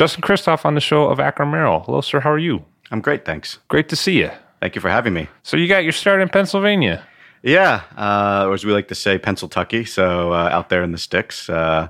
Justin 0.00 0.22
Christoph 0.22 0.64
on 0.64 0.74
the 0.74 0.80
show 0.80 1.08
of 1.08 1.20
Acker 1.20 1.44
Merrall. 1.44 1.84
Hello, 1.84 2.00
sir. 2.00 2.20
How 2.20 2.30
are 2.30 2.38
you? 2.38 2.64
I'm 2.90 3.02
great, 3.02 3.26
thanks. 3.26 3.58
Great 3.68 3.90
to 3.90 3.96
see 3.96 4.18
you. 4.18 4.30
Thank 4.58 4.74
you 4.74 4.80
for 4.80 4.88
having 4.88 5.12
me. 5.12 5.28
So 5.42 5.58
you 5.58 5.68
got 5.68 5.82
your 5.82 5.92
start 5.92 6.22
in 6.22 6.30
Pennsylvania. 6.30 7.06
Yeah, 7.42 7.82
uh, 7.98 8.46
or 8.48 8.54
as 8.54 8.64
we 8.64 8.72
like 8.72 8.88
to 8.88 8.94
say, 8.94 9.18
Pennsyltucky. 9.18 9.86
So 9.86 10.32
uh, 10.32 10.48
out 10.50 10.70
there 10.70 10.82
in 10.82 10.92
the 10.92 10.96
sticks. 10.96 11.50
Uh, 11.50 11.88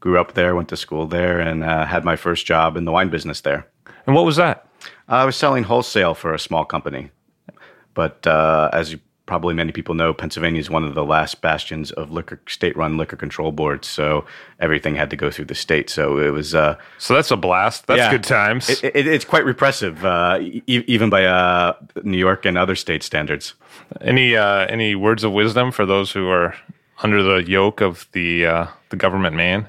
grew 0.00 0.18
up 0.18 0.34
there, 0.34 0.56
went 0.56 0.70
to 0.70 0.76
school 0.76 1.06
there, 1.06 1.38
and 1.38 1.62
uh, 1.62 1.84
had 1.84 2.04
my 2.04 2.16
first 2.16 2.46
job 2.46 2.76
in 2.76 2.84
the 2.84 2.90
wine 2.90 3.10
business 3.10 3.42
there. 3.42 3.68
And 4.08 4.16
what 4.16 4.24
was 4.24 4.34
that? 4.38 4.66
I 5.06 5.24
was 5.24 5.36
selling 5.36 5.62
wholesale 5.62 6.14
for 6.14 6.34
a 6.34 6.40
small 6.40 6.64
company. 6.64 7.12
But 7.94 8.26
uh, 8.26 8.70
as 8.72 8.90
you 8.90 8.98
probably 9.26 9.54
many 9.54 9.72
people 9.72 9.94
know, 9.94 10.12
Pennsylvania 10.12 10.60
is 10.60 10.68
one 10.68 10.84
of 10.84 10.94
the 10.94 11.04
last 11.04 11.40
bastions 11.40 11.90
of 11.92 12.10
liquor 12.10 12.40
state-run 12.46 12.96
liquor 12.96 13.16
control 13.16 13.52
boards. 13.52 13.88
So 13.88 14.24
everything 14.58 14.96
had 14.96 15.10
to 15.10 15.16
go 15.16 15.30
through 15.30 15.44
the 15.46 15.54
state. 15.54 15.88
So 15.90 16.18
it 16.18 16.30
was 16.30 16.54
uh, 16.54 16.76
So 16.98 17.14
that's 17.14 17.30
a 17.30 17.36
blast. 17.36 17.86
That's 17.86 17.98
Yeah. 17.98 18.10
good 18.10 18.24
times. 18.24 18.68
it, 18.68 18.84
it, 18.94 19.06
it's 19.06 19.24
quite 19.24 19.44
repressive, 19.44 20.04
uh, 20.04 20.38
e- 20.40 20.62
even 20.66 21.08
by 21.08 21.24
uh, 21.24 21.74
New 22.02 22.18
York 22.18 22.44
and 22.44 22.58
other 22.58 22.74
state 22.76 23.02
standards. 23.02 23.54
any 24.00 24.36
uh, 24.36 24.66
any 24.66 24.94
words 24.94 25.22
of 25.24 25.32
wisdom 25.32 25.70
for 25.72 25.86
those 25.86 26.10
who 26.12 26.28
are 26.28 26.54
under 27.02 27.22
the 27.22 27.42
yoke 27.48 27.80
of 27.80 28.06
the 28.12 28.46
uh, 28.46 28.66
the 28.90 28.96
government 28.96 29.36
man? 29.36 29.68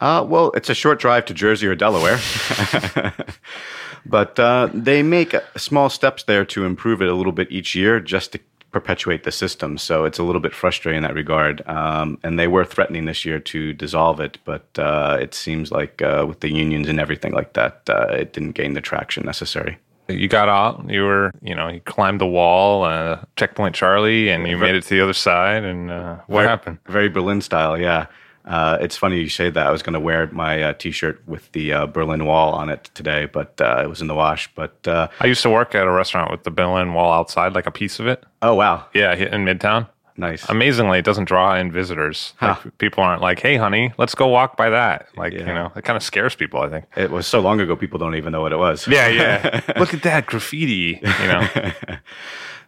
Uh, 0.00 0.22
well, 0.28 0.50
it's 0.54 0.68
a 0.70 0.74
short 0.74 0.98
drive 1.00 1.24
to 1.26 1.32
Jersey 1.34 1.66
or 1.66 1.74
Delaware. 1.74 2.18
but 4.06 4.38
uh, 4.38 4.68
they 4.74 5.02
make 5.02 5.34
small 5.56 5.88
steps 5.88 6.22
there 6.24 6.44
to 6.44 6.64
improve 6.64 7.02
it 7.02 7.08
a 7.08 7.14
little 7.14 7.32
bit 7.32 7.50
each 7.50 7.74
year 7.74 7.98
just 8.00 8.32
to 8.32 8.40
perpetuate 8.76 9.22
the 9.24 9.32
system. 9.32 9.78
So 9.78 10.04
it's 10.04 10.18
a 10.18 10.22
little 10.22 10.40
bit 10.46 10.54
frustrating 10.62 10.98
in 10.98 11.02
that 11.08 11.14
regard. 11.14 11.56
Um, 11.66 12.18
and 12.22 12.38
they 12.38 12.46
were 12.46 12.64
threatening 12.64 13.06
this 13.06 13.24
year 13.24 13.40
to 13.52 13.72
dissolve 13.72 14.20
it, 14.26 14.36
but 14.44 14.66
uh, 14.78 15.16
it 15.18 15.32
seems 15.32 15.72
like 15.72 16.02
uh, 16.02 16.26
with 16.28 16.40
the 16.40 16.52
unions 16.52 16.86
and 16.88 17.00
everything 17.00 17.32
like 17.32 17.54
that, 17.54 17.74
uh, 17.88 18.08
it 18.22 18.34
didn't 18.34 18.52
gain 18.52 18.74
the 18.74 18.82
traction 18.82 19.24
necessary. 19.24 19.78
You 20.08 20.28
got 20.28 20.48
out. 20.48 20.84
You 20.88 21.02
were, 21.02 21.32
you 21.42 21.54
know, 21.54 21.68
you 21.68 21.80
climbed 21.80 22.20
the 22.20 22.26
wall, 22.26 22.84
uh, 22.84 23.24
checkpoint 23.36 23.74
Charlie, 23.74 24.28
and 24.28 24.46
you 24.46 24.56
made 24.58 24.74
it 24.74 24.84
to 24.84 24.90
the 24.90 25.00
other 25.00 25.14
side. 25.14 25.64
And 25.64 25.90
uh, 25.90 26.16
what 26.26 26.42
Very- 26.42 26.48
happened? 26.48 26.78
Very 26.86 27.08
Berlin 27.08 27.40
style, 27.40 27.80
yeah. 27.80 28.06
Uh, 28.46 28.78
it's 28.80 28.96
funny 28.96 29.18
you 29.20 29.28
say 29.28 29.50
that. 29.50 29.66
I 29.66 29.70
was 29.70 29.82
going 29.82 29.94
to 29.94 30.00
wear 30.00 30.28
my 30.28 30.62
uh, 30.62 30.72
T-shirt 30.74 31.20
with 31.26 31.50
the 31.52 31.72
uh, 31.72 31.86
Berlin 31.86 32.24
Wall 32.26 32.52
on 32.52 32.68
it 32.70 32.90
today, 32.94 33.26
but 33.26 33.60
uh, 33.60 33.80
it 33.82 33.88
was 33.88 34.00
in 34.00 34.06
the 34.06 34.14
wash. 34.14 34.48
But 34.54 34.86
uh, 34.86 35.08
I 35.20 35.26
used 35.26 35.42
to 35.42 35.50
work 35.50 35.74
at 35.74 35.86
a 35.86 35.90
restaurant 35.90 36.30
with 36.30 36.44
the 36.44 36.50
Berlin 36.52 36.92
Wall 36.94 37.12
outside, 37.12 37.54
like 37.54 37.66
a 37.66 37.72
piece 37.72 37.98
of 37.98 38.06
it. 38.06 38.24
oh 38.42 38.54
wow, 38.54 38.86
Yeah, 38.94 39.12
in 39.14 39.44
Midtown. 39.44 39.88
nice. 40.16 40.48
Amazingly, 40.48 40.98
it 41.00 41.04
doesn't 41.04 41.24
draw 41.24 41.56
in 41.56 41.72
visitors. 41.72 42.34
Like, 42.40 42.78
people 42.78 43.02
aren't 43.02 43.20
like, 43.20 43.40
"Hey, 43.40 43.56
honey, 43.56 43.92
let's 43.98 44.14
go 44.14 44.28
walk 44.28 44.56
by 44.56 44.70
that." 44.70 45.08
Like, 45.16 45.32
you 45.32 45.44
know, 45.44 45.72
it 45.74 45.82
kind 45.84 45.96
of 45.96 46.02
scares 46.04 46.34
people. 46.36 46.60
I 46.60 46.68
think. 46.68 46.84
It 46.96 47.10
was 47.10 47.26
so 47.26 47.40
long 47.40 47.60
ago, 47.60 47.74
people 47.74 47.98
don't 47.98 48.14
even 48.14 48.30
know 48.32 48.42
what 48.42 48.52
it 48.52 48.58
was. 48.58 48.86
Yeah, 48.86 49.08
yeah. 49.08 49.60
Look 49.76 49.92
at 49.92 50.02
that 50.04 50.26
graffiti. 50.26 51.00
You 51.02 51.26
know. 51.26 51.48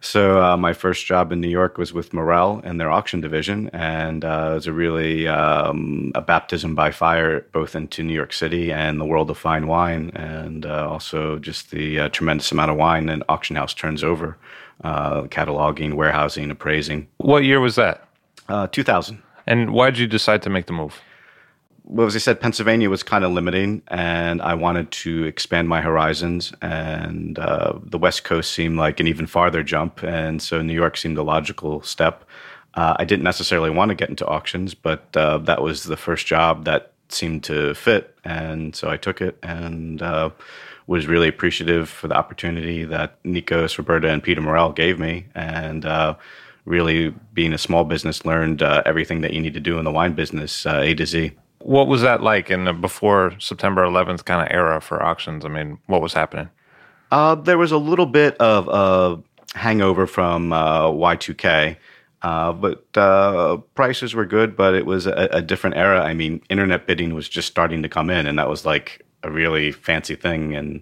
So 0.01 0.41
uh, 0.41 0.57
my 0.57 0.73
first 0.73 1.05
job 1.05 1.31
in 1.31 1.41
New 1.41 1.49
York 1.49 1.77
was 1.77 1.91
with 1.91 2.13
Morrell 2.13 2.61
and 2.63 2.79
their 2.79 2.89
auction 2.89 3.19
division, 3.19 3.69
and 3.73 4.23
uh, 4.23 4.49
it 4.51 4.53
was 4.55 4.67
a 4.67 4.73
really 4.73 5.27
um, 5.27 6.11
a 6.15 6.21
baptism 6.21 6.73
by 6.73 6.91
fire, 6.91 7.41
both 7.51 7.75
into 7.75 8.03
New 8.03 8.13
York 8.13 8.31
City 8.31 8.71
and 8.71 8.99
the 8.99 9.05
world 9.05 9.29
of 9.29 9.37
fine 9.37 9.67
wine, 9.67 10.11
and 10.15 10.65
uh, 10.65 10.89
also 10.89 11.37
just 11.39 11.71
the 11.71 11.99
uh, 11.99 12.09
tremendous 12.09 12.51
amount 12.51 12.71
of 12.71 12.77
wine 12.77 13.09
an 13.09 13.23
auction 13.27 13.55
house 13.55 13.73
turns 13.73 14.03
over, 14.03 14.37
uh, 14.83 15.23
cataloging, 15.23 15.95
warehousing, 15.95 16.49
appraising. 16.49 17.07
what 17.17 17.43
year 17.43 17.59
was 17.59 17.75
that? 17.75 18.07
Uh, 18.47 18.67
2000. 18.67 19.21
And 19.45 19.73
why 19.73 19.89
did 19.89 19.99
you 19.99 20.07
decide 20.07 20.41
to 20.43 20.49
make 20.49 20.67
the 20.67 20.73
move? 20.73 21.01
Well, 21.91 22.05
as 22.05 22.15
I 22.15 22.19
said, 22.19 22.39
Pennsylvania 22.39 22.87
was 22.87 23.01
kind 23.01 23.23
of 23.23 23.31
limiting, 23.31 23.81
and 23.87 24.43
I 24.43 24.53
wanted 24.53 24.91
to 24.91 25.23
expand 25.23 25.67
my 25.67 25.81
horizons. 25.81 26.53
And 26.61 27.39
uh, 27.39 27.79
the 27.83 27.97
West 27.97 28.23
Coast 28.23 28.53
seemed 28.53 28.77
like 28.77 28.99
an 28.99 29.07
even 29.07 29.25
farther 29.25 29.63
jump, 29.63 30.03
and 30.03 30.39
so 30.39 30.61
New 30.61 30.73
York 30.73 30.97
seemed 30.97 31.17
a 31.17 31.23
logical 31.23 31.81
step. 31.81 32.25
Uh, 32.75 32.95
I 32.99 33.05
didn't 33.05 33.23
necessarily 33.23 33.71
want 33.71 33.89
to 33.89 33.95
get 33.95 34.07
into 34.07 34.27
auctions, 34.27 34.75
but 34.75 35.17
uh, 35.17 35.39
that 35.39 35.63
was 35.63 35.85
the 35.85 35.97
first 35.97 36.27
job 36.27 36.65
that 36.65 36.93
seemed 37.09 37.43
to 37.45 37.73
fit, 37.73 38.15
and 38.23 38.75
so 38.75 38.87
I 38.87 38.97
took 38.97 39.19
it 39.19 39.39
and 39.41 39.99
uh, 39.99 40.29
was 40.85 41.07
really 41.07 41.27
appreciative 41.27 41.89
for 41.89 42.07
the 42.07 42.15
opportunity 42.15 42.83
that 42.83 43.21
Nikos, 43.23 43.79
Roberta, 43.79 44.09
and 44.09 44.21
Peter 44.21 44.41
Morrell 44.41 44.71
gave 44.71 44.99
me, 44.99 45.25
and. 45.35 45.85
Uh, 45.85 46.15
Really, 46.65 47.15
being 47.33 47.53
a 47.53 47.57
small 47.57 47.83
business, 47.83 48.25
learned 48.25 48.61
uh, 48.61 48.83
everything 48.85 49.21
that 49.21 49.33
you 49.33 49.41
need 49.41 49.55
to 49.55 49.59
do 49.59 49.79
in 49.79 49.85
the 49.85 49.91
wine 49.91 50.13
business, 50.13 50.67
uh, 50.67 50.81
A 50.83 50.93
to 50.93 51.05
Z. 51.05 51.31
What 51.59 51.87
was 51.87 52.01
that 52.01 52.23
like 52.23 52.49
in 52.49 52.65
the 52.65 52.73
before 52.73 53.33
September 53.39 53.83
11th 53.83 54.25
kind 54.25 54.41
of 54.41 54.53
era 54.53 54.79
for 54.81 55.03
auctions? 55.03 55.45
I 55.45 55.49
mean, 55.49 55.77
what 55.87 56.01
was 56.01 56.13
happening? 56.13 56.49
Uh, 57.11 57.35
there 57.35 57.57
was 57.57 57.71
a 57.71 57.77
little 57.77 58.05
bit 58.05 58.37
of 58.37 58.67
a 58.67 59.57
hangover 59.57 60.07
from 60.07 60.53
uh, 60.53 60.87
Y2K, 60.87 61.75
uh, 62.21 62.53
but 62.53 62.85
uh, 62.95 63.57
prices 63.75 64.13
were 64.13 64.25
good, 64.25 64.55
but 64.55 64.73
it 64.73 64.85
was 64.85 65.07
a, 65.07 65.29
a 65.31 65.41
different 65.41 65.75
era. 65.75 66.01
I 66.01 66.13
mean, 66.13 66.41
internet 66.49 66.85
bidding 66.85 67.13
was 67.13 67.27
just 67.27 67.47
starting 67.47 67.81
to 67.83 67.89
come 67.89 68.09
in, 68.09 68.25
and 68.27 68.37
that 68.37 68.49
was 68.49 68.65
like 68.65 69.05
a 69.23 69.31
really 69.31 69.71
fancy 69.71 70.15
thing. 70.15 70.55
And 70.55 70.81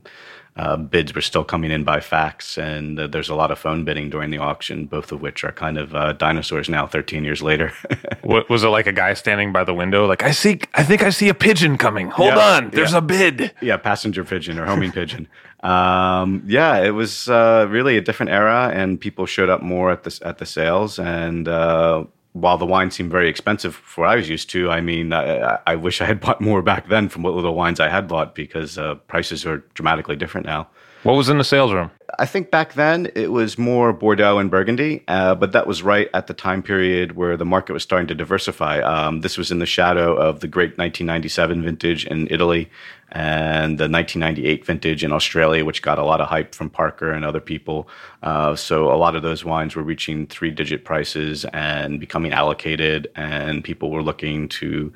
uh, 0.57 0.75
bids 0.75 1.13
were 1.13 1.22
still 1.22 1.44
coming 1.44 1.71
in 1.71 1.83
by 1.83 2.00
fax, 2.00 2.57
and 2.57 3.00
uh, 3.00 3.07
there's 3.07 3.30
a 3.30 3.36
lot 3.36 3.51
of 3.51 3.59
phone 3.59 3.86
bidding 3.86 4.09
during 4.09 4.31
the 4.31 4.39
auction, 4.39 4.86
both 4.86 5.12
of 5.12 5.21
which 5.21 5.44
are 5.44 5.51
kind 5.51 5.77
of 5.77 5.94
uh, 5.95 6.13
dinosaurs 6.13 6.68
now, 6.68 6.88
13 6.88 7.24
years 7.24 7.42
later. 7.42 7.71
What, 8.24 8.50
was 8.50 8.63
it 8.65 8.68
like 8.68 8.88
a 8.88 8.92
guy 8.92 9.13
standing 9.13 9.54
by 9.54 9.63
the 9.63 9.74
window, 9.74 10.06
like 10.06 10.21
I 10.21 10.31
see, 10.31 10.59
I 10.74 10.83
think 10.83 11.01
I 11.01 11.12
see 11.12 11.30
a 11.30 11.33
pigeon 11.33 11.77
coming. 11.77 12.09
Hold 12.09 12.33
Yeah, 12.33 12.56
on, 12.57 12.69
there's 12.71 12.92
yeah. 12.92 12.98
a 12.98 13.01
bid. 13.01 13.51
yeah, 13.62 13.77
passenger 13.77 14.25
pigeon 14.25 14.59
or 14.59 14.65
homing 14.65 14.92
pigeon. 14.92 15.30
Um, 15.63 16.44
yeah, 16.45 16.83
it 16.83 16.92
was 16.92 17.30
uh, 17.30 17.65
really 17.69 17.95
a 17.98 18.01
different 18.01 18.31
era, 18.31 18.69
and 18.74 19.00
people 19.00 19.25
showed 19.25 19.50
up 19.50 19.62
more 19.62 19.92
at 19.92 20.03
the 20.03 20.19
at 20.25 20.39
the 20.39 20.45
sales. 20.45 21.00
And 21.00 21.48
uh, 21.48 22.03
while 22.42 22.57
the 22.57 22.66
wine 22.66 22.92
seemed 22.92 23.12
very 23.12 23.30
expensive 23.30 23.75
for 23.75 24.01
what 24.01 24.12
I 24.12 24.16
was 24.16 24.30
used 24.30 24.50
to, 24.51 24.69
I 24.69 24.81
mean, 24.81 25.13
I, 25.13 25.60
I 25.66 25.75
wish 25.75 26.01
I 26.01 26.06
had 26.06 26.19
bought 26.25 26.42
more 26.42 26.62
back 26.62 26.88
then 26.88 27.10
from 27.10 27.24
what 27.24 27.34
little 27.34 27.56
wines 27.56 27.80
I 27.80 27.89
had 27.89 28.07
bought 28.07 28.36
because 28.36 28.78
uh, 28.78 28.95
prices 28.95 29.45
are 29.45 29.63
dramatically 29.74 30.16
different 30.16 30.45
now. 30.45 30.68
What 31.07 31.15
was 31.15 31.30
in 31.30 31.38
the 31.38 31.45
sales 31.45 31.71
room? 31.71 31.89
I 32.19 32.25
think 32.25 32.51
back 32.51 32.74
then 32.74 33.09
it 33.15 33.31
was 33.31 33.57
more 33.57 33.94
Bordeaux 33.94 34.39
and 34.39 34.51
Burgundy, 34.51 35.06
uh, 35.07 35.36
but 35.36 35.54
that 35.54 35.65
was 35.65 35.81
right 35.81 36.09
at 36.13 36.27
the 36.27 36.33
time 36.33 36.62
period 36.62 37.13
where 37.15 37.38
the 37.38 37.45
market 37.45 37.71
was 37.71 37.81
starting 37.81 38.09
to 38.09 38.13
diversify. 38.13 38.81
Um, 38.81 39.21
this 39.21 39.38
was 39.38 39.50
in 39.50 39.59
the 39.59 39.65
shadow 39.65 40.18
of 40.18 40.42
the 40.42 40.50
great 40.50 40.77
1997 40.77 41.63
vintage 41.63 42.06
in 42.07 42.27
Italy 42.30 42.69
and 43.09 43.77
the 43.77 43.88
1998 43.88 44.65
vintage 44.65 45.01
in 45.01 45.13
Australia, 45.13 45.63
which 45.63 45.81
got 45.81 45.98
a 45.98 46.04
lot 46.04 46.19
of 46.19 46.27
hype 46.27 46.54
from 46.54 46.69
Parker 46.69 47.13
and 47.13 47.24
other 47.24 47.39
people. 47.39 47.88
Uh, 48.21 48.53
so 48.57 48.92
a 48.92 48.98
lot 48.98 49.15
of 49.15 49.24
those 49.24 49.45
wines 49.45 49.77
were 49.77 49.83
reaching 49.83 50.27
three 50.27 50.51
digit 50.51 50.83
prices 50.83 51.45
and 51.53 52.01
becoming 52.01 52.33
allocated, 52.33 53.07
and 53.15 53.63
people 53.63 53.92
were 53.92 54.03
looking 54.03 54.50
to 54.50 54.92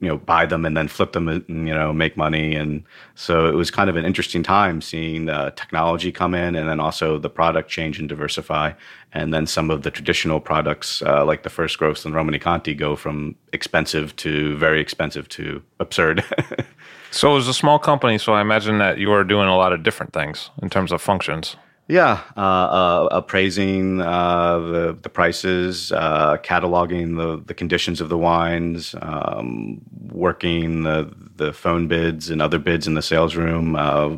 you 0.00 0.08
know 0.08 0.16
buy 0.16 0.46
them 0.46 0.64
and 0.64 0.76
then 0.76 0.88
flip 0.88 1.12
them 1.12 1.28
and 1.28 1.44
you 1.48 1.74
know 1.74 1.92
make 1.92 2.16
money. 2.16 2.54
And 2.54 2.84
so 3.14 3.46
it 3.46 3.54
was 3.54 3.70
kind 3.70 3.88
of 3.88 3.96
an 3.96 4.04
interesting 4.04 4.42
time 4.42 4.80
seeing 4.80 5.28
uh, 5.28 5.50
technology 5.50 6.10
come 6.12 6.34
in 6.34 6.54
and 6.56 6.68
then 6.68 6.80
also 6.80 7.18
the 7.18 7.30
product 7.30 7.70
change 7.70 7.98
and 7.98 8.08
diversify. 8.08 8.72
And 9.12 9.32
then 9.32 9.46
some 9.46 9.70
of 9.70 9.82
the 9.82 9.90
traditional 9.90 10.40
products 10.40 11.02
uh, 11.02 11.24
like 11.24 11.42
the 11.42 11.50
first 11.50 11.78
growth 11.78 12.04
and 12.04 12.14
Romanée-Conti 12.14 12.74
go 12.74 12.96
from 12.96 13.36
expensive 13.52 14.16
to 14.16 14.56
very 14.56 14.80
expensive 14.80 15.28
to 15.30 15.62
absurd. 15.80 16.24
So 17.14 17.30
it 17.32 17.34
was 17.34 17.46
a 17.46 17.52
small 17.52 17.78
company 17.78 18.16
so 18.16 18.32
i 18.32 18.40
imagine 18.40 18.78
that 18.78 18.96
you 18.96 19.10
were 19.10 19.22
doing 19.22 19.46
a 19.46 19.54
lot 19.54 19.74
of 19.74 19.82
different 19.82 20.14
things 20.14 20.48
in 20.62 20.70
terms 20.70 20.92
of 20.92 21.02
functions 21.02 21.56
yeah, 21.92 22.22
uh, 22.38 22.40
uh, 22.40 23.08
appraising 23.12 24.00
uh, 24.00 24.58
the 24.58 24.98
the 25.02 25.10
prices, 25.10 25.92
uh, 25.92 26.38
cataloging 26.38 27.18
the 27.18 27.44
the 27.44 27.52
conditions 27.52 28.00
of 28.00 28.08
the 28.08 28.16
wines, 28.16 28.94
um, 29.02 29.82
working 30.10 30.84
the 30.84 31.12
the 31.36 31.52
phone 31.52 31.88
bids 31.88 32.30
and 32.30 32.40
other 32.40 32.58
bids 32.58 32.86
in 32.86 32.94
the 32.94 33.02
sales 33.02 33.36
room, 33.36 33.76
uh, 33.76 34.16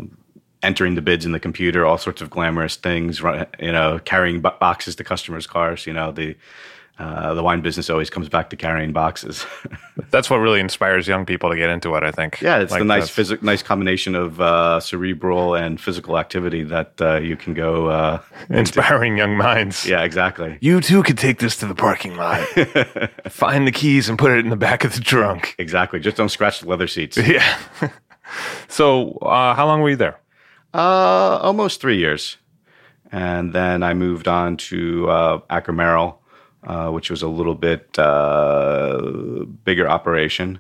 entering 0.63 0.95
the 0.95 1.03
bids 1.03 1.27
in 1.27 1.33
the 1.33 1.41
computer, 1.41 1.85
all 1.85 1.99
sorts 1.99 2.23
of 2.23 2.31
glamorous 2.31 2.77
things. 2.77 3.21
You 3.59 3.73
know, 3.73 3.99
carrying 4.05 4.41
boxes 4.41 4.95
to 4.95 5.03
customers' 5.03 5.49
cars. 5.49 5.85
You 5.85 5.95
know, 5.95 6.13
the 6.13 6.37
uh, 6.97 7.35
the 7.35 7.43
wine 7.43 7.61
business 7.61 7.91
always 7.91 8.09
comes 8.09 8.29
back 8.29 8.51
to 8.51 8.57
carrying 8.57 8.93
boxes. 8.93 9.45
that's 10.11 10.31
what 10.31 10.37
really 10.37 10.61
inspires 10.61 11.09
young 11.09 11.27
people 11.27 11.51
to 11.51 11.57
get 11.57 11.69
into 11.69 11.93
it. 11.97 12.05
I 12.05 12.13
think. 12.13 12.41
Yeah, 12.41 12.59
it's 12.59 12.71
like 12.71 12.81
the 12.81 12.85
nice 12.85 13.11
phys- 13.11 13.43
nice 13.43 13.65
combination 13.65 14.15
of 14.15 14.41
uh, 14.41 14.79
cerebral 14.79 15.57
and 15.57 15.81
physical 15.81 16.19
activity 16.19 16.63
that 16.65 16.93
uh, 17.01 17.17
you 17.17 17.37
can 17.37 17.53
go 17.53 17.89
uh, 17.89 18.21
inspiring 18.49 19.19
young 19.19 19.37
minds. 19.37 19.85
Yeah, 19.85 20.03
exactly. 20.05 20.57
You 20.61 20.81
too 20.81 21.03
could 21.03 21.19
take 21.19 21.41
this 21.41 21.57
to 21.59 21.67
the 21.67 21.75
parking 21.75 22.17
lot, 22.17 22.47
find 23.29 23.67
the 23.67 23.73
keys, 23.73 24.09
and 24.09 24.17
put 24.17 24.31
it 24.31 24.39
in 24.39 24.51
the 24.51 24.57
back 24.57 24.85
of 24.85 24.95
the 24.95 25.01
trunk. 25.01 25.57
Exactly. 25.59 25.99
Just 25.99 26.17
don't 26.17 26.29
scratch 26.29 26.61
the 26.61 26.69
leather 26.69 26.87
seats. 26.87 27.19
Yeah. 27.25 27.57
so, 28.69 29.13
uh, 29.17 29.55
how 29.55 29.67
long 29.67 29.81
were 29.81 29.91
you 29.91 29.97
there? 29.97 30.21
Uh, 30.73 31.39
almost 31.43 31.81
three 31.81 31.99
years, 31.99 32.37
and 33.11 33.53
then 33.53 33.83
I 33.83 33.95
moved 33.95 34.29
on 34.29 34.57
to 34.59 35.09
uh, 35.11 35.41
uh, 36.67 36.91
which 36.91 37.11
was 37.11 37.23
a 37.23 37.29
little 37.29 37.55
bit 37.55 37.99
uh, 37.99 39.45
bigger 39.65 39.89
operation. 39.89 40.59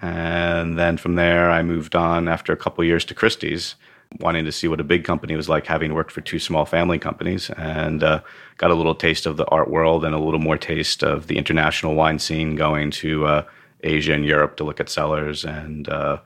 And 0.00 0.78
then 0.78 0.96
from 0.96 1.16
there, 1.16 1.50
I 1.50 1.62
moved 1.62 1.96
on 1.96 2.28
after 2.28 2.52
a 2.52 2.56
couple 2.56 2.84
years 2.84 3.04
to 3.06 3.14
Christie's, 3.14 3.74
wanting 4.20 4.44
to 4.44 4.52
see 4.52 4.68
what 4.68 4.80
a 4.80 4.84
big 4.84 5.04
company 5.04 5.34
was 5.36 5.48
like, 5.48 5.66
having 5.66 5.92
worked 5.92 6.12
for 6.12 6.20
two 6.20 6.38
small 6.38 6.64
family 6.64 6.98
companies, 6.98 7.50
and 7.50 8.02
uh, 8.02 8.20
got 8.56 8.70
a 8.70 8.74
little 8.74 8.94
taste 8.94 9.26
of 9.26 9.36
the 9.36 9.46
art 9.46 9.70
world 9.70 10.04
and 10.04 10.14
a 10.14 10.18
little 10.18 10.40
more 10.40 10.56
taste 10.56 11.02
of 11.02 11.26
the 11.26 11.36
international 11.36 11.94
wine 11.94 12.18
scene, 12.18 12.54
going 12.54 12.90
to 12.90 13.26
uh, 13.26 13.44
Asia 13.82 14.12
and 14.12 14.24
Europe 14.24 14.56
to 14.56 14.64
look 14.64 14.80
at 14.80 14.88
cellars 14.88 15.44
and 15.44 15.88
uh, 15.88 16.18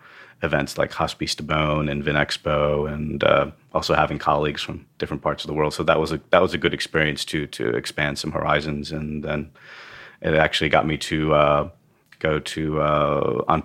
events 0.42 0.76
like 0.76 0.92
Hospices 0.92 1.36
de 1.36 1.42
Beaune 1.42 1.90
and 1.90 2.02
Vinexpo, 2.02 2.92
and 2.92 3.22
uh, 3.22 3.50
also 3.72 3.94
having 3.94 4.18
colleagues 4.18 4.62
from 4.62 4.86
different 4.98 5.22
parts 5.22 5.44
of 5.44 5.48
the 5.48 5.54
world. 5.54 5.74
So 5.74 5.82
that 5.84 6.00
was 6.00 6.12
a 6.12 6.20
that 6.30 6.42
was 6.42 6.54
a 6.54 6.58
good 6.58 6.74
experience 6.74 7.24
too 7.24 7.46
to 7.48 7.70
expand 7.70 8.18
some 8.18 8.32
horizons, 8.32 8.92
and 8.92 9.22
then 9.24 9.50
it 10.20 10.34
actually 10.34 10.70
got 10.70 10.86
me 10.86 10.96
to 10.98 11.34
uh, 11.34 11.70
go 12.18 12.38
to 12.38 12.80
uh, 12.80 13.44
En 13.48 13.62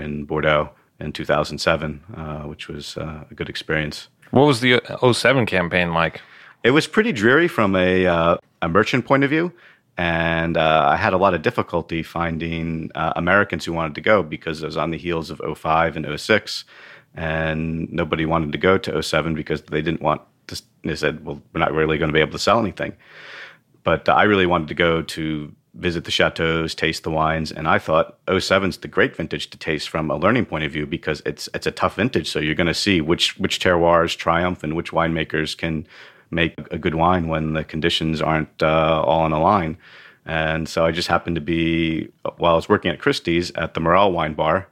in 0.00 0.24
Bordeaux 0.24 0.70
in 0.98 1.12
2007, 1.12 2.02
uh, 2.16 2.42
which 2.42 2.68
was 2.68 2.96
uh, 2.96 3.24
a 3.30 3.34
good 3.34 3.48
experience. 3.48 4.08
What 4.30 4.46
was 4.46 4.60
the 4.60 4.74
uh, 4.74 5.12
07 5.12 5.46
campaign 5.46 5.92
like? 5.92 6.20
It 6.62 6.72
was 6.72 6.86
pretty 6.86 7.12
dreary 7.12 7.48
from 7.48 7.74
a 7.74 8.06
uh, 8.06 8.36
a 8.62 8.68
merchant 8.68 9.06
point 9.06 9.24
of 9.24 9.30
view 9.30 9.52
and 10.00 10.56
uh, 10.56 10.86
I 10.88 10.96
had 10.96 11.12
a 11.12 11.18
lot 11.18 11.34
of 11.34 11.42
difficulty 11.42 12.02
finding 12.02 12.90
uh, 12.94 13.12
Americans 13.16 13.66
who 13.66 13.74
wanted 13.74 13.94
to 13.96 14.00
go 14.00 14.22
because 14.22 14.62
it 14.62 14.66
was 14.66 14.78
on 14.78 14.92
the 14.92 14.96
heels 14.96 15.28
of 15.28 15.42
05 15.58 15.94
and 15.94 16.18
06, 16.18 16.64
and 17.14 17.92
nobody 17.92 18.24
wanted 18.24 18.52
to 18.52 18.56
go 18.58 18.78
to 18.78 19.02
07 19.02 19.34
because 19.34 19.60
they 19.60 19.82
didn't 19.82 20.00
want 20.00 20.22
to. 20.46 20.62
They 20.84 20.96
said, 20.96 21.22
"Well, 21.22 21.42
we're 21.52 21.60
not 21.60 21.74
really 21.74 21.98
going 21.98 22.08
to 22.08 22.14
be 22.14 22.20
able 22.20 22.32
to 22.32 22.38
sell 22.38 22.58
anything." 22.58 22.96
But 23.84 24.08
uh, 24.08 24.14
I 24.14 24.22
really 24.22 24.46
wanted 24.46 24.68
to 24.68 24.74
go 24.74 25.02
to 25.02 25.54
visit 25.74 26.04
the 26.04 26.10
chateaus, 26.10 26.74
taste 26.74 27.02
the 27.02 27.10
wines, 27.10 27.52
and 27.52 27.68
I 27.68 27.78
thought 27.78 28.16
07 28.26 28.70
is 28.70 28.78
the 28.78 28.88
great 28.88 29.14
vintage 29.14 29.50
to 29.50 29.58
taste 29.58 29.90
from 29.90 30.10
a 30.10 30.16
learning 30.16 30.46
point 30.46 30.64
of 30.64 30.72
view 30.72 30.86
because 30.86 31.20
it's 31.26 31.46
it's 31.52 31.66
a 31.66 31.70
tough 31.70 31.96
vintage. 31.96 32.30
So 32.30 32.38
you're 32.38 32.54
going 32.54 32.74
to 32.74 32.82
see 32.86 33.02
which 33.02 33.38
which 33.38 33.60
terroirs 33.60 34.16
triumph 34.16 34.64
and 34.64 34.74
which 34.74 34.92
winemakers 34.92 35.54
can 35.54 35.86
make 36.30 36.54
a 36.70 36.78
good 36.78 36.94
wine 36.94 37.28
when 37.28 37.52
the 37.52 37.64
conditions 37.64 38.22
aren't 38.22 38.62
uh, 38.62 39.02
all 39.04 39.26
in 39.26 39.32
a 39.32 39.40
line. 39.40 39.76
And 40.26 40.68
so 40.68 40.84
I 40.84 40.92
just 40.92 41.08
happened 41.08 41.36
to 41.36 41.40
be, 41.40 42.08
while 42.36 42.52
I 42.52 42.56
was 42.56 42.68
working 42.68 42.90
at 42.90 43.00
Christie's 43.00 43.50
at 43.52 43.74
the 43.74 43.80
Morrell 43.80 44.12
Wine 44.12 44.34
Bar, 44.34 44.68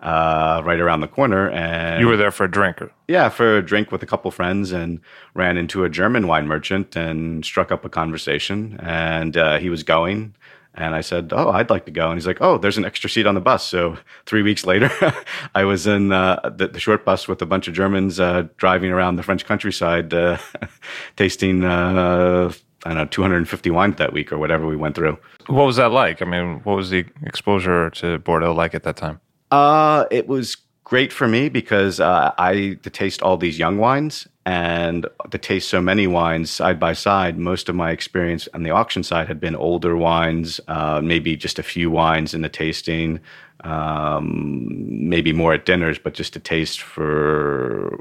uh, 0.00 0.62
right 0.64 0.78
around 0.78 1.00
the 1.00 1.08
corner. 1.08 1.50
And 1.50 2.00
you 2.00 2.06
were 2.06 2.16
there 2.16 2.30
for 2.30 2.44
a 2.44 2.50
drink? 2.50 2.78
Yeah, 3.08 3.28
for 3.28 3.58
a 3.58 3.62
drink 3.62 3.90
with 3.90 4.02
a 4.02 4.06
couple 4.06 4.30
friends, 4.30 4.72
and 4.72 5.00
ran 5.34 5.56
into 5.56 5.84
a 5.84 5.90
German 5.90 6.26
wine 6.28 6.46
merchant 6.46 6.96
and 6.96 7.44
struck 7.44 7.72
up 7.72 7.84
a 7.84 7.88
conversation. 7.88 8.78
And 8.80 9.36
uh, 9.36 9.58
he 9.58 9.68
was 9.68 9.82
going, 9.82 10.34
and 10.76 10.94
I 10.94 11.00
said, 11.00 11.32
"Oh, 11.34 11.50
I'd 11.50 11.70
like 11.70 11.84
to 11.86 11.90
go." 11.90 12.08
And 12.08 12.18
he's 12.18 12.26
like, 12.26 12.40
"Oh, 12.40 12.58
there's 12.58 12.78
an 12.78 12.84
extra 12.84 13.08
seat 13.08 13.26
on 13.26 13.34
the 13.34 13.40
bus." 13.40 13.66
So 13.66 13.96
three 14.26 14.42
weeks 14.42 14.66
later, 14.66 14.90
I 15.54 15.64
was 15.64 15.86
in 15.86 16.12
uh, 16.12 16.50
the, 16.54 16.68
the, 16.68 16.80
short 16.80 17.04
bus 17.04 17.26
with 17.28 17.42
a 17.42 17.46
bunch 17.46 17.68
of 17.68 17.74
Germans 17.74 18.20
uh, 18.20 18.48
driving 18.56 18.90
around 18.90 19.16
the 19.16 19.22
French 19.22 19.46
countryside, 19.46 20.12
uh, 20.12 20.38
tasting. 21.16 21.64
Uh, 21.64 22.52
I 22.84 22.90
don't 22.90 22.98
know, 22.98 23.06
250 23.06 23.70
wines 23.70 23.96
that 23.96 24.12
week 24.12 24.30
or 24.30 24.38
whatever 24.38 24.64
we 24.64 24.76
went 24.76 24.94
through. 24.94 25.18
What 25.48 25.64
was 25.64 25.74
that 25.74 25.90
like? 25.90 26.22
I 26.22 26.24
mean, 26.24 26.60
what 26.62 26.76
was 26.76 26.90
the 26.90 27.04
exposure 27.22 27.90
to 27.90 28.20
Bordeaux 28.20 28.54
like 28.54 28.76
at 28.76 28.84
that 28.84 28.96
time? 28.96 29.18
Uh, 29.50 30.04
it 30.12 30.28
was 30.28 30.56
great 30.86 31.12
for 31.12 31.26
me 31.26 31.48
because 31.48 31.98
uh, 31.98 32.32
I 32.38 32.78
to 32.84 32.90
taste 32.90 33.20
all 33.20 33.36
these 33.36 33.58
young 33.58 33.76
wines 33.78 34.28
and 34.44 35.04
to 35.32 35.36
taste 35.36 35.68
so 35.68 35.80
many 35.80 36.06
wines 36.06 36.48
side 36.48 36.78
by 36.78 36.92
side. 36.92 37.36
Most 37.36 37.68
of 37.68 37.74
my 37.74 37.90
experience 37.90 38.48
on 38.54 38.62
the 38.62 38.70
auction 38.70 39.02
side 39.02 39.26
had 39.26 39.40
been 39.40 39.56
older 39.56 39.96
wines, 39.96 40.60
uh, 40.68 41.00
maybe 41.02 41.36
just 41.36 41.58
a 41.58 41.64
few 41.64 41.90
wines 41.90 42.34
in 42.34 42.42
the 42.42 42.48
tasting, 42.48 43.18
um, 43.64 45.08
maybe 45.08 45.32
more 45.32 45.54
at 45.54 45.66
dinners, 45.66 45.98
but 45.98 46.14
just 46.14 46.32
to 46.34 46.38
taste 46.38 46.80
for 46.80 47.98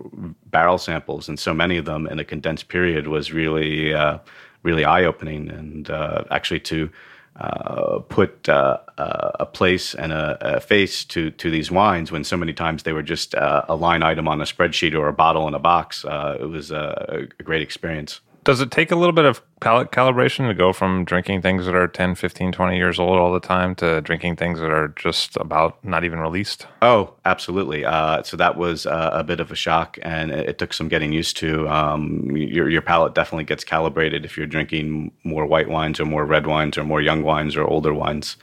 barrel 0.51 0.77
samples. 0.77 1.27
And 1.27 1.39
so 1.39 1.55
many 1.55 1.77
of 1.77 1.85
them 1.85 2.05
in 2.05 2.19
a 2.19 2.23
condensed 2.23 2.67
period 2.67 3.07
was 3.07 3.33
really, 3.33 3.95
uh, 3.95 4.19
really 4.61 4.85
eye 4.85 5.05
opening. 5.05 5.49
And 5.49 5.89
uh, 5.89 6.25
actually 6.29 6.59
to 6.59 6.91
uh, 7.37 7.99
put 8.07 8.47
uh, 8.47 8.77
uh, 8.97 9.31
a 9.41 9.45
place 9.45 9.93
and 9.93 10.13
a, 10.13 10.55
a, 10.55 10.59
face 10.61 11.03
to 11.03 11.31
to 11.31 11.51
these 11.51 11.69
wines 11.69 12.11
when 12.11 12.23
so 12.23 12.37
many 12.37 12.53
times 12.53 12.83
they 12.83 12.93
were 12.93 13.03
just 13.03 13.35
uh, 13.35 13.65
a 13.67 13.75
line 13.75 14.03
item 14.03 14.27
on 14.27 14.39
a 14.39 14.45
spreadsheet 14.45 14.97
or 14.97 15.07
a 15.07 15.13
bottle 15.13 15.47
in 15.47 15.53
a 15.53 15.59
box. 15.59 16.05
Uh, 16.05 16.37
it 16.39 16.45
was 16.45 16.71
a, 16.71 17.27
a 17.37 17.43
great 17.43 17.61
experience. 17.61 18.21
Does 18.45 18.61
it 18.61 18.69
take 18.69 18.91
a 18.91 18.95
little 18.95 19.11
bit 19.11 19.25
of 19.25 19.41
palate 19.59 19.91
calibration 19.91 20.47
to 20.47 20.53
go 20.53 20.71
from 20.71 21.03
drinking 21.03 21.41
things 21.41 21.65
that 21.65 21.73
are 21.73 21.87
10, 21.87 22.13
15, 22.13 22.51
20 22.51 22.77
years 22.77 22.99
old 22.99 23.17
all 23.17 23.33
the 23.33 23.39
time 23.39 23.73
to 23.75 24.01
drinking 24.01 24.35
things 24.35 24.59
that 24.59 24.69
are 24.69 24.89
just 24.89 25.35
about 25.37 25.83
not 25.83 26.03
even 26.03 26.19
released? 26.19 26.67
Oh, 26.83 27.15
absolutely. 27.25 27.83
Uh, 27.83 28.21
so 28.21 28.37
that 28.37 28.55
was 28.55 28.85
uh, 28.85 29.09
a 29.13 29.23
bit 29.23 29.39
of 29.39 29.51
a 29.51 29.55
shock, 29.55 29.97
and 30.03 30.29
it, 30.29 30.49
it 30.49 30.57
took 30.59 30.73
some 30.73 30.89
getting 30.89 31.11
used 31.11 31.37
to. 31.37 31.67
Um, 31.67 32.37
your, 32.37 32.69
your 32.69 32.83
palate 32.83 33.15
definitely 33.15 33.45
gets 33.45 33.63
calibrated 33.63 34.25
if 34.25 34.37
you're 34.37 34.45
drinking 34.45 35.11
more 35.23 35.47
white 35.47 35.67
wines 35.67 35.99
or 35.99 36.05
more 36.05 36.23
red 36.23 36.45
wines 36.45 36.77
or 36.77 36.83
more 36.83 37.01
young 37.01 37.23
wines 37.23 37.55
or 37.55 37.63
older 37.63 37.95
wines. 37.95 38.37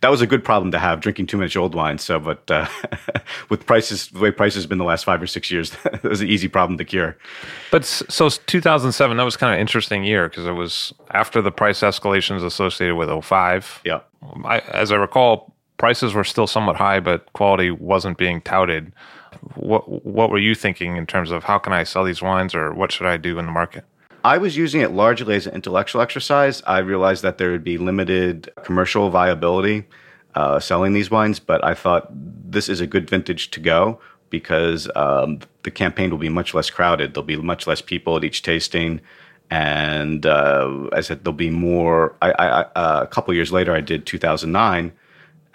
That 0.00 0.10
was 0.10 0.20
a 0.20 0.26
good 0.26 0.42
problem 0.42 0.72
to 0.72 0.80
have, 0.80 1.00
drinking 1.00 1.28
too 1.28 1.36
much 1.36 1.56
old 1.56 1.76
wine. 1.76 1.98
So, 1.98 2.18
but 2.18 2.50
uh, 2.50 2.66
with 3.50 3.66
prices, 3.66 4.08
the 4.08 4.18
way 4.18 4.32
prices 4.32 4.64
have 4.64 4.68
been 4.68 4.78
the 4.78 4.84
last 4.84 5.04
five 5.04 5.22
or 5.22 5.28
six 5.28 5.52
years, 5.52 5.76
it 5.84 6.02
was 6.02 6.20
an 6.20 6.28
easy 6.28 6.48
problem 6.48 6.78
to 6.78 6.84
cure. 6.84 7.16
But 7.70 7.84
so 7.84 8.28
2007, 8.28 9.16
that 9.16 9.22
was 9.22 9.36
kind 9.36 9.43
of 9.52 9.60
interesting 9.60 10.04
year 10.04 10.28
because 10.28 10.46
it 10.46 10.52
was 10.52 10.92
after 11.10 11.42
the 11.42 11.50
price 11.50 11.80
escalations 11.80 12.44
associated 12.44 12.94
with 12.94 13.24
05. 13.24 13.82
Yeah. 13.84 14.00
I, 14.44 14.60
as 14.60 14.92
I 14.92 14.96
recall, 14.96 15.54
prices 15.76 16.14
were 16.14 16.24
still 16.24 16.46
somewhat 16.46 16.76
high, 16.76 17.00
but 17.00 17.32
quality 17.32 17.70
wasn't 17.70 18.16
being 18.16 18.40
touted. 18.40 18.92
What 19.56 20.06
what 20.06 20.30
were 20.30 20.38
you 20.38 20.54
thinking 20.54 20.96
in 20.96 21.06
terms 21.06 21.30
of 21.30 21.44
how 21.44 21.58
can 21.58 21.72
I 21.72 21.82
sell 21.82 22.04
these 22.04 22.22
wines 22.22 22.54
or 22.54 22.72
what 22.72 22.92
should 22.92 23.06
I 23.06 23.16
do 23.16 23.38
in 23.38 23.46
the 23.46 23.52
market? 23.52 23.84
I 24.24 24.38
was 24.38 24.56
using 24.56 24.80
it 24.80 24.92
largely 24.92 25.36
as 25.36 25.46
an 25.46 25.54
intellectual 25.54 26.00
exercise. 26.00 26.62
I 26.66 26.78
realized 26.78 27.22
that 27.22 27.36
there 27.36 27.50
would 27.50 27.64
be 27.64 27.76
limited 27.76 28.50
commercial 28.62 29.10
viability 29.10 29.84
uh, 30.34 30.60
selling 30.60 30.94
these 30.94 31.10
wines, 31.10 31.38
but 31.38 31.62
I 31.62 31.74
thought 31.74 32.08
this 32.10 32.70
is 32.70 32.80
a 32.80 32.86
good 32.86 33.10
vintage 33.10 33.50
to 33.50 33.60
go 33.60 34.00
because 34.30 34.88
um, 34.96 35.40
the 35.62 35.70
campaign 35.70 36.10
will 36.10 36.18
be 36.18 36.28
much 36.28 36.54
less 36.54 36.70
crowded. 36.70 37.12
There'll 37.12 37.26
be 37.26 37.36
much 37.36 37.66
less 37.66 37.82
people 37.82 38.16
at 38.16 38.24
each 38.24 38.42
tasting, 38.42 39.00
and 39.50 40.26
uh, 40.26 40.88
I 40.92 41.00
said 41.00 41.24
there'll 41.24 41.34
be 41.34 41.50
more. 41.50 42.16
I, 42.22 42.32
I 42.32 42.46
uh, 42.62 43.00
a 43.02 43.06
couple 43.06 43.34
years 43.34 43.52
later, 43.52 43.74
I 43.74 43.80
did 43.80 44.06
2009, 44.06 44.92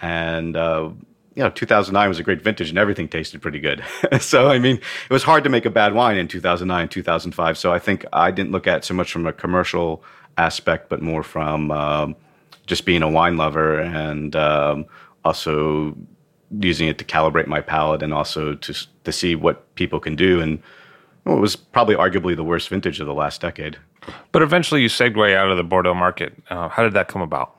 and 0.00 0.56
uh, 0.56 0.90
you 1.34 1.42
know, 1.42 1.50
2009 1.50 2.08
was 2.08 2.18
a 2.18 2.22
great 2.22 2.42
vintage 2.42 2.70
and 2.70 2.78
everything 2.78 3.08
tasted 3.08 3.40
pretty 3.40 3.60
good. 3.60 3.82
so, 4.20 4.48
I 4.48 4.58
mean, 4.58 4.76
it 4.76 5.12
was 5.12 5.22
hard 5.22 5.44
to 5.44 5.50
make 5.50 5.64
a 5.64 5.70
bad 5.70 5.94
wine 5.94 6.16
in 6.16 6.28
2009, 6.28 6.88
2005. 6.88 7.56
So, 7.56 7.72
I 7.72 7.78
think 7.78 8.04
I 8.12 8.30
didn't 8.30 8.52
look 8.52 8.66
at 8.66 8.84
so 8.84 8.94
much 8.94 9.12
from 9.12 9.26
a 9.26 9.32
commercial 9.32 10.02
aspect, 10.36 10.88
but 10.88 11.02
more 11.02 11.22
from 11.22 11.70
um, 11.70 12.16
just 12.66 12.84
being 12.84 13.02
a 13.02 13.08
wine 13.08 13.36
lover 13.36 13.80
and 13.80 14.34
um, 14.36 14.86
also 15.24 15.96
using 16.58 16.88
it 16.88 16.98
to 16.98 17.04
calibrate 17.04 17.46
my 17.46 17.60
palate 17.60 18.02
and 18.02 18.12
also 18.12 18.54
to 18.56 18.74
to 19.04 19.12
see 19.12 19.34
what 19.34 19.72
people 19.76 20.00
can 20.00 20.16
do. 20.16 20.40
And 20.40 20.62
well, 21.24 21.36
it 21.36 21.40
was 21.40 21.56
probably 21.56 21.94
arguably 21.94 22.34
the 22.34 22.44
worst 22.44 22.68
vintage 22.68 23.00
of 23.00 23.06
the 23.06 23.14
last 23.14 23.40
decade. 23.40 23.78
But 24.32 24.42
eventually, 24.42 24.82
you 24.82 24.88
segue 24.88 25.34
out 25.34 25.50
of 25.50 25.56
the 25.56 25.64
Bordeaux 25.64 25.94
market. 25.94 26.34
Uh, 26.48 26.68
how 26.68 26.82
did 26.82 26.94
that 26.94 27.08
come 27.08 27.22
about? 27.22 27.56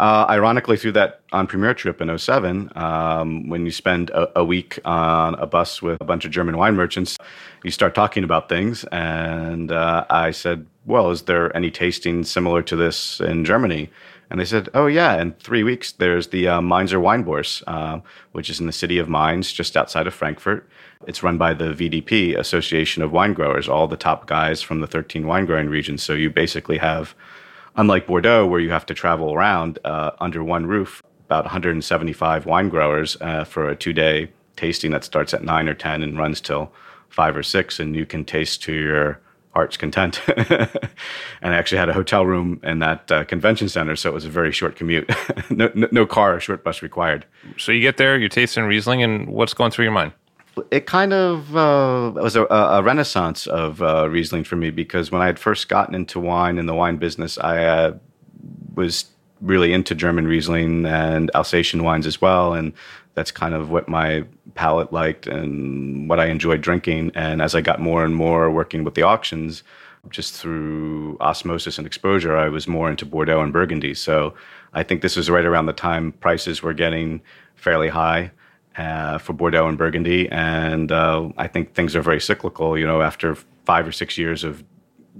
Uh, 0.00 0.26
ironically, 0.28 0.76
through 0.76 0.92
that 0.92 1.20
en 1.32 1.46
primeur 1.46 1.74
trip 1.74 2.00
in 2.00 2.18
07, 2.18 2.72
um, 2.76 3.48
when 3.48 3.64
you 3.64 3.70
spend 3.70 4.10
a, 4.10 4.40
a, 4.40 4.44
week 4.44 4.78
on 4.84 5.34
a 5.34 5.46
bus 5.46 5.82
with 5.82 6.00
a 6.00 6.04
bunch 6.04 6.24
of 6.24 6.30
German 6.30 6.56
wine 6.56 6.74
merchants, 6.74 7.18
you 7.62 7.70
start 7.70 7.94
talking 7.94 8.24
about 8.24 8.48
things. 8.48 8.84
And 8.90 9.70
uh, 9.70 10.06
I 10.08 10.30
said, 10.30 10.66
Well, 10.86 11.10
is 11.10 11.22
there 11.22 11.54
any 11.54 11.70
tasting 11.70 12.24
similar 12.24 12.62
to 12.62 12.74
this 12.74 13.20
in 13.20 13.44
Germany? 13.44 13.90
And 14.30 14.40
they 14.40 14.46
said, 14.46 14.70
Oh, 14.72 14.86
yeah, 14.86 15.20
in 15.20 15.34
three 15.34 15.62
weeks, 15.62 15.92
there's 15.92 16.28
the 16.28 16.48
uh, 16.48 16.60
Mainzer 16.60 17.00
Weinbörse, 17.00 17.62
uh, 17.66 18.00
which 18.32 18.48
is 18.48 18.60
in 18.60 18.66
the 18.66 18.72
city 18.72 18.98
of 18.98 19.10
Mainz, 19.10 19.52
just 19.52 19.76
outside 19.76 20.06
of 20.06 20.14
Frankfurt. 20.14 20.66
It's 21.06 21.22
run 21.22 21.38
by 21.38 21.54
the 21.54 21.72
VDP, 21.72 22.38
Association 22.38 23.02
of 23.02 23.12
Wine 23.12 23.32
Growers, 23.32 23.68
all 23.68 23.88
the 23.88 23.96
top 23.96 24.26
guys 24.26 24.62
from 24.62 24.80
the 24.80 24.86
13 24.86 25.26
wine 25.26 25.46
growing 25.46 25.68
regions. 25.68 26.02
So 26.02 26.12
you 26.12 26.30
basically 26.30 26.78
have 26.78 27.14
unlike 27.76 28.06
Bordeaux, 28.06 28.46
where 28.46 28.60
you 28.60 28.70
have 28.70 28.86
to 28.86 28.94
travel 28.94 29.32
around 29.32 29.78
uh, 29.84 30.12
under 30.20 30.44
one 30.44 30.66
roof, 30.66 31.02
about 31.26 31.44
175 31.44 32.46
wine 32.46 32.68
growers 32.68 33.16
uh, 33.20 33.44
for 33.44 33.68
a 33.68 33.76
two 33.76 33.92
day 33.92 34.30
tasting 34.56 34.90
that 34.90 35.04
starts 35.04 35.32
at 35.32 35.42
9 35.42 35.68
or 35.68 35.74
10 35.74 36.02
and 36.02 36.18
runs 36.18 36.40
till 36.40 36.70
5 37.08 37.36
or 37.38 37.42
6, 37.42 37.80
and 37.80 37.96
you 37.96 38.06
can 38.06 38.24
taste 38.24 38.62
to 38.62 38.72
your 38.72 39.20
heart's 39.54 39.76
content. 39.76 40.20
and 40.28 40.70
I 41.42 41.54
actually 41.54 41.78
had 41.78 41.88
a 41.88 41.94
hotel 41.94 42.24
room 42.26 42.60
in 42.62 42.78
that 42.80 43.10
uh, 43.10 43.24
convention 43.24 43.68
center, 43.68 43.96
so 43.96 44.10
it 44.10 44.14
was 44.14 44.24
a 44.24 44.30
very 44.30 44.52
short 44.52 44.76
commute. 44.76 45.10
no, 45.50 45.70
no, 45.74 45.88
no 45.90 46.06
car 46.06 46.36
or 46.36 46.40
short 46.40 46.64
bus 46.64 46.82
required. 46.82 47.26
So 47.58 47.72
you 47.72 47.80
get 47.80 47.96
there, 47.96 48.18
you're 48.18 48.28
tasting 48.28 48.64
Riesling, 48.64 49.02
and 49.02 49.28
what's 49.28 49.54
going 49.54 49.70
through 49.70 49.84
your 49.84 49.92
mind? 49.92 50.12
It 50.70 50.86
kind 50.86 51.12
of 51.12 51.56
uh, 51.56 52.12
was 52.14 52.36
a, 52.36 52.44
a, 52.44 52.82
renaissance 52.82 53.46
of 53.46 53.82
uh, 53.82 54.08
Riesling 54.08 54.44
for 54.44 54.56
me 54.56 54.70
because 54.70 55.10
when 55.10 55.22
I 55.22 55.26
had 55.26 55.38
first 55.38 55.68
gotten 55.68 55.94
into 55.94 56.20
wine 56.20 56.58
in 56.58 56.66
the 56.66 56.74
wine 56.74 56.96
business, 56.96 57.38
I 57.38 57.64
uh, 57.64 57.94
was 58.74 59.06
really 59.40 59.72
into 59.72 59.94
German 59.94 60.26
Riesling 60.26 60.86
and 60.86 61.30
Alsatian 61.34 61.82
wines 61.82 62.06
as 62.06 62.20
well, 62.20 62.54
and 62.54 62.72
that's 63.14 63.30
kind 63.30 63.54
of 63.54 63.70
what 63.70 63.88
my 63.88 64.24
palate 64.54 64.92
liked 64.92 65.26
and 65.26 66.08
what 66.08 66.20
I 66.20 66.26
enjoyed 66.26 66.60
drinking. 66.60 67.12
And 67.14 67.42
as 67.42 67.54
I 67.54 67.60
got 67.60 67.80
more 67.80 68.04
and 68.04 68.14
more 68.14 68.50
working 68.50 68.84
with 68.84 68.94
the 68.94 69.02
auctions, 69.02 69.62
just 70.10 70.34
through 70.34 71.16
osmosis 71.20 71.78
and 71.78 71.86
exposure, 71.86 72.36
I 72.36 72.48
was 72.48 72.66
more 72.66 72.90
into 72.90 73.06
Bordeaux 73.06 73.40
and 73.40 73.52
Burgundy. 73.52 73.94
So 73.94 74.34
I 74.72 74.82
think 74.82 75.02
this 75.02 75.16
was 75.16 75.30
right 75.30 75.44
around 75.44 75.66
the 75.66 75.72
time 75.72 76.12
prices 76.12 76.62
were 76.62 76.74
getting 76.74 77.20
fairly 77.54 77.88
high 77.88 78.32
uh, 78.76 79.18
for 79.18 79.32
Bordeaux 79.32 79.68
and 79.68 79.76
Burgundy, 79.76 80.28
and 80.30 80.90
uh, 80.90 81.28
I 81.36 81.46
think 81.46 81.74
things 81.74 81.94
are 81.94 82.02
very 82.02 82.20
cyclical. 82.20 82.78
You 82.78 82.86
know, 82.86 83.02
after 83.02 83.36
five 83.64 83.86
or 83.86 83.92
six 83.92 84.18
years 84.18 84.44
of 84.44 84.64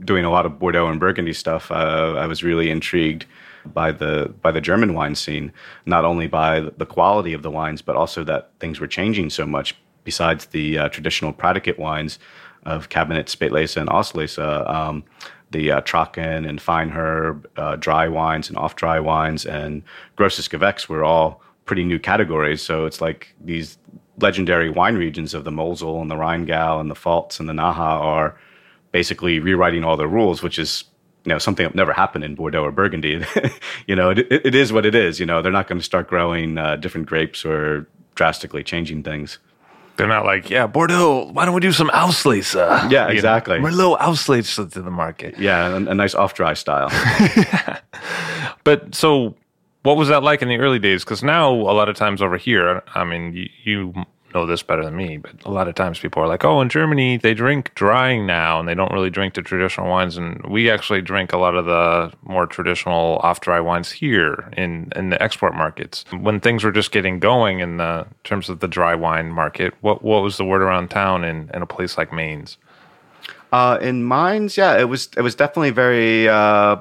doing 0.04 0.24
a 0.24 0.30
lot 0.30 0.46
of 0.46 0.58
Bordeaux 0.58 0.88
and 0.88 0.98
Burgundy 0.98 1.32
stuff, 1.32 1.70
uh, 1.70 2.14
I 2.16 2.26
was 2.26 2.42
really 2.42 2.70
intrigued 2.70 3.26
by 3.66 3.92
the 3.92 4.34
by 4.42 4.50
the 4.52 4.60
German 4.60 4.94
wine 4.94 5.14
scene, 5.14 5.52
not 5.86 6.04
only 6.04 6.26
by 6.26 6.60
the 6.60 6.86
quality 6.86 7.32
of 7.32 7.42
the 7.42 7.50
wines, 7.50 7.82
but 7.82 7.96
also 7.96 8.24
that 8.24 8.50
things 8.58 8.80
were 8.80 8.86
changing 8.88 9.30
so 9.30 9.46
much. 9.46 9.76
Besides 10.04 10.46
the 10.46 10.78
uh, 10.78 10.88
traditional 10.88 11.32
predicate 11.32 11.78
wines 11.78 12.18
of 12.64 12.88
Kabinett, 12.88 13.26
Spätlese, 13.26 13.76
and 13.76 13.88
Auslese, 13.88 14.68
um, 14.68 15.04
the 15.52 15.70
uh, 15.70 15.80
Trocken 15.82 16.48
and 16.48 16.58
Feinherb, 16.58 17.46
uh, 17.56 17.76
dry 17.76 18.08
wines 18.08 18.48
and 18.48 18.58
off 18.58 18.74
dry 18.74 18.98
wines, 18.98 19.46
and 19.46 19.82
Grosses 20.16 20.48
Gewächs 20.48 20.88
were 20.88 21.04
all 21.04 21.40
pretty 21.64 21.84
new 21.84 21.98
categories. 21.98 22.62
So 22.62 22.86
it's 22.86 23.00
like 23.00 23.34
these 23.40 23.78
legendary 24.18 24.70
wine 24.70 24.96
regions 24.96 25.34
of 25.34 25.44
the 25.44 25.50
Mosel 25.50 26.00
and 26.00 26.10
the 26.10 26.14
Rheingau 26.14 26.80
and 26.80 26.90
the 26.90 26.94
Pfalz 26.94 27.40
and 27.40 27.48
the 27.48 27.52
Nahe 27.52 27.76
are 27.78 28.38
basically 28.92 29.38
rewriting 29.40 29.84
all 29.84 29.96
the 29.96 30.06
rules, 30.06 30.42
which 30.42 30.58
is 30.58 30.84
you 31.24 31.30
know 31.30 31.38
something 31.38 31.64
that 31.64 31.74
never 31.74 31.92
happened 31.92 32.24
in 32.24 32.34
Bordeaux 32.34 32.64
or 32.64 32.72
Burgundy. 32.72 33.24
you 33.86 33.96
know, 33.96 34.10
it, 34.10 34.26
it 34.30 34.54
is 34.54 34.72
what 34.72 34.86
it 34.86 34.94
is. 34.94 35.20
You 35.20 35.26
know, 35.26 35.42
they're 35.42 35.52
not 35.52 35.66
going 35.66 35.78
to 35.78 35.84
start 35.84 36.08
growing 36.08 36.58
uh, 36.58 36.76
different 36.76 37.06
grapes 37.06 37.44
or 37.44 37.86
drastically 38.14 38.62
changing 38.62 39.02
things. 39.02 39.38
They're 39.96 40.08
not 40.08 40.24
like, 40.24 40.48
yeah, 40.48 40.66
Bordeaux. 40.66 41.30
Why 41.32 41.44
don't 41.44 41.54
we 41.54 41.60
do 41.60 41.72
some 41.72 41.90
Auslese? 41.90 42.56
Uh, 42.56 42.88
yeah, 42.90 43.08
exactly. 43.08 43.56
You 43.56 43.62
know, 43.62 43.68
Merlot 43.68 43.98
Auslese 43.98 44.72
to 44.72 44.82
the 44.82 44.90
market. 44.90 45.38
Yeah, 45.38 45.68
a, 45.68 45.76
a 45.76 45.94
nice 45.94 46.14
off 46.14 46.34
dry 46.34 46.54
style. 46.54 46.90
but 48.64 48.94
so 48.94 49.34
what 49.82 49.96
was 49.96 50.08
that 50.08 50.22
like 50.22 50.42
in 50.42 50.48
the 50.48 50.58
early 50.58 50.78
days? 50.78 51.04
Because 51.04 51.22
now 51.22 51.52
a 51.52 51.74
lot 51.74 51.88
of 51.88 51.96
times 51.96 52.22
over 52.22 52.36
here, 52.36 52.82
I 52.94 53.04
mean, 53.04 53.32
you, 53.34 53.48
you, 53.64 54.04
know 54.34 54.46
this 54.46 54.62
better 54.62 54.82
than 54.82 54.96
me, 54.96 55.18
but 55.18 55.32
a 55.44 55.50
lot 55.50 55.68
of 55.68 55.74
times 55.74 55.98
people 55.98 56.22
are 56.22 56.26
like, 56.26 56.42
"Oh, 56.42 56.62
in 56.62 56.70
Germany 56.70 57.18
they 57.18 57.34
drink 57.34 57.74
drying 57.74 58.26
now, 58.26 58.58
and 58.58 58.66
they 58.66 58.74
don't 58.74 58.90
really 58.90 59.10
drink 59.10 59.34
the 59.34 59.42
traditional 59.42 59.90
wines." 59.90 60.16
And 60.16 60.42
we 60.46 60.70
actually 60.70 61.02
drink 61.02 61.34
a 61.34 61.36
lot 61.36 61.54
of 61.54 61.66
the 61.66 62.12
more 62.22 62.46
traditional 62.46 63.18
off-dry 63.22 63.60
wines 63.60 63.92
here 63.92 64.50
in 64.56 64.90
in 64.96 65.10
the 65.10 65.22
export 65.22 65.54
markets. 65.54 66.06
When 66.18 66.40
things 66.40 66.64
were 66.64 66.72
just 66.72 66.92
getting 66.92 67.18
going 67.18 67.60
in 67.60 67.76
the 67.76 68.06
in 68.08 68.14
terms 68.24 68.48
of 68.48 68.60
the 68.60 68.68
dry 68.68 68.94
wine 68.94 69.30
market, 69.30 69.74
what 69.82 70.02
what 70.02 70.22
was 70.22 70.38
the 70.38 70.46
word 70.46 70.62
around 70.62 70.88
town 70.88 71.24
in 71.24 71.50
in 71.52 71.60
a 71.60 71.66
place 71.66 71.98
like 71.98 72.10
Mainz? 72.10 72.56
Uh, 73.52 73.78
in 73.82 74.08
Mainz, 74.08 74.56
yeah, 74.56 74.78
it 74.78 74.88
was 74.88 75.10
it 75.14 75.20
was 75.20 75.34
definitely 75.34 75.72
very 75.72 76.26
uh, 76.26 76.76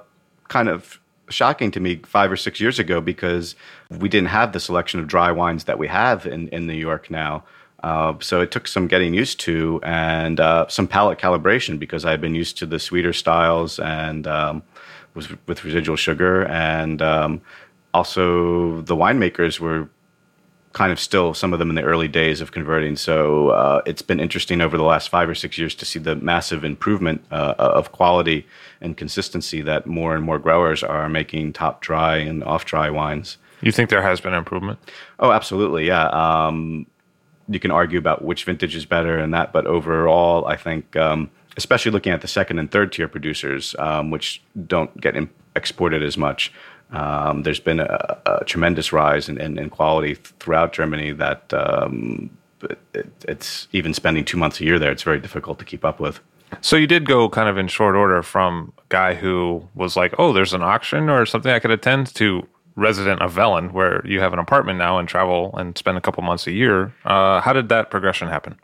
kind 0.47 0.69
of 0.69 1.00
shocking 1.31 1.71
to 1.71 1.79
me 1.79 2.01
five 2.05 2.31
or 2.31 2.37
six 2.37 2.59
years 2.59 2.79
ago 2.79 3.01
because 3.01 3.55
we 3.89 4.09
didn't 4.09 4.29
have 4.29 4.51
the 4.51 4.59
selection 4.59 4.99
of 4.99 5.07
dry 5.07 5.31
wines 5.31 5.63
that 5.63 5.79
we 5.79 5.87
have 5.87 6.25
in, 6.25 6.47
in 6.49 6.67
New 6.67 6.73
York 6.73 7.09
now. 7.09 7.43
Uh, 7.83 8.13
so 8.19 8.41
it 8.41 8.51
took 8.51 8.67
some 8.67 8.87
getting 8.87 9.13
used 9.13 9.39
to 9.39 9.79
and 9.83 10.39
uh, 10.39 10.67
some 10.67 10.87
palate 10.87 11.17
calibration 11.17 11.79
because 11.79 12.05
I 12.05 12.11
had 12.11 12.21
been 12.21 12.35
used 12.35 12.57
to 12.59 12.65
the 12.67 12.77
sweeter 12.77 13.13
styles 13.13 13.79
and 13.79 14.27
um, 14.27 14.61
was 15.15 15.29
with 15.47 15.63
residual 15.63 15.95
sugar, 15.95 16.45
and 16.45 17.01
um, 17.01 17.41
also 17.93 18.81
the 18.81 18.95
winemakers 18.95 19.59
were 19.59 19.89
kind 20.73 20.91
of 20.91 20.99
still 20.99 21.33
some 21.33 21.53
of 21.53 21.59
them 21.59 21.69
in 21.69 21.75
the 21.75 21.83
early 21.83 22.07
days 22.07 22.39
of 22.39 22.51
converting. 22.51 22.95
So 22.95 23.49
uh, 23.49 23.81
it's 23.85 24.01
been 24.01 24.19
interesting 24.19 24.61
over 24.61 24.77
the 24.77 24.83
last 24.83 25.09
five 25.09 25.27
or 25.27 25.35
six 25.35 25.57
years 25.57 25.75
to 25.75 25.85
see 25.85 25.99
the 25.99 26.15
massive 26.15 26.63
improvement 26.63 27.23
uh, 27.31 27.55
of 27.57 27.91
quality 27.91 28.47
and 28.79 28.95
consistency 28.95 29.61
that 29.61 29.85
more 29.85 30.15
and 30.15 30.23
more 30.23 30.39
growers 30.39 30.83
are 30.83 31.09
making 31.09 31.53
top 31.53 31.81
dry 31.81 32.17
and 32.17 32.43
off 32.43 32.65
dry 32.65 32.89
wines. 32.89 33.37
You 33.61 33.71
think 33.71 33.89
there 33.89 34.01
has 34.01 34.21
been 34.21 34.33
improvement? 34.33 34.79
Oh, 35.19 35.31
absolutely. 35.31 35.87
Yeah. 35.87 36.07
Um, 36.07 36.87
you 37.49 37.59
can 37.59 37.71
argue 37.71 37.99
about 37.99 38.23
which 38.23 38.45
vintage 38.45 38.75
is 38.75 38.85
better 38.85 39.17
and 39.17 39.33
that, 39.33 39.51
but 39.51 39.65
overall, 39.65 40.45
I 40.45 40.55
think, 40.55 40.95
um, 40.95 41.29
especially 41.57 41.91
looking 41.91 42.13
at 42.13 42.21
the 42.21 42.27
second 42.27 42.59
and 42.59 42.71
third 42.71 42.93
tier 42.93 43.09
producers, 43.09 43.75
um, 43.77 44.09
which 44.09 44.41
don't 44.67 44.99
get 44.99 45.15
exported 45.55 46.01
as 46.01 46.17
much, 46.17 46.51
um, 46.91 47.43
there's 47.43 47.59
been 47.59 47.79
a, 47.79 48.21
a 48.25 48.45
tremendous 48.45 48.91
rise 48.91 49.29
in, 49.29 49.39
in, 49.39 49.57
in, 49.57 49.69
quality 49.69 50.15
throughout 50.39 50.73
Germany 50.73 51.11
that 51.13 51.53
um, 51.53 52.29
it, 52.93 53.11
it's 53.27 53.67
even 53.71 53.93
spending 53.93 54.25
two 54.25 54.37
months 54.37 54.59
a 54.59 54.65
year 54.65 54.77
there, 54.77 54.91
it's 54.91 55.03
very 55.03 55.19
difficult 55.19 55.57
to 55.59 55.65
keep 55.65 55.85
up 55.85 55.99
with. 55.99 56.19
So 56.59 56.75
you 56.75 56.87
did 56.87 57.05
go 57.05 57.29
kind 57.29 57.47
of 57.47 57.57
in 57.57 57.69
short 57.69 57.95
order 57.95 58.21
from 58.21 58.73
a 58.77 58.81
guy 58.89 59.13
who 59.13 59.65
was 59.73 59.95
like, 59.95 60.13
"Oh, 60.17 60.33
there's 60.33 60.53
an 60.53 60.61
auction 60.61 61.09
or 61.09 61.25
something 61.25 61.51
I 61.51 61.59
could 61.59 61.71
attend," 61.71 62.13
to 62.15 62.45
resident 62.75 63.21
of 63.21 63.37
Wehlen, 63.37 63.71
where 63.71 64.05
you 64.05 64.19
have 64.19 64.33
an 64.33 64.39
apartment 64.39 64.77
now 64.77 64.97
and 64.97 65.07
travel 65.07 65.55
and 65.57 65.77
spend 65.77 65.97
a 65.97 66.01
couple 66.01 66.23
months 66.23 66.47
a 66.47 66.51
year. 66.51 66.93
Uh, 67.05 67.39
how 67.39 67.53
did 67.53 67.69
that 67.69 67.89
progression 67.89 68.27
happen? 68.27 68.59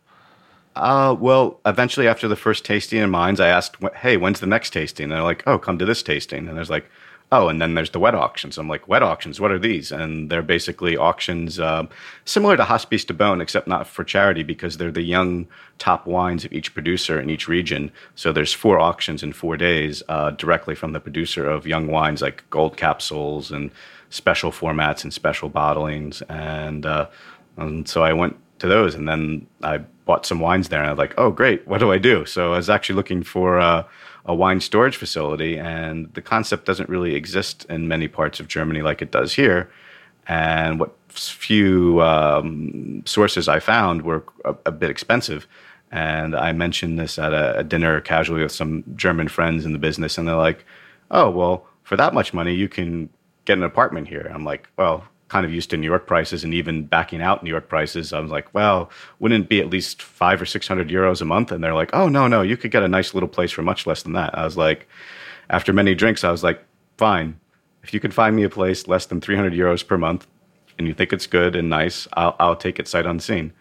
Uh, 0.75 1.15
well, 1.17 1.61
eventually, 1.65 2.09
after 2.09 2.27
the 2.27 2.35
first 2.35 2.65
tasting 2.65 2.99
in 2.99 3.09
Mainz, 3.09 3.39
I 3.39 3.47
asked, 3.47 3.77
"Hey, 3.95 4.17
when's 4.17 4.41
the 4.41 4.47
next 4.47 4.71
tasting?" 4.71 5.05
And 5.05 5.13
they're 5.13 5.23
like, 5.23 5.43
"Oh, 5.47 5.57
come 5.57 5.79
to 5.79 5.85
this 5.85 6.03
tasting." 6.03 6.49
And 6.49 6.57
there's 6.57 6.69
like, 6.69 6.89
oh, 7.31 7.49
and 7.49 7.61
then 7.61 7.73
there's 7.73 7.89
the 7.89 7.99
wet 7.99 8.15
auctions. 8.15 8.57
I'm 8.57 8.69
like, 8.69 8.87
wet 8.87 9.03
auctions, 9.03 9.39
what 9.39 9.51
are 9.51 9.59
these? 9.59 9.91
And 9.91 10.29
they're 10.29 10.41
basically 10.41 10.95
auctions 10.95 11.59
uh, 11.59 11.85
similar 12.23 12.55
to 12.55 12.63
Hospices 12.63 13.05
de 13.05 13.13
Beaune, 13.13 13.41
except 13.41 13.67
not 13.67 13.85
for 13.85 14.03
charity 14.03 14.43
because 14.43 14.77
they're 14.77 14.91
the 14.91 15.01
young 15.01 15.47
top 15.77 16.07
wines 16.07 16.45
of 16.45 16.53
each 16.53 16.73
producer 16.73 17.19
in 17.19 17.29
each 17.29 17.47
region. 17.47 17.91
So 18.15 18.31
there's 18.31 18.53
four 18.53 18.79
auctions 18.79 19.23
in 19.23 19.33
four 19.33 19.57
days 19.57 20.03
uh, 20.07 20.31
directly 20.31 20.73
from 20.73 20.93
the 20.93 20.99
producer 21.01 21.49
of 21.49 21.67
young 21.67 21.87
wines 21.87 22.21
like 22.21 22.49
gold 22.49 22.77
capsules 22.77 23.51
and 23.51 23.71
special 24.09 24.51
formats 24.51 25.03
and 25.03 25.13
special 25.13 25.49
bottlings. 25.49 26.21
And, 26.29 26.85
uh, 26.85 27.07
and 27.57 27.87
so 27.89 28.03
I 28.03 28.13
went 28.13 28.37
to 28.59 28.67
those, 28.67 28.95
and 28.95 29.07
then 29.07 29.47
I 29.61 29.79
bought 30.05 30.25
some 30.25 30.39
wines 30.39 30.69
there, 30.69 30.79
and 30.79 30.87
I 30.87 30.91
was 30.91 30.97
like, 30.97 31.13
oh 31.17 31.29
great, 31.29 31.67
what 31.67 31.79
do 31.79 31.91
I 31.91 31.97
do? 31.97 32.25
So 32.25 32.53
I 32.53 32.57
was 32.57 32.69
actually 32.69 32.95
looking 32.95 33.21
for 33.21 33.59
uh, 33.59 33.83
a 34.27 34.35
wine 34.35 34.59
storage 34.59 34.97
facility, 34.97 35.57
and 35.57 36.13
the 36.13 36.21
concept 36.21 36.65
doesn't 36.65 36.89
really 36.89 37.15
exist 37.15 37.65
in 37.69 37.87
many 37.87 38.07
parts 38.07 38.39
of 38.39 38.47
Germany 38.47 38.81
like 38.81 39.01
it 39.01 39.11
does 39.11 39.33
here. 39.33 39.69
And 40.27 40.79
what 40.79 40.93
few 41.09 42.01
um, 42.01 43.01
sources 43.05 43.47
I 43.47 43.59
found 43.59 44.01
were 44.01 44.23
a, 44.43 44.55
a, 44.65 44.71
bit 44.71 44.89
expensive. 44.89 45.47
And 45.91 46.35
I 46.35 46.51
mentioned 46.51 46.99
this 46.99 47.17
at 47.17 47.33
a, 47.33 47.59
a 47.59 47.63
dinner 47.63 48.01
casually 48.01 48.43
with 48.43 48.51
some 48.51 48.83
German 48.95 49.29
friends 49.29 49.65
in 49.65 49.71
the 49.71 49.79
business, 49.79 50.17
and 50.17 50.27
they're 50.27 50.35
like, 50.35 50.65
"Oh, 51.09 51.29
well, 51.29 51.65
for 51.83 51.95
that 51.95 52.13
much 52.13 52.33
money, 52.33 52.53
you 52.53 52.67
can 52.67 53.09
get 53.45 53.57
an 53.57 53.63
apartment 53.63 54.09
here." 54.09 54.29
I'm 54.33 54.43
like, 54.43 54.67
"Well, 54.77 55.05
kind 55.29 55.45
of 55.45 55.53
used 55.53 55.69
to 55.69 55.77
New 55.77 55.87
York 55.87 56.07
prices 56.07 56.43
and 56.43 56.53
even 56.53 56.85
backing 56.85 57.21
out 57.21 57.43
New 57.43 57.49
York 57.49 57.67
prices. 57.67 58.13
I 58.13 58.19
was 58.19 58.31
like, 58.31 58.53
well, 58.53 58.89
wouldn't 59.19 59.45
it 59.45 59.49
be 59.49 59.59
at 59.59 59.69
least 59.69 60.01
five 60.01 60.41
or 60.41 60.45
600 60.45 60.89
euros 60.89 61.21
a 61.21 61.25
month? 61.25 61.51
And 61.51 61.63
they're 61.63 61.73
like, 61.73 61.89
oh, 61.93 62.07
no, 62.07 62.27
no, 62.27 62.41
you 62.41 62.57
could 62.57 62.71
get 62.71 62.83
a 62.83 62.87
nice 62.87 63.13
little 63.13 63.29
place 63.29 63.51
for 63.51 63.61
much 63.61 63.85
less 63.85 64.03
than 64.03 64.13
that. 64.13 64.37
I 64.37 64.45
was 64.45 64.57
like, 64.57 64.87
after 65.49 65.73
many 65.73 65.95
drinks, 65.95 66.23
I 66.23 66.31
was 66.31 66.43
like, 66.43 66.63
fine. 66.97 67.39
If 67.83 67.93
you 67.93 67.99
can 67.99 68.11
find 68.11 68.35
me 68.35 68.43
a 68.43 68.49
place 68.49 68.87
less 68.87 69.05
than 69.05 69.21
300 69.21 69.53
euros 69.53 69.85
per 69.85 69.97
month 69.97 70.27
and 70.77 70.87
you 70.87 70.93
think 70.93 71.11
it's 71.11 71.27
good 71.27 71.55
and 71.55 71.69
nice, 71.69 72.07
I'll, 72.13 72.35
I'll 72.39 72.55
take 72.55 72.79
it 72.79 72.87
sight 72.87 73.05
unseen. 73.05 73.53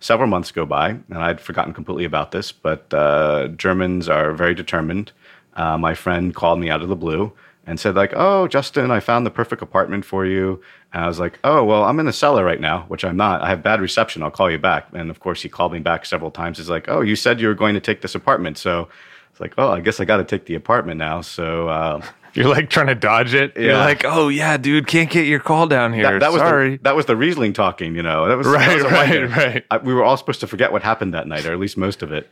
Several 0.00 0.28
months 0.28 0.50
go 0.50 0.66
by, 0.66 0.90
and 0.90 1.14
I'd 1.14 1.40
forgotten 1.40 1.72
completely 1.72 2.04
about 2.04 2.30
this, 2.30 2.52
but 2.52 2.92
uh, 2.92 3.48
Germans 3.48 4.08
are 4.08 4.32
very 4.32 4.54
determined. 4.54 5.12
Uh, 5.54 5.78
my 5.78 5.94
friend 5.94 6.34
called 6.34 6.58
me 6.58 6.68
out 6.68 6.82
of 6.82 6.88
the 6.88 6.96
blue 6.96 7.32
and 7.66 7.80
said 7.80 7.94
like, 7.94 8.12
"Oh, 8.14 8.46
Justin, 8.48 8.90
I 8.90 9.00
found 9.00 9.24
the 9.24 9.30
perfect 9.30 9.62
apartment 9.62 10.04
for 10.04 10.26
you." 10.26 10.60
And 10.92 11.04
I 11.04 11.08
was 11.08 11.18
like, 11.18 11.38
"Oh, 11.44 11.64
well, 11.64 11.84
I'm 11.84 11.98
in 12.00 12.06
the 12.06 12.12
cellar 12.12 12.44
right 12.44 12.60
now, 12.60 12.84
which 12.88 13.04
I'm 13.04 13.16
not. 13.16 13.42
I 13.42 13.48
have 13.48 13.62
bad 13.62 13.80
reception. 13.80 14.22
I'll 14.22 14.30
call 14.30 14.50
you 14.50 14.58
back." 14.58 14.88
And 14.92 15.10
of 15.10 15.20
course, 15.20 15.42
he 15.42 15.48
called 15.48 15.72
me 15.72 15.80
back 15.80 16.06
several 16.06 16.30
times. 16.30 16.58
He's 16.58 16.70
like, 16.70 16.88
"Oh, 16.88 17.00
you 17.00 17.16
said 17.16 17.40
you 17.40 17.48
were 17.48 17.54
going 17.54 17.74
to 17.74 17.80
take 17.80 18.02
this 18.02 18.14
apartment, 18.14 18.58
so 18.58 18.88
it's 19.30 19.40
like, 19.40 19.54
oh, 19.58 19.70
I 19.70 19.80
guess 19.80 20.00
I 20.00 20.04
got 20.04 20.18
to 20.18 20.24
take 20.24 20.46
the 20.46 20.54
apartment 20.54 20.98
now." 20.98 21.20
So. 21.20 21.68
Uh, 21.68 22.02
You're 22.34 22.48
like 22.48 22.68
trying 22.68 22.88
to 22.88 22.96
dodge 22.96 23.32
it. 23.32 23.52
Yeah. 23.54 23.62
You're 23.62 23.76
like, 23.76 24.04
oh 24.04 24.28
yeah, 24.28 24.56
dude, 24.56 24.88
can't 24.88 25.08
get 25.08 25.28
your 25.28 25.38
call 25.38 25.68
down 25.68 25.92
here. 25.92 26.02
That, 26.02 26.18
that 26.18 26.32
was 26.32 26.40
Sorry. 26.40 26.78
The, 26.78 26.82
that 26.82 26.96
was 26.96 27.06
the 27.06 27.14
Riesling 27.14 27.52
talking. 27.52 27.94
You 27.94 28.02
know, 28.02 28.26
that 28.26 28.36
was 28.36 28.48
right, 28.48 28.66
that 28.66 28.82
was 28.82 28.92
right, 28.92 29.30
right. 29.30 29.64
I, 29.70 29.76
we 29.76 29.94
were 29.94 30.02
all 30.02 30.16
supposed 30.16 30.40
to 30.40 30.48
forget 30.48 30.72
what 30.72 30.82
happened 30.82 31.14
that 31.14 31.28
night, 31.28 31.46
or 31.46 31.52
at 31.52 31.60
least 31.60 31.76
most 31.76 32.02
of 32.02 32.10
it. 32.10 32.28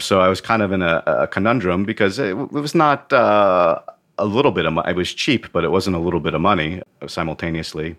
So 0.00 0.20
I 0.20 0.28
was 0.28 0.42
kind 0.42 0.60
of 0.60 0.70
in 0.70 0.82
a, 0.82 1.02
a 1.06 1.26
conundrum 1.28 1.84
because 1.84 2.18
it, 2.18 2.36
it 2.36 2.52
was 2.52 2.74
not 2.74 3.10
uh, 3.10 3.80
a 4.18 4.26
little 4.26 4.52
bit 4.52 4.66
of 4.66 4.72
money. 4.72 4.90
It 4.90 4.96
was 4.96 5.12
cheap, 5.12 5.52
but 5.52 5.64
it 5.64 5.70
wasn't 5.70 5.96
a 5.96 5.98
little 5.98 6.20
bit 6.20 6.34
of 6.34 6.40
money 6.40 6.82
simultaneously. 7.06 7.96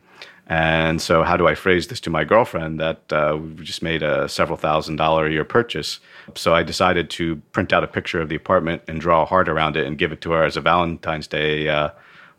And 0.47 1.01
so, 1.01 1.23
how 1.23 1.37
do 1.37 1.47
I 1.47 1.55
phrase 1.55 1.87
this 1.87 2.01
to 2.01 2.09
my 2.09 2.25
girlfriend 2.25 2.79
that 2.79 3.13
uh, 3.13 3.37
we 3.37 3.63
just 3.63 3.81
made 3.81 4.03
a 4.03 4.27
several 4.27 4.57
thousand 4.57 4.97
dollar 4.97 5.25
a 5.25 5.31
year 5.31 5.45
purchase? 5.45 5.99
So, 6.35 6.53
I 6.53 6.63
decided 6.63 7.09
to 7.11 7.37
print 7.53 7.71
out 7.71 7.83
a 7.83 7.87
picture 7.87 8.19
of 8.19 8.27
the 8.27 8.35
apartment 8.35 8.81
and 8.87 8.99
draw 8.99 9.23
a 9.23 9.25
heart 9.25 9.47
around 9.47 9.77
it 9.77 9.87
and 9.87 9.97
give 9.97 10.11
it 10.11 10.19
to 10.21 10.31
her 10.31 10.43
as 10.43 10.57
a 10.57 10.61
Valentine's 10.61 11.27
Day 11.27 11.69
uh, 11.69 11.91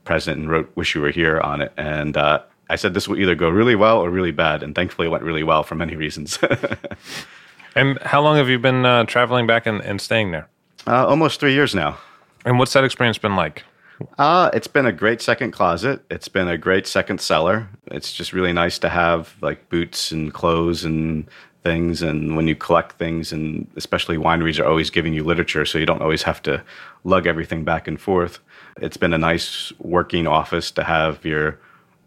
present 0.05 0.39
and 0.39 0.51
wrote 0.51 0.71
"Wish 0.77 0.95
You 0.95 1.01
Were 1.01 1.11
Here" 1.11 1.41
on 1.41 1.63
it. 1.63 1.73
And 1.79 2.17
uh, 2.17 2.43
I 2.69 2.77
said 2.77 2.93
this 2.93 3.09
will 3.09 3.19
either 3.19 3.35
go 3.35 3.49
really 3.49 3.75
well 3.75 4.01
or 4.01 4.11
really 4.11 4.33
bad. 4.33 4.63
And 4.63 4.75
thankfully, 4.75 5.07
it 5.07 5.11
went 5.11 5.25
really 5.25 5.43
well 5.43 5.63
for 5.63 5.75
many 5.75 5.97
reasons. 5.97 6.39
and 7.75 7.99
how 8.03 8.21
long 8.21 8.37
have 8.37 8.51
you 8.51 8.59
been 8.59 8.85
uh, 8.85 9.05
traveling 9.05 9.47
back 9.47 9.65
and, 9.65 9.81
and 9.81 9.99
staying 9.99 10.31
there? 10.31 10.49
Uh, 10.87 11.07
almost 11.07 11.41
three 11.41 11.55
years 11.55 11.75
now. 11.75 11.97
And 12.45 12.59
what's 12.59 12.73
that 12.75 12.85
experience 12.85 13.19
been 13.19 13.37
like? 13.37 13.65
Uh, 14.19 14.51
it's 14.53 14.67
been 14.67 14.87
a 14.87 14.93
great 14.93 15.23
second 15.23 15.53
closet. 15.53 16.05
It's 16.11 16.29
been 16.29 16.49
a 16.49 16.59
great 16.59 16.87
second 16.87 17.21
cellar. 17.21 17.69
It's 17.87 18.13
just 18.13 18.33
really 18.33 18.53
nice 18.53 18.79
to 18.81 18.89
have 18.89 19.37
like 19.41 19.69
boots 19.69 20.11
and 20.11 20.33
clothes 20.33 20.85
and 20.85 21.27
things. 21.63 22.03
And 22.03 22.37
when 22.37 22.47
you 22.47 22.55
collect 22.57 22.99
things, 22.99 23.33
and 23.33 23.67
especially 23.77 24.17
wineries 24.17 24.61
are 24.61 24.67
always 24.67 24.91
giving 24.91 25.15
you 25.15 25.25
literature, 25.25 25.65
so 25.65 25.79
you 25.79 25.87
don't 25.87 26.03
always 26.03 26.25
have 26.25 26.43
to 26.43 26.63
lug 27.05 27.27
everything 27.27 27.65
back 27.65 27.89
and 27.89 28.01
forth. 28.01 28.41
It's 28.81 28.97
been 28.97 29.15
a 29.15 29.19
nice 29.19 29.73
working 29.79 30.27
office 30.27 30.71
to 30.73 30.85
have 30.85 31.25
your 31.25 31.59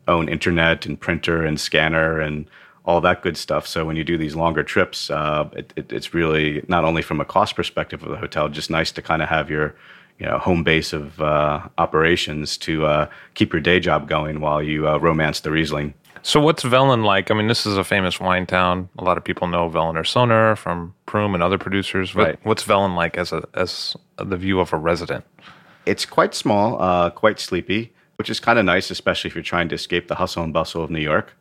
own 0.07 0.29
internet 0.29 0.85
and 0.85 0.99
printer 0.99 1.43
and 1.43 1.59
scanner 1.59 2.19
and 2.19 2.47
all 2.85 3.01
that 3.01 3.21
good 3.21 3.35
stuff. 3.37 3.67
So 3.67 3.85
when 3.85 3.95
you 3.95 4.03
do 4.03 4.17
these 4.17 4.35
longer 4.35 4.63
trips, 4.63 5.09
uh, 5.09 5.49
it, 5.53 5.73
it, 5.75 5.91
it's 5.91 6.13
really 6.13 6.63
not 6.67 6.85
only 6.85 7.01
from 7.01 7.19
a 7.19 7.25
cost 7.25 7.55
perspective 7.55 8.03
of 8.03 8.09
the 8.09 8.17
hotel, 8.17 8.47
just 8.47 8.69
nice 8.69 8.91
to 8.93 9.01
kind 9.01 9.21
of 9.21 9.29
have 9.29 9.49
your 9.49 9.75
you 10.19 10.25
know 10.25 10.37
home 10.37 10.63
base 10.63 10.93
of 10.93 11.21
uh, 11.21 11.67
operations 11.77 12.57
to 12.57 12.85
uh, 12.85 13.09
keep 13.33 13.53
your 13.53 13.61
day 13.61 13.79
job 13.79 14.07
going 14.07 14.39
while 14.39 14.61
you 14.61 14.87
uh, 14.87 14.97
romance 14.97 15.39
the 15.41 15.51
Riesling. 15.51 15.93
So 16.23 16.41
what's 16.41 16.63
Wehlen 16.63 17.03
like? 17.03 17.31
I 17.31 17.35
mean, 17.35 17.47
this 17.47 17.65
is 17.65 17.77
a 17.77 17.83
famous 17.83 18.19
wine 18.19 18.45
town. 18.45 18.89
A 18.97 19.03
lot 19.03 19.17
of 19.17 19.23
people 19.23 19.47
know 19.47 19.67
Wehlen 19.67 19.95
or 19.95 20.03
Sonnenuhr 20.03 20.57
from 20.57 20.93
Prüm 21.05 21.33
and 21.33 21.43
other 21.43 21.57
producers. 21.57 22.15
Right. 22.15 22.37
What's 22.43 22.67
Wehlen 22.67 22.95
like 22.95 23.17
as 23.17 23.31
a 23.31 23.47
as 23.53 23.95
the 24.17 24.37
view 24.37 24.59
of 24.59 24.73
a 24.73 24.77
resident? 24.77 25.23
It's 25.85 26.05
quite 26.05 26.33
small, 26.33 26.81
uh, 26.81 27.11
quite 27.11 27.39
sleepy, 27.39 27.93
which 28.17 28.29
is 28.29 28.41
kind 28.41 28.59
of 28.59 28.65
nice, 28.65 28.91
especially 28.91 29.29
if 29.29 29.35
you're 29.35 29.43
trying 29.43 29.69
to 29.69 29.75
escape 29.75 30.09
the 30.09 30.15
hustle 30.15 30.43
and 30.43 30.51
bustle 30.51 30.83
of 30.83 30.89
New 30.89 30.99
York. 30.99 31.33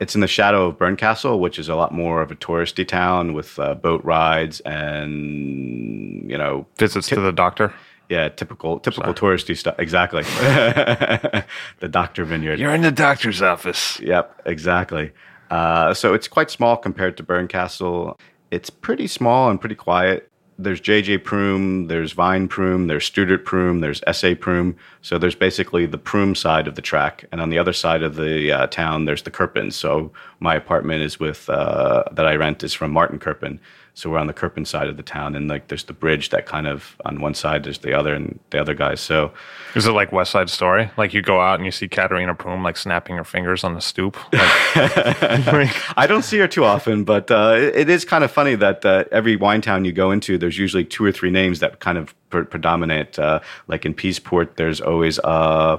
It's 0.00 0.14
in 0.14 0.20
the 0.20 0.28
shadow 0.28 0.66
of 0.66 0.76
Bernkastel, 0.76 1.40
which 1.40 1.58
is 1.58 1.70
a 1.70 1.74
lot 1.74 1.92
more 1.92 2.20
of 2.20 2.30
a 2.30 2.34
touristy 2.34 2.86
town 2.86 3.32
with 3.32 3.58
uh, 3.58 3.74
boat 3.74 4.04
rides 4.04 4.60
and 4.60 6.30
you 6.30 6.36
know 6.36 6.66
visits 6.76 7.08
t- 7.08 7.14
to 7.14 7.20
the 7.20 7.32
doctor. 7.32 7.72
Yeah, 8.08 8.28
typical 8.28 8.78
typical 8.78 9.14
Sorry. 9.16 9.36
touristy 9.36 9.56
stuff. 9.56 9.76
Exactly. 9.78 10.22
the 11.80 11.88
doctor 11.90 12.24
vineyard. 12.24 12.58
You're 12.58 12.74
in 12.74 12.82
the 12.82 12.92
doctor's 12.92 13.42
office. 13.42 13.98
Yep, 14.00 14.42
exactly. 14.46 15.12
Uh, 15.50 15.94
so 15.94 16.14
it's 16.14 16.28
quite 16.28 16.50
small 16.50 16.76
compared 16.76 17.16
to 17.16 17.22
Bernkastel. 17.22 18.18
It's 18.50 18.70
pretty 18.70 19.06
small 19.06 19.50
and 19.50 19.60
pretty 19.60 19.74
quiet. 19.74 20.30
There's 20.58 20.80
JJ 20.80 21.18
Prüm, 21.18 21.88
there's 21.88 22.14
Weins 22.14 22.48
Prüm, 22.48 22.88
there's 22.88 23.08
Studert 23.08 23.44
Prüm, 23.44 23.82
there's 23.82 23.98
SA 23.98 24.28
Prüm. 24.28 24.74
So 25.02 25.18
there's 25.18 25.34
basically 25.34 25.84
the 25.84 25.98
Prüm 25.98 26.34
side 26.34 26.66
of 26.66 26.76
the 26.76 26.82
track, 26.82 27.26
and 27.30 27.42
on 27.42 27.50
the 27.50 27.58
other 27.58 27.74
side 27.74 28.02
of 28.02 28.16
the 28.16 28.52
uh, 28.52 28.66
town, 28.68 29.04
there's 29.04 29.22
the 29.22 29.30
Kerpen. 29.30 29.70
So 29.70 30.12
my 30.40 30.54
apartment 30.54 31.02
is 31.02 31.20
with 31.20 31.50
uh, 31.50 32.04
that 32.12 32.26
I 32.26 32.36
rent 32.36 32.64
is 32.64 32.72
from 32.72 32.92
Martin 32.92 33.18
Kerpen. 33.18 33.58
So 33.96 34.10
we're 34.10 34.18
on 34.18 34.26
the 34.26 34.34
Kerpen 34.34 34.66
side 34.66 34.88
of 34.88 34.98
the 34.98 35.02
town, 35.02 35.34
and 35.34 35.48
like 35.48 35.68
there's 35.68 35.84
the 35.84 35.94
bridge 35.94 36.28
that 36.28 36.44
kind 36.44 36.66
of 36.66 36.96
on 37.06 37.18
one 37.18 37.32
side 37.32 37.64
there's 37.64 37.78
the 37.78 37.94
other 37.98 38.12
and 38.12 38.38
the 38.50 38.60
other 38.60 38.74
guys. 38.74 39.00
So 39.00 39.32
is 39.74 39.86
it 39.86 39.92
like 39.92 40.12
West 40.12 40.32
Side 40.32 40.50
Story? 40.50 40.90
Like 40.98 41.14
you 41.14 41.22
go 41.22 41.40
out 41.40 41.54
and 41.54 41.64
you 41.64 41.70
see 41.72 41.88
Katharina 41.88 42.34
Prüm 42.34 42.62
like 42.62 42.76
snapping 42.76 43.16
her 43.16 43.24
fingers 43.24 43.64
on 43.64 43.72
the 43.72 43.80
stoop. 43.80 44.18
Like, 44.76 45.74
I 45.96 46.06
don't 46.06 46.22
see 46.22 46.38
her 46.38 46.48
too 46.48 46.64
often, 46.64 47.04
but 47.04 47.30
uh, 47.30 47.54
it, 47.56 47.88
is 47.88 48.04
kind 48.04 48.22
of 48.22 48.30
funny 48.30 48.54
that 48.56 48.84
uh, 48.84 49.04
every 49.10 49.36
wine 49.36 49.62
town 49.62 49.84
you 49.84 49.92
go 49.92 50.10
into, 50.10 50.36
there's 50.36 50.58
usually 50.58 50.84
two 50.84 51.04
or 51.04 51.12
three 51.12 51.30
names 51.30 51.60
that 51.60 51.80
kind 51.80 51.96
of 51.96 52.14
pre- 52.28 52.44
predominate. 52.44 53.18
Uh, 53.18 53.40
like 53.68 53.86
in 53.86 53.94
Piesport, 53.94 54.56
there's 54.56 54.80
always 54.80 55.18
uh, 55.20 55.78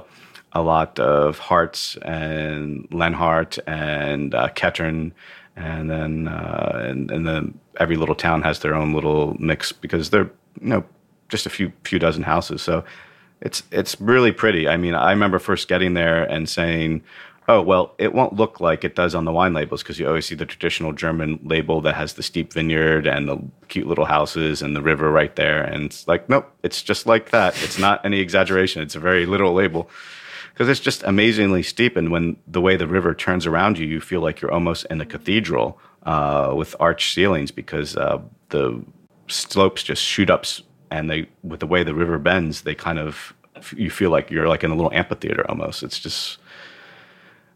a 0.52 0.62
lot 0.62 0.98
of 0.98 1.38
Haarts 1.38 1.96
and 2.02 2.88
Lenhart 2.90 3.58
and 3.66 4.34
uh, 4.34 4.48
Kettern 4.48 5.12
and 5.58 5.90
then 5.90 6.28
uh, 6.28 6.84
and, 6.84 7.10
and 7.10 7.26
then 7.26 7.58
every 7.78 7.96
little 7.96 8.14
town 8.14 8.42
has 8.42 8.60
their 8.60 8.74
own 8.74 8.92
little 8.92 9.36
mix 9.38 9.72
because 9.72 10.10
they're 10.10 10.30
you 10.60 10.68
know 10.68 10.84
just 11.28 11.46
a 11.46 11.50
few 11.50 11.72
few 11.84 11.98
dozen 11.98 12.22
houses. 12.22 12.62
So 12.62 12.84
it's 13.40 13.62
it's 13.70 14.00
really 14.00 14.32
pretty. 14.32 14.68
I 14.68 14.76
mean 14.76 14.94
i 14.94 15.10
remember 15.10 15.38
first 15.38 15.68
getting 15.68 15.94
there 15.94 16.24
and 16.24 16.48
saying 16.48 17.02
oh 17.48 17.62
well 17.62 17.94
it 17.98 18.12
won't 18.12 18.34
look 18.34 18.60
like 18.60 18.84
it 18.84 18.94
does 18.94 19.14
on 19.14 19.24
the 19.24 19.32
wine 19.32 19.54
labels 19.54 19.82
because 19.82 19.98
you 19.98 20.06
always 20.06 20.26
see 20.26 20.34
the 20.34 20.44
traditional 20.44 20.92
german 20.92 21.40
label 21.42 21.80
that 21.80 21.94
has 21.94 22.14
the 22.14 22.22
steep 22.22 22.52
vineyard 22.52 23.06
and 23.06 23.28
the 23.28 23.38
cute 23.68 23.86
little 23.86 24.04
houses 24.04 24.60
and 24.60 24.76
the 24.76 24.82
river 24.82 25.10
right 25.10 25.36
there. 25.36 25.62
And 25.62 25.84
it's 25.84 26.06
like 26.08 26.28
nope 26.28 26.50
it's 26.62 26.82
just 26.82 27.06
like 27.06 27.30
that. 27.30 27.60
It's 27.62 27.78
not 27.78 28.04
any 28.04 28.20
exaggeration. 28.20 28.82
It's 28.82 28.96
a 28.96 29.00
very 29.00 29.26
literal 29.26 29.54
label 29.54 29.88
because 30.58 30.68
it's 30.68 30.80
just 30.80 31.04
amazingly 31.04 31.62
steep. 31.62 31.96
And 31.96 32.10
when 32.10 32.36
the 32.48 32.60
way 32.60 32.74
the 32.74 32.88
river 32.88 33.14
turns 33.14 33.46
around 33.46 33.78
you, 33.78 33.86
you 33.86 34.00
feel 34.00 34.20
like 34.20 34.40
you're 34.40 34.50
almost 34.50 34.86
in 34.86 35.00
a 35.00 35.06
cathedral 35.06 35.78
uh, 36.02 36.52
with 36.56 36.74
arched 36.80 37.14
ceilings 37.14 37.52
because 37.52 37.96
uh, 37.96 38.20
the 38.48 38.84
slopes 39.28 39.84
just 39.84 40.02
shoot 40.02 40.28
up, 40.28 40.44
and 40.90 41.08
they 41.08 41.28
with 41.44 41.60
the 41.60 41.68
way 41.68 41.84
the 41.84 41.94
river 41.94 42.18
bends, 42.18 42.62
they 42.62 42.74
kind 42.74 42.98
of 42.98 43.34
you 43.76 43.88
feel 43.88 44.10
like 44.10 44.32
you're 44.32 44.48
like 44.48 44.64
in 44.64 44.72
a 44.72 44.74
little 44.74 44.92
amphitheater 44.92 45.48
almost. 45.48 45.84
It's 45.84 46.00
just 46.00 46.38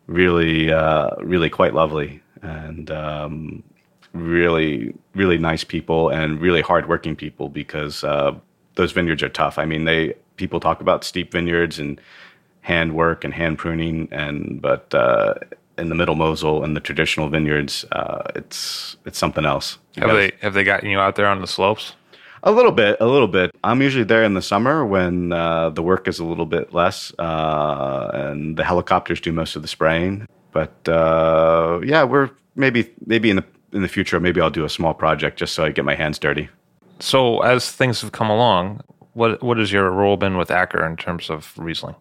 really, 0.06 0.72
uh, 0.72 1.10
really 1.18 1.50
quite 1.50 1.74
lovely 1.74 2.22
and. 2.40 2.90
Um, 2.90 3.64
really, 4.14 4.94
really 5.14 5.38
nice 5.38 5.64
people 5.64 6.10
and 6.10 6.38
really 6.38 6.60
hardworking 6.60 7.16
people 7.16 7.48
because 7.48 8.04
uh, 8.04 8.34
those 8.74 8.92
vineyards 8.92 9.22
are 9.22 9.30
tough. 9.30 9.58
I 9.58 9.64
mean, 9.64 9.86
they 9.86 10.16
people 10.36 10.60
talk 10.60 10.82
about 10.82 11.02
steep 11.02 11.32
vineyards 11.32 11.78
and 11.78 11.98
hand 12.62 12.94
work 12.94 13.24
and 13.24 13.34
hand 13.34 13.58
pruning, 13.58 14.08
and 14.10 14.60
but 14.60 14.92
uh, 14.94 15.34
in 15.78 15.88
the 15.88 15.94
Middle 15.94 16.14
Mosel 16.14 16.64
and 16.64 16.74
the 16.74 16.80
traditional 16.80 17.28
vineyards, 17.28 17.84
uh, 17.92 18.22
it's 18.34 18.96
it's 19.04 19.18
something 19.18 19.44
else. 19.44 19.78
Have 19.96 20.10
they 20.10 20.32
have 20.40 20.54
they 20.54 20.64
gotten 20.64 20.88
you 20.88 20.98
out 20.98 21.16
there 21.16 21.26
on 21.26 21.40
the 21.40 21.46
slopes? 21.46 21.94
A 22.44 22.50
little 22.50 22.72
bit, 22.72 22.96
a 22.98 23.06
little 23.06 23.28
bit. 23.28 23.54
I'm 23.62 23.80
usually 23.82 24.02
there 24.02 24.24
in 24.24 24.34
the 24.34 24.42
summer 24.42 24.84
when 24.84 25.32
uh, 25.32 25.70
the 25.70 25.82
work 25.82 26.08
is 26.08 26.18
a 26.18 26.24
little 26.24 26.46
bit 26.46 26.74
less, 26.74 27.12
uh, 27.18 28.10
and 28.14 28.56
the 28.56 28.64
helicopters 28.64 29.20
do 29.20 29.30
most 29.30 29.54
of 29.54 29.62
the 29.62 29.68
spraying. 29.68 30.26
But 30.50 30.88
uh, 30.88 31.80
yeah, 31.84 32.02
we're 32.02 32.30
maybe 32.56 32.90
maybe 33.06 33.30
in 33.30 33.36
the 33.36 33.44
in 33.72 33.82
the 33.82 33.88
future, 33.88 34.20
maybe 34.20 34.40
I'll 34.40 34.50
do 34.50 34.64
a 34.64 34.68
small 34.68 34.94
project 34.94 35.38
just 35.38 35.54
so 35.54 35.64
I 35.64 35.70
get 35.70 35.84
my 35.84 35.94
hands 35.94 36.18
dirty. 36.18 36.48
So, 37.00 37.40
as 37.40 37.70
things 37.72 38.00
have 38.02 38.12
come 38.12 38.30
along, 38.30 38.82
what 39.14 39.42
what 39.42 39.58
has 39.58 39.72
your 39.72 39.90
role 39.90 40.16
been 40.16 40.36
with 40.36 40.50
Acker 40.50 40.84
in 40.86 40.96
terms 40.96 41.30
of 41.30 41.52
Riesling? 41.56 41.96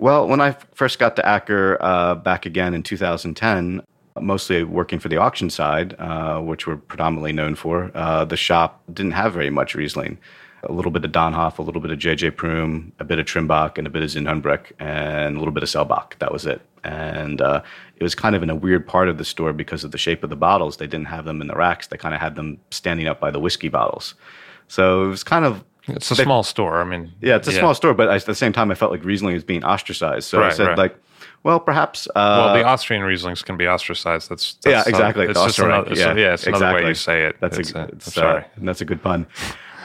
Well, 0.00 0.26
when 0.26 0.40
I 0.40 0.56
first 0.74 0.98
got 0.98 1.14
to 1.16 1.26
Acker 1.26 1.76
uh, 1.78 2.14
back 2.14 2.46
again 2.46 2.72
in 2.72 2.82
2010, 2.82 3.82
mostly 4.18 4.64
working 4.64 4.98
for 4.98 5.10
the 5.10 5.18
auction 5.18 5.50
side, 5.50 5.94
uh, 5.98 6.40
which 6.40 6.66
we're 6.66 6.78
predominantly 6.78 7.32
known 7.32 7.54
for, 7.54 7.90
uh, 7.94 8.24
the 8.24 8.36
shop 8.36 8.82
didn't 8.90 9.12
have 9.12 9.34
very 9.34 9.50
much 9.50 9.74
Riesling. 9.74 10.16
A 10.62 10.72
little 10.72 10.90
bit 10.90 11.04
of 11.04 11.12
Dönnhoff, 11.12 11.58
a 11.58 11.62
little 11.62 11.82
bit 11.82 11.90
of 11.90 11.98
JJ 11.98 12.34
Prum, 12.34 12.92
a 12.98 13.04
bit 13.04 13.18
of 13.18 13.26
Trimbach, 13.26 13.76
and 13.76 13.86
a 13.86 13.90
bit 13.90 14.02
of 14.02 14.08
Zind-Humbrecht, 14.08 14.72
and 14.78 15.36
a 15.36 15.38
little 15.38 15.52
bit 15.52 15.62
of 15.62 15.68
Selbach. 15.68 16.18
That 16.18 16.32
was 16.32 16.46
it. 16.46 16.62
And 16.82 17.42
uh, 17.42 17.62
it 17.96 18.02
was 18.02 18.14
kind 18.14 18.34
of 18.34 18.42
in 18.42 18.48
a 18.48 18.54
weird 18.54 18.86
part 18.86 19.10
of 19.10 19.18
the 19.18 19.24
store 19.26 19.52
because 19.52 19.84
of 19.84 19.90
the 19.90 19.98
shape 19.98 20.24
of 20.24 20.30
the 20.30 20.36
bottles. 20.36 20.78
They 20.78 20.86
didn't 20.86 21.08
have 21.08 21.26
them 21.26 21.42
in 21.42 21.46
the 21.46 21.54
racks. 21.54 21.88
They 21.88 21.98
kind 21.98 22.14
of 22.14 22.22
had 22.22 22.36
them 22.36 22.56
standing 22.70 23.06
up 23.06 23.20
by 23.20 23.30
the 23.30 23.38
whiskey 23.38 23.68
bottles. 23.68 24.14
So 24.66 25.04
it 25.04 25.08
was 25.08 25.24
kind 25.24 25.44
of 25.44 25.62
It's 25.96 26.10
a 26.10 26.16
small 26.16 26.42
store. 26.42 26.80
I 26.80 26.84
mean, 26.84 27.12
yeah, 27.20 27.36
it's 27.36 27.48
a 27.48 27.52
small 27.52 27.74
store, 27.74 27.94
but 27.94 28.08
at 28.08 28.24
the 28.26 28.34
same 28.34 28.52
time, 28.52 28.70
I 28.70 28.74
felt 28.74 28.90
like 28.90 29.04
Riesling 29.04 29.34
was 29.34 29.44
being 29.44 29.64
ostracized. 29.64 30.28
So 30.28 30.42
I 30.42 30.50
said, 30.50 30.68
right. 30.68 30.78
like, 30.78 30.96
well, 31.42 31.60
perhaps. 31.60 32.06
Uh, 32.08 32.12
well, 32.14 32.54
the 32.54 32.64
Austrian 32.64 33.02
Rieslings 33.02 33.44
can 33.44 33.56
be 33.56 33.66
ostracized. 33.66 34.28
That's, 34.28 34.54
that's 34.54 34.66
yeah, 34.66 34.84
exactly. 34.86 35.26
It's 35.26 35.40
just 35.40 35.58
another, 35.58 35.92
it's- 35.92 36.16
yeah, 36.16 36.34
it's 36.34 36.46
another 36.46 36.74
way 36.74 36.88
you 36.88 36.94
say 36.94 37.24
it. 37.24 37.36
That's 37.40 37.58
it's, 37.58 37.72
a, 37.72 37.80
uh, 37.80 37.86
it's, 37.92 38.12
sorry. 38.12 38.42
uh, 38.42 38.46
that's 38.58 38.80
a 38.80 38.84
good 38.84 39.02
pun. 39.02 39.26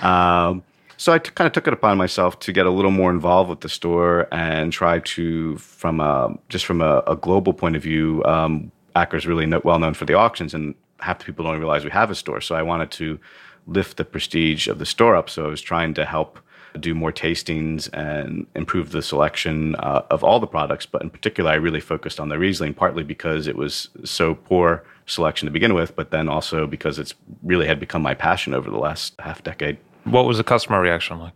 Um, 0.01 0.63
so 0.97 1.13
I 1.13 1.19
t- 1.19 1.31
kind 1.31 1.45
of 1.45 1.53
took 1.53 1.67
it 1.67 1.73
upon 1.73 1.97
myself 1.97 2.39
to 2.39 2.53
get 2.53 2.65
a 2.65 2.69
little 2.69 2.91
more 2.91 3.11
involved 3.11 3.49
with 3.49 3.61
the 3.61 3.69
store 3.69 4.27
and 4.33 4.71
try 4.71 4.99
to, 4.99 5.57
from 5.57 5.99
a, 5.99 6.37
just 6.49 6.65
from 6.65 6.81
a, 6.81 7.03
a 7.07 7.15
global 7.15 7.53
point 7.53 7.75
of 7.75 7.83
view, 7.83 8.23
um, 8.25 8.71
Acker's 8.95 9.27
really 9.27 9.45
no, 9.45 9.61
well 9.63 9.77
known 9.79 9.93
for 9.93 10.05
the 10.05 10.13
auctions, 10.13 10.53
and 10.53 10.73
half 11.01 11.19
the 11.19 11.25
people 11.25 11.43
don't 11.43 11.59
realize 11.59 11.83
we 11.83 11.91
have 11.91 12.09
a 12.09 12.15
store. 12.15 12.39
So 12.39 12.55
I 12.55 12.61
wanted 12.61 12.91
to 12.91 13.19
lift 13.67 13.97
the 13.97 14.05
prestige 14.05 14.67
of 14.67 14.79
the 14.79 14.85
store 14.85 15.15
up. 15.15 15.29
So 15.29 15.45
I 15.45 15.49
was 15.49 15.61
trying 15.61 15.93
to 15.95 16.05
help 16.05 16.39
do 16.79 16.93
more 16.93 17.11
tastings 17.11 17.89
and 17.93 18.45
improve 18.55 18.91
the 18.91 19.01
selection 19.01 19.75
uh, 19.75 20.01
of 20.09 20.23
all 20.23 20.39
the 20.39 20.47
products. 20.47 20.85
But 20.85 21.01
in 21.01 21.09
particular, 21.09 21.51
I 21.51 21.55
really 21.55 21.79
focused 21.79 22.19
on 22.19 22.29
the 22.29 22.37
Riesling, 22.37 22.73
partly 22.73 23.03
because 23.03 23.47
it 23.47 23.55
was 23.55 23.89
so 24.03 24.35
poor 24.35 24.83
selection 25.05 25.45
to 25.45 25.51
begin 25.51 25.73
with, 25.73 25.95
but 25.95 26.11
then 26.11 26.27
also 26.27 26.67
because 26.67 26.99
it's 26.99 27.13
really 27.43 27.67
had 27.67 27.79
become 27.79 28.01
my 28.01 28.13
passion 28.13 28.53
over 28.53 28.69
the 28.69 28.77
last 28.77 29.13
half 29.19 29.43
decade. 29.43 29.77
What 30.03 30.25
was 30.25 30.37
the 30.37 30.43
customer 30.43 30.81
reaction 30.81 31.19
like? 31.19 31.33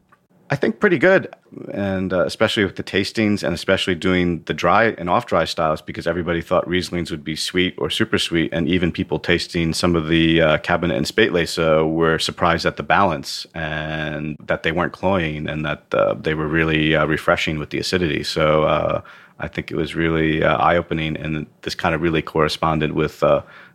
I 0.52 0.56
think 0.56 0.80
pretty 0.80 0.98
good, 0.98 1.32
and 1.72 2.12
uh, 2.12 2.26
especially 2.26 2.66
with 2.66 2.76
the 2.76 2.84
tastings, 2.84 3.44
and 3.44 3.54
especially 3.54 3.94
doing 3.94 4.42
the 4.46 4.54
dry 4.54 4.86
and 4.98 5.08
off 5.08 5.28
dry 5.28 5.46
styles, 5.46 5.80
because 5.80 6.08
everybody 6.08 6.42
thought 6.42 6.68
Rieslings 6.68 7.12
would 7.12 7.24
be 7.24 7.36
sweet 7.36 7.76
or 7.78 7.92
super 7.92 8.18
sweet, 8.18 8.52
and 8.52 8.68
even 8.68 8.92
people 8.92 9.20
tasting 9.20 9.74
some 9.74 9.96
of 9.96 10.08
the 10.08 10.42
uh, 10.42 10.58
Kabinett 10.58 10.98
and 10.98 11.06
Spätlese 11.06 11.88
were 11.88 12.18
surprised 12.18 12.66
at 12.66 12.78
the 12.78 12.84
balance 12.84 13.46
and 13.54 14.38
that 14.40 14.64
they 14.64 14.72
weren't 14.72 14.92
cloying, 14.92 15.48
and 15.48 15.64
that 15.66 15.84
uh, 15.94 16.16
they 16.16 16.34
were 16.34 16.48
really 16.48 16.96
uh, 16.96 17.06
refreshing 17.06 17.60
with 17.60 17.70
the 17.70 17.78
acidity. 17.78 18.24
So 18.24 18.64
uh, 18.64 19.02
I 19.38 19.48
think 19.48 19.70
it 19.70 19.76
was 19.76 19.94
really 19.94 20.44
uh, 20.44 20.58
eye 20.58 20.78
opening, 20.78 21.16
and 21.16 21.46
this 21.62 21.76
kind 21.76 21.94
of 21.94 22.02
really 22.02 22.24
corresponded 22.24 22.94
with 22.94 23.24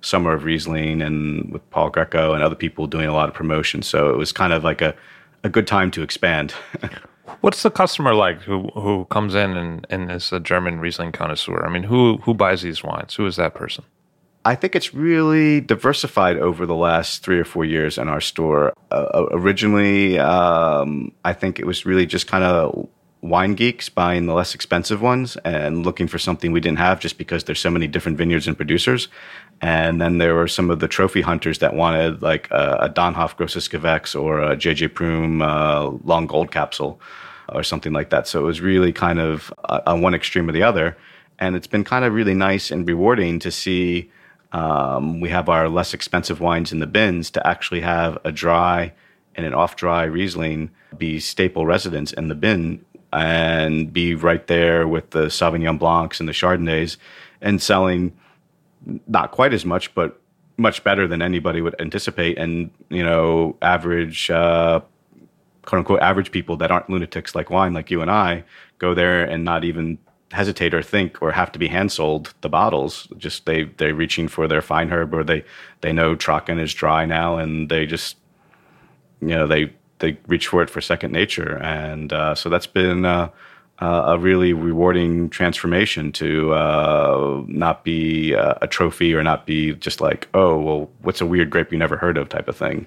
Summer 0.01 0.33
of 0.33 0.43
Riesling 0.43 1.03
and 1.03 1.53
with 1.53 1.71
Paul 1.71 1.93
Grieco 1.93 2.35
and 2.35 2.43
other 2.43 2.57
people 2.57 2.89
doing 2.89 3.07
a 3.07 3.13
lot 3.13 3.29
of 3.29 3.35
promotion. 3.35 3.83
So 3.83 4.11
it 4.11 4.17
was 4.17 4.33
kind 4.33 4.53
of 4.53 4.65
like 4.65 4.83
a 4.83 4.97
a 5.45 5.49
good 5.49 5.67
time 5.67 5.91
to 5.93 6.03
expand. 6.03 6.53
What's 7.41 7.63
the 7.63 7.71
customer 7.71 8.15
like 8.15 8.41
who 8.43 8.69
who 8.75 9.05
comes 9.07 9.35
in 9.35 9.57
and, 9.57 9.87
and 9.91 10.11
is 10.11 10.33
a 10.33 10.41
German 10.41 10.81
Riesling 10.81 11.13
connoisseur? 11.13 11.65
I 11.65 11.71
mean, 11.71 11.85
who 11.85 12.19
who 12.19 12.35
buys 12.35 12.63
these 12.63 12.83
wines? 12.83 13.15
Who 13.15 13.27
is 13.27 13.37
that 13.37 13.55
person? 13.55 13.85
I 14.47 14.55
think 14.55 14.77
it's 14.77 14.93
really 14.93 15.63
diversified 15.63 16.37
over 16.37 16.67
the 16.67 16.75
last 16.75 17.23
three 17.23 17.39
or 17.39 17.45
four 17.45 17.65
years 17.65 17.97
in 17.97 18.09
our 18.09 18.21
store. 18.21 18.75
Uh, 18.91 19.27
originally, 19.31 20.19
um, 20.19 21.13
I 21.25 21.33
think 21.33 21.59
it 21.59 21.67
was 21.67 21.87
really 21.87 22.05
just 22.05 22.27
kind 22.27 22.45
of 22.45 22.89
wine 23.23 23.55
geeks 23.55 23.89
buying 23.89 24.27
the 24.27 24.35
less 24.35 24.55
expensive 24.55 25.01
ones 25.01 25.39
and 25.47 25.85
looking 25.85 26.07
for 26.07 26.19
something 26.19 26.53
we 26.53 26.61
didn't 26.61 26.79
have 26.79 27.01
just 27.01 27.17
because 27.17 27.45
there's 27.45 27.59
so 27.59 27.71
many 27.71 27.87
different 27.87 28.19
vineyards 28.19 28.47
and 28.47 28.55
producers. 28.55 29.09
And 29.65 29.99
then 29.99 30.19
there 30.19 30.35
were 30.35 30.47
some 30.47 30.69
of 30.69 30.81
the 30.81 30.89
trophy 30.89 31.23
hunters 31.23 31.61
that 31.61 31.73
wanted 31.73 32.21
like 32.21 32.51
a, 32.51 32.77
a 32.83 32.91
Dönnhoff 32.91 33.37
Gewächs 33.39 34.15
or 34.15 34.43
a 34.43 34.55
JJ 34.55 34.91
Prüm 34.91 35.43
uh, 35.43 35.89
long 36.05 36.27
gold 36.27 36.51
capsule 36.51 37.01
or 37.49 37.63
something 37.63 37.95
like 37.95 38.11
that. 38.11 38.29
So 38.29 38.41
it 38.41 38.45
was 38.45 38.61
really 38.61 38.93
kind 38.93 39.19
of 39.19 39.51
uh, 39.65 39.81
on 39.87 40.03
one 40.03 40.15
extreme 40.15 40.51
or 40.51 40.53
the 40.53 40.63
other. 40.63 40.99
And 41.39 41.57
it's 41.57 41.67
been 41.67 41.83
kind 41.83 42.05
of 42.05 42.13
really 42.13 42.35
nice 42.35 42.71
and 42.71 42.87
rewarding 42.87 43.39
to 43.39 43.51
see 43.51 44.11
um, 44.53 45.21
we 45.21 45.31
have 45.31 45.49
our 45.49 45.71
less 45.71 45.95
expensive 45.95 46.41
wines 46.43 46.71
in 46.71 46.81
the 46.81 46.87
bins 46.87 47.31
to 47.31 47.47
actually 47.47 47.81
have 47.81 48.19
a 48.23 48.31
dry 48.31 48.93
and 49.35 49.47
an 49.47 49.55
off 49.55 49.77
dry 49.77 50.05
Riesling 50.05 50.73
be 50.99 51.19
staple 51.19 51.65
residents 51.65 52.13
in 52.13 52.29
the 52.29 52.35
bin 52.35 52.85
and 53.15 53.91
be 53.91 54.15
right 54.15 54.47
there 54.47 54.87
with 54.87 55.13
the 55.13 55.31
Sauvignon 55.31 55.79
Blancs 55.79 56.21
and 56.21 56.29
the 56.29 56.35
Chardonnays 56.35 56.99
and 57.41 57.63
selling 57.63 58.13
not 59.07 59.31
quite 59.31 59.55
as 59.55 59.65
much, 59.65 59.95
but 59.95 60.21
much 60.57 60.85
better 60.85 61.09
than 61.09 61.23
anybody 61.23 61.61
would 61.61 61.75
anticipate. 61.81 62.39
And, 62.39 62.71
you 62.89 63.03
know, 63.03 63.57
average, 63.63 64.31
uh, 64.31 64.81
quote 65.65 65.79
unquote, 65.81 66.01
average 66.01 66.31
people 66.31 66.57
that 66.59 66.71
aren't 66.71 66.89
lunatics 66.89 67.35
like 67.35 67.51
wine, 67.51 67.73
like 67.73 67.91
you 67.91 68.03
and 68.03 68.11
I, 68.11 68.45
go 68.79 68.95
there 68.95 69.25
and 69.25 69.45
not 69.45 69.65
even 69.65 69.99
hesitate 70.33 70.75
or 70.75 70.83
think 70.83 71.23
or 71.23 71.31
have 71.31 71.53
to 71.53 71.59
be 71.59 71.69
hand 71.69 71.93
sold 71.93 72.35
the 72.41 72.49
bottles. 72.49 73.09
Just 73.17 73.47
they 73.47 73.65
they're 73.65 73.95
reaching 73.95 74.29
for 74.29 74.49
their 74.49 74.61
feinherb 74.61 75.13
or 75.13 75.25
they 75.25 75.45
they 75.81 75.93
know 75.93 76.17
Trocken 76.17 76.61
is 76.61 76.75
dry 76.75 77.07
now 77.07 77.39
and 77.39 77.69
they 77.69 77.87
just 77.87 78.17
you 79.21 79.29
know 79.29 79.47
they 79.47 79.73
they 80.01 80.19
reach 80.27 80.49
for 80.49 80.63
it 80.63 80.69
for 80.69 80.81
second 80.81 81.13
nature 81.13 81.57
and 81.59 82.13
uh, 82.13 82.35
so 82.35 82.49
that's 82.49 82.67
been 82.67 83.05
uh, 83.05 83.31
uh, 83.81 84.05
a 84.07 84.19
really 84.19 84.53
rewarding 84.53 85.29
transformation 85.31 86.13
to 86.13 86.53
uh, 86.55 87.43
not 87.49 87.85
be 87.85 88.35
uh, 88.35 88.55
a 88.63 88.67
trophy 88.67 89.15
or 89.15 89.23
not 89.23 89.47
be 89.47 89.75
just 89.75 90.01
like 90.01 90.29
oh 90.35 90.59
well 90.59 90.91
what's 91.03 91.21
a 91.21 91.27
weird 91.27 91.51
grape 91.51 91.73
you 91.73 91.79
never 91.79 91.97
heard 91.97 92.17
of 92.17 92.29
type 92.29 92.49
of 92.49 92.57
thing. 92.57 92.87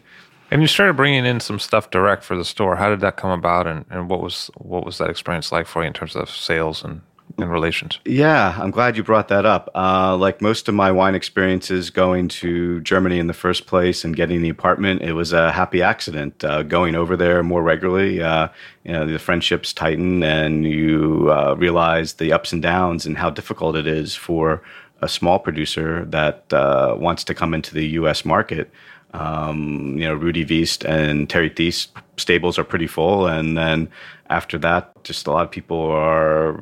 And 0.49 0.61
you 0.61 0.67
started 0.67 0.95
bringing 0.95 1.25
in 1.25 1.41
some 1.41 1.59
stuff 1.59 1.89
direct 1.91 2.23
for 2.23 2.37
the 2.37 2.45
store. 2.45 2.77
How 2.77 2.89
did 2.89 3.01
that 3.01 3.17
come 3.17 3.31
about, 3.31 3.67
and, 3.67 3.83
and 3.89 4.09
what 4.09 4.21
was 4.21 4.49
what 4.55 4.85
was 4.85 4.97
that 4.97 5.09
experience 5.09 5.51
like 5.51 5.67
for 5.67 5.81
you 5.81 5.87
in 5.87 5.93
terms 5.93 6.15
of 6.15 6.29
sales 6.29 6.83
and, 6.83 7.01
and 7.37 7.51
relations? 7.51 7.99
Yeah, 8.05 8.57
I'm 8.59 8.71
glad 8.71 8.97
you 8.97 9.03
brought 9.03 9.27
that 9.27 9.45
up. 9.45 9.69
Uh, 9.75 10.15
like 10.17 10.41
most 10.41 10.67
of 10.67 10.75
my 10.75 10.91
wine 10.91 11.15
experiences 11.15 11.89
going 11.89 12.27
to 12.29 12.79
Germany 12.81 13.19
in 13.19 13.27
the 13.27 13.33
first 13.33 13.67
place 13.67 14.03
and 14.03 14.15
getting 14.15 14.41
the 14.41 14.49
apartment, 14.49 15.01
it 15.01 15.13
was 15.13 15.33
a 15.33 15.51
happy 15.51 15.81
accident. 15.81 16.43
Uh, 16.43 16.63
going 16.63 16.95
over 16.95 17.15
there 17.15 17.43
more 17.43 17.61
regularly, 17.61 18.21
uh, 18.21 18.47
you 18.83 18.91
know, 18.91 19.05
the 19.05 19.19
friendships 19.19 19.73
tighten 19.73 20.23
and 20.23 20.65
you 20.65 21.29
uh, 21.31 21.55
realize 21.57 22.13
the 22.13 22.33
ups 22.33 22.51
and 22.51 22.61
downs 22.61 23.05
and 23.05 23.17
how 23.17 23.29
difficult 23.29 23.75
it 23.75 23.87
is 23.87 24.15
for 24.15 24.63
a 25.01 25.07
small 25.07 25.37
producer 25.39 26.05
that 26.05 26.51
uh, 26.51 26.95
wants 26.97 27.23
to 27.23 27.35
come 27.35 27.53
into 27.53 27.73
the 27.73 27.87
U.S. 27.89 28.25
market. 28.25 28.71
Um, 29.13 29.95
you 29.97 30.05
know, 30.05 30.15
Rudy 30.15 30.45
Wiest 30.45 30.87
and 30.87 31.29
Terry 31.29 31.49
Theise 31.49 31.87
stables 32.17 32.59
are 32.59 32.63
pretty 32.63 32.87
full, 32.87 33.25
and 33.27 33.57
then 33.57 33.89
after 34.29 34.57
that, 34.59 35.03
just 35.03 35.27
a 35.27 35.31
lot 35.31 35.45
of 35.45 35.51
people 35.51 35.79
are 35.79 36.59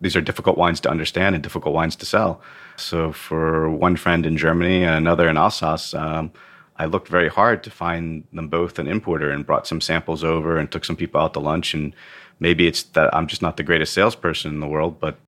these 0.00 0.16
are 0.16 0.20
difficult 0.20 0.58
wines 0.58 0.80
to 0.80 0.90
understand 0.90 1.34
and 1.34 1.42
difficult 1.42 1.74
wines 1.74 1.96
to 1.96 2.06
sell. 2.06 2.40
So 2.76 3.12
for 3.12 3.70
one 3.70 3.96
friend 3.96 4.26
in 4.26 4.36
Germany 4.36 4.84
and 4.84 4.94
another 4.94 5.28
in 5.28 5.36
Alsace, 5.36 5.94
um, 5.94 6.32
I 6.76 6.86
looked 6.86 7.08
very 7.08 7.28
hard 7.28 7.62
to 7.64 7.70
find 7.70 8.24
them 8.32 8.48
both 8.48 8.78
an 8.78 8.88
importer 8.88 9.30
and 9.30 9.46
brought 9.46 9.66
some 9.66 9.80
samples 9.80 10.24
over 10.24 10.56
and 10.56 10.70
took 10.70 10.84
some 10.84 10.96
people 10.96 11.20
out 11.20 11.34
to 11.34 11.40
lunch. 11.40 11.74
And 11.74 11.94
maybe 12.40 12.66
it's 12.66 12.82
that 12.94 13.14
I'm 13.14 13.26
just 13.26 13.42
not 13.42 13.56
the 13.56 13.62
greatest 13.62 13.92
salesperson 13.92 14.52
in 14.54 14.60
the 14.60 14.66
world, 14.66 14.98
but 14.98 15.18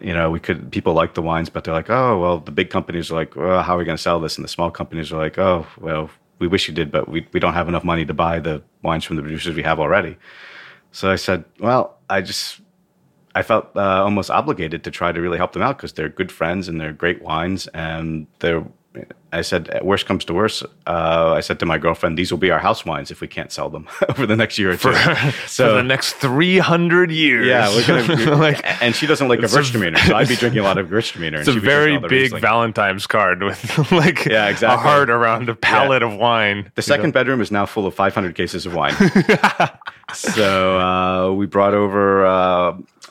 you 0.00 0.12
know, 0.12 0.30
we 0.30 0.40
could 0.40 0.72
people 0.72 0.94
like 0.94 1.14
the 1.14 1.22
wines, 1.22 1.48
but 1.48 1.64
they're 1.64 1.74
like, 1.74 1.90
oh, 1.90 2.18
well, 2.18 2.38
the 2.38 2.50
big 2.50 2.70
companies 2.70 3.10
are 3.10 3.14
like, 3.14 3.36
well, 3.36 3.62
how 3.62 3.76
are 3.76 3.78
we 3.78 3.84
going 3.84 3.96
to 3.96 4.02
sell 4.02 4.18
this? 4.18 4.36
And 4.36 4.44
the 4.44 4.48
small 4.48 4.70
companies 4.70 5.12
are 5.12 5.18
like, 5.18 5.38
oh, 5.38 5.66
well, 5.78 6.10
we 6.38 6.48
wish 6.48 6.66
you 6.66 6.74
did, 6.74 6.90
but 6.90 7.08
we, 7.08 7.26
we 7.32 7.38
don't 7.38 7.54
have 7.54 7.68
enough 7.68 7.84
money 7.84 8.04
to 8.04 8.14
buy 8.14 8.40
the 8.40 8.62
wines 8.82 9.04
from 9.04 9.16
the 9.16 9.22
producers 9.22 9.54
we 9.54 9.62
have 9.62 9.78
already. 9.78 10.16
So 10.90 11.10
I 11.10 11.16
said, 11.16 11.44
well, 11.60 11.98
I 12.10 12.20
just 12.20 12.60
I 13.34 13.42
felt 13.42 13.68
uh, 13.76 14.02
almost 14.04 14.30
obligated 14.30 14.84
to 14.84 14.90
try 14.90 15.12
to 15.12 15.20
really 15.20 15.38
help 15.38 15.52
them 15.52 15.62
out 15.62 15.76
because 15.78 15.92
they're 15.94 16.08
good 16.10 16.30
friends 16.30 16.68
and 16.68 16.80
they're 16.80 16.92
great 16.92 17.22
wines. 17.22 17.66
And 17.68 18.26
they're, 18.40 18.64
I 19.32 19.40
said, 19.40 19.80
worst 19.82 20.04
comes 20.04 20.26
to 20.26 20.34
worst, 20.34 20.64
uh, 20.86 21.32
I 21.34 21.40
said 21.40 21.58
to 21.60 21.64
my 21.66 21.78
girlfriend, 21.78 22.18
these 22.18 22.30
will 22.30 22.36
be 22.38 22.50
our 22.50 22.58
house 22.58 22.84
wines 22.84 23.10
if 23.10 23.22
we 23.22 23.26
can't 23.28 23.50
sell 23.50 23.70
them 23.70 23.88
over 24.10 24.26
the 24.26 24.36
next 24.36 24.58
year 24.58 24.72
or 24.72 24.76
two. 24.76 24.92
for 24.92 25.72
the 25.72 25.82
next 25.82 26.12
three 26.16 26.58
hundred 26.58 27.10
years. 27.10 27.46
yeah, 27.46 27.70
we're 27.74 27.86
gonna. 27.86 28.36
like 28.48 28.60
and 28.82 28.94
she 28.94 29.06
doesn't 29.06 29.28
like 29.28 29.40
Gewürztraminer, 29.40 29.96
so 30.06 30.14
I'd 30.14 30.28
be 30.28 30.36
drinking 30.36 30.60
a 30.60 30.64
lot 30.64 30.76
of 30.76 30.88
Gewürztraminer. 30.88 31.38
it's 31.38 31.48
a 31.48 31.52
very 31.58 31.96
big 31.98 32.38
Valentine's 32.38 33.06
card 33.06 33.42
with 33.42 33.90
like 33.92 34.26
Yeah, 34.26 34.50
a 34.50 34.76
heart 34.76 35.08
around 35.08 35.48
a 35.48 35.54
pallet 35.54 36.02
of 36.02 36.14
wine. 36.14 36.70
The 36.74 36.82
second 36.82 37.14
bedroom 37.14 37.40
is 37.40 37.50
now 37.50 37.64
full 37.64 37.86
of 37.86 37.94
500 37.94 38.34
cases 38.34 38.66
of 38.66 38.74
wine. 38.74 38.94
so 40.12 40.78
uh, 40.78 41.32
we 41.32 41.46
brought 41.46 41.72
over 41.74 42.26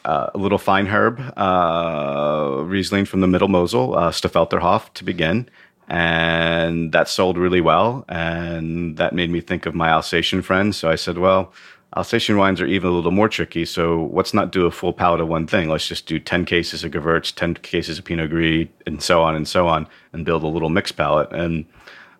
uh, 0.05 0.31
a 0.33 0.37
little 0.37 0.57
feinherb 0.57 1.33
uh, 1.37 2.63
Riesling 2.63 3.05
from 3.05 3.21
the 3.21 3.27
Middle 3.27 3.47
Mosel, 3.47 3.95
uh, 3.95 4.11
to 4.11 5.03
begin. 5.03 5.49
and 5.87 6.91
that 6.91 7.09
sold 7.09 7.37
really 7.37 7.61
well. 7.61 8.05
And 8.07 8.97
that 8.97 9.13
made 9.13 9.29
me 9.29 9.41
think 9.41 9.65
of 9.65 9.75
my 9.75 9.89
Alsatian 9.89 10.41
friends. 10.41 10.77
So 10.77 10.89
I 10.89 10.95
said, 10.95 11.17
well, 11.17 11.53
Alsatian 11.97 12.37
wines 12.37 12.61
are 12.61 12.65
even 12.65 12.89
a 12.89 12.93
little 12.93 13.11
more 13.11 13.27
tricky. 13.27 13.65
So 13.65 14.09
let's 14.13 14.33
not 14.33 14.51
do 14.51 14.65
a 14.65 14.71
full 14.71 14.93
pallet 14.93 15.19
of 15.19 15.27
one 15.27 15.45
thing. 15.45 15.67
Let's 15.67 15.87
just 15.87 16.05
do 16.05 16.19
10 16.19 16.45
cases 16.45 16.83
of 16.85 16.91
Gewurz, 16.91 17.35
10 17.35 17.55
cases 17.55 17.99
of 17.99 18.05
Pinot 18.05 18.29
Gris, 18.29 18.67
and 18.85 19.03
so 19.03 19.21
on 19.21 19.35
and 19.35 19.47
so 19.47 19.67
on, 19.67 19.87
and 20.13 20.25
build 20.25 20.43
a 20.43 20.47
little 20.47 20.69
mixed 20.69 20.95
pallet. 20.95 21.31
And 21.33 21.65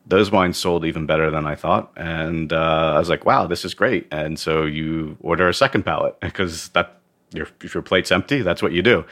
those 0.05 0.29
wines 0.29 0.57
sold 0.57 0.83
even 0.83 1.05
better 1.05 1.31
than 1.31 1.45
I 1.45 1.55
thought. 1.55 1.91
And 1.95 2.51
uh, 2.51 2.93
I 2.95 2.99
was 2.99 3.07
like, 3.07 3.25
wow, 3.25 3.47
this 3.47 3.63
is 3.63 3.73
great. 3.73 4.07
And 4.11 4.37
so 4.37 4.65
you 4.65 5.15
order 5.21 5.47
a 5.47 5.53
second 5.53 5.83
pallet 5.83 6.19
because 6.19 6.69
that 6.73 7.00
your, 7.33 7.47
if 7.61 7.73
your 7.73 7.83
plate's 7.83 8.11
empty, 8.11 8.41
that's 8.41 8.61
what 8.61 8.71
you 8.71 8.81
do. 8.81 9.05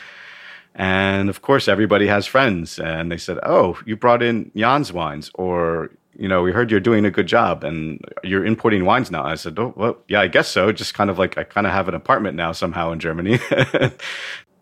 And 0.75 1.29
of 1.29 1.41
course, 1.41 1.67
everybody 1.67 2.07
has 2.07 2.25
friends. 2.25 2.79
And 2.79 3.11
they 3.11 3.17
said, 3.17 3.39
Oh, 3.43 3.77
you 3.85 3.95
brought 3.95 4.21
in 4.21 4.51
Jan's 4.55 4.93
wines, 4.93 5.31
or, 5.35 5.91
you 6.17 6.27
know, 6.27 6.41
we 6.41 6.51
heard 6.51 6.71
you're 6.71 6.79
doing 6.79 7.05
a 7.05 7.11
good 7.11 7.27
job 7.27 7.63
and 7.63 7.99
you're 8.23 8.45
importing 8.45 8.85
wines 8.85 9.11
now. 9.11 9.23
I 9.25 9.35
said, 9.35 9.57
Oh, 9.57 9.73
well, 9.75 9.97
yeah, 10.07 10.21
I 10.21 10.27
guess 10.27 10.47
so. 10.47 10.71
Just 10.71 10.93
kind 10.93 11.09
of 11.09 11.17
like 11.17 11.37
I 11.37 11.43
kind 11.43 11.67
of 11.67 11.73
have 11.73 11.87
an 11.87 11.95
apartment 11.95 12.35
now 12.35 12.51
somehow 12.51 12.91
in 12.91 12.99
Germany. 12.99 13.39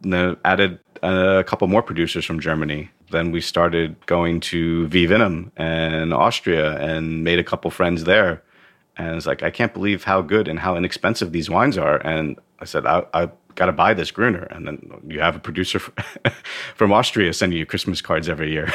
and 0.04 0.14
then 0.14 0.38
added 0.46 0.80
a 1.04 1.44
couple 1.46 1.68
more 1.68 1.84
producers 1.84 2.26
from 2.26 2.40
Germany. 2.40 2.90
Then 3.12 3.32
we 3.32 3.42
started 3.42 3.96
going 4.06 4.40
to 4.42 4.88
VieVinum 4.88 5.52
and 5.56 6.14
Austria 6.14 6.78
and 6.78 7.24
made 7.24 7.40
a 7.40 7.44
couple 7.44 7.72
friends 7.72 8.04
there. 8.04 8.44
And 8.98 9.16
it's 9.16 9.28
like, 9.28 9.44
I 9.44 9.52
can't 9.52 9.74
believe 9.74 10.04
how 10.04 10.22
good 10.22 10.48
and 10.48 10.60
how 10.60 10.76
inexpensive 10.76 11.32
these 11.32 11.50
wines 11.50 11.78
are. 11.78 11.98
And 11.98 12.40
I 12.60 12.66
said, 12.66 12.86
I, 12.86 13.04
I 13.14 13.30
got 13.58 13.66
to 13.66 13.74
buy 13.74 13.94
this 13.94 14.12
Gruner. 14.12 14.44
And 14.44 14.66
then 14.66 15.02
you 15.06 15.20
have 15.20 15.36
a 15.36 15.40
producer 15.40 15.80
from 16.76 16.94
Austria 16.94 17.34
sending 17.34 17.60
you 17.60 17.66
Christmas 17.66 18.02
cards 18.02 18.30
every 18.30 18.52
year. 18.52 18.72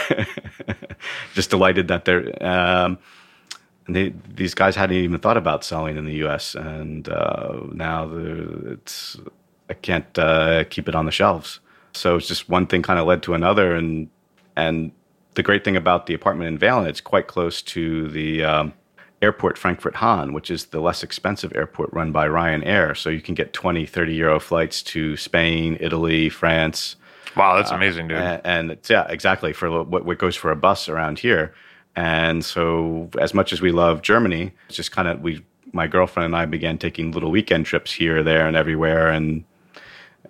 Just 1.35 1.49
delighted 1.49 1.89
that 1.89 2.05
they're. 2.05 2.45
Um, 2.45 2.99
they, 3.89 4.15
these 4.33 4.55
guys 4.55 4.77
hadn't 4.77 4.97
even 4.97 5.19
thought 5.19 5.37
about 5.37 5.65
selling 5.65 5.97
in 5.97 6.05
the 6.05 6.15
U.S. 6.15 6.55
and 6.55 7.09
uh, 7.09 7.63
now 7.73 8.09
it's 8.15 9.17
I 9.69 9.75
can't 9.75 10.19
uh, 10.19 10.65
keep 10.65 10.89
it 10.89 10.95
on 10.95 11.07
the 11.07 11.11
shelves. 11.11 11.59
So 11.93 12.17
it's 12.17 12.29
just 12.29 12.49
one 12.49 12.67
thing 12.67 12.83
kind 12.83 13.01
of 13.01 13.07
led 13.07 13.23
to 13.25 13.35
another, 13.35 13.75
and 13.75 14.09
and 14.55 14.93
the 15.35 15.43
great 15.43 15.65
thing 15.65 15.77
about 15.77 16.07
the 16.07 16.15
apartment 16.15 16.49
in 16.49 16.59
Wehlen, 16.59 16.87
it's 16.87 17.01
quite 17.01 17.27
close 17.27 17.61
to 17.63 18.09
the 18.09 18.45
um, 18.45 18.73
airport 19.23 19.57
Frankfurt 19.57 19.95
Hahn, 19.95 20.33
which 20.33 20.51
is 20.51 20.67
the 20.67 20.81
less 20.81 21.03
expensive 21.03 21.53
airport 21.55 21.93
run 21.93 22.13
by 22.13 22.27
Ryanair. 22.27 22.97
So 22.97 23.09
you 23.09 23.23
can 23.23 23.35
get 23.35 23.53
20, 23.53 23.87
30 23.87 24.15
euro 24.15 24.41
flights 24.41 24.83
to 24.83 25.17
Spain, 25.17 25.79
Italy, 25.81 26.29
France. 26.29 26.97
Wow, 27.37 27.57
that's 27.57 27.73
uh, 27.73 27.77
amazing, 27.77 28.09
dude. 28.09 28.19
And, 28.19 28.41
and 28.45 28.71
it's, 28.73 28.91
yeah, 28.91 29.07
exactly 29.09 29.53
for 29.53 29.85
what, 29.85 30.05
what 30.05 30.19
goes 30.19 30.37
for 30.37 30.51
a 30.51 30.57
bus 30.57 30.89
around 30.89 31.21
here. 31.21 31.55
And 31.95 32.45
so, 32.45 33.09
as 33.21 33.33
much 33.33 33.53
as 33.53 33.61
we 33.61 33.71
love 33.71 34.03
Germany, 34.03 34.53
it's 34.67 34.77
just 34.77 34.93
kind 34.93 35.09
of 35.09 35.21
we, 35.21 35.45
my 35.73 35.87
girlfriend 35.87 36.27
and 36.27 36.37
I 36.37 36.47
began 36.47 36.79
taking 36.79 37.13
little 37.13 37.31
weekend 37.31 37.67
trips 37.67 37.93
here, 37.93 38.23
there, 38.23 38.47
and 38.47 38.57
everywhere. 38.57 39.11
And 39.11 39.45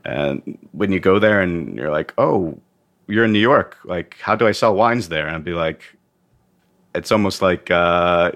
and 0.04 0.58
when 0.72 0.90
you 0.90 0.98
go 0.98 1.20
there 1.20 1.40
and 1.40 1.76
you're 1.76 1.90
like, 1.90 2.12
oh, 2.18 2.58
you're 3.06 3.24
in 3.24 3.32
New 3.32 3.38
York, 3.38 3.78
like, 3.84 4.16
how 4.20 4.34
do 4.34 4.46
I 4.46 4.52
sell 4.52 4.74
wines 4.74 5.08
there? 5.08 5.26
And 5.28 5.36
I'd 5.36 5.44
be 5.44 5.52
like, 5.52 5.96
it's 6.94 7.12
almost 7.12 7.42
like 7.42 7.70
uh, 7.70 8.32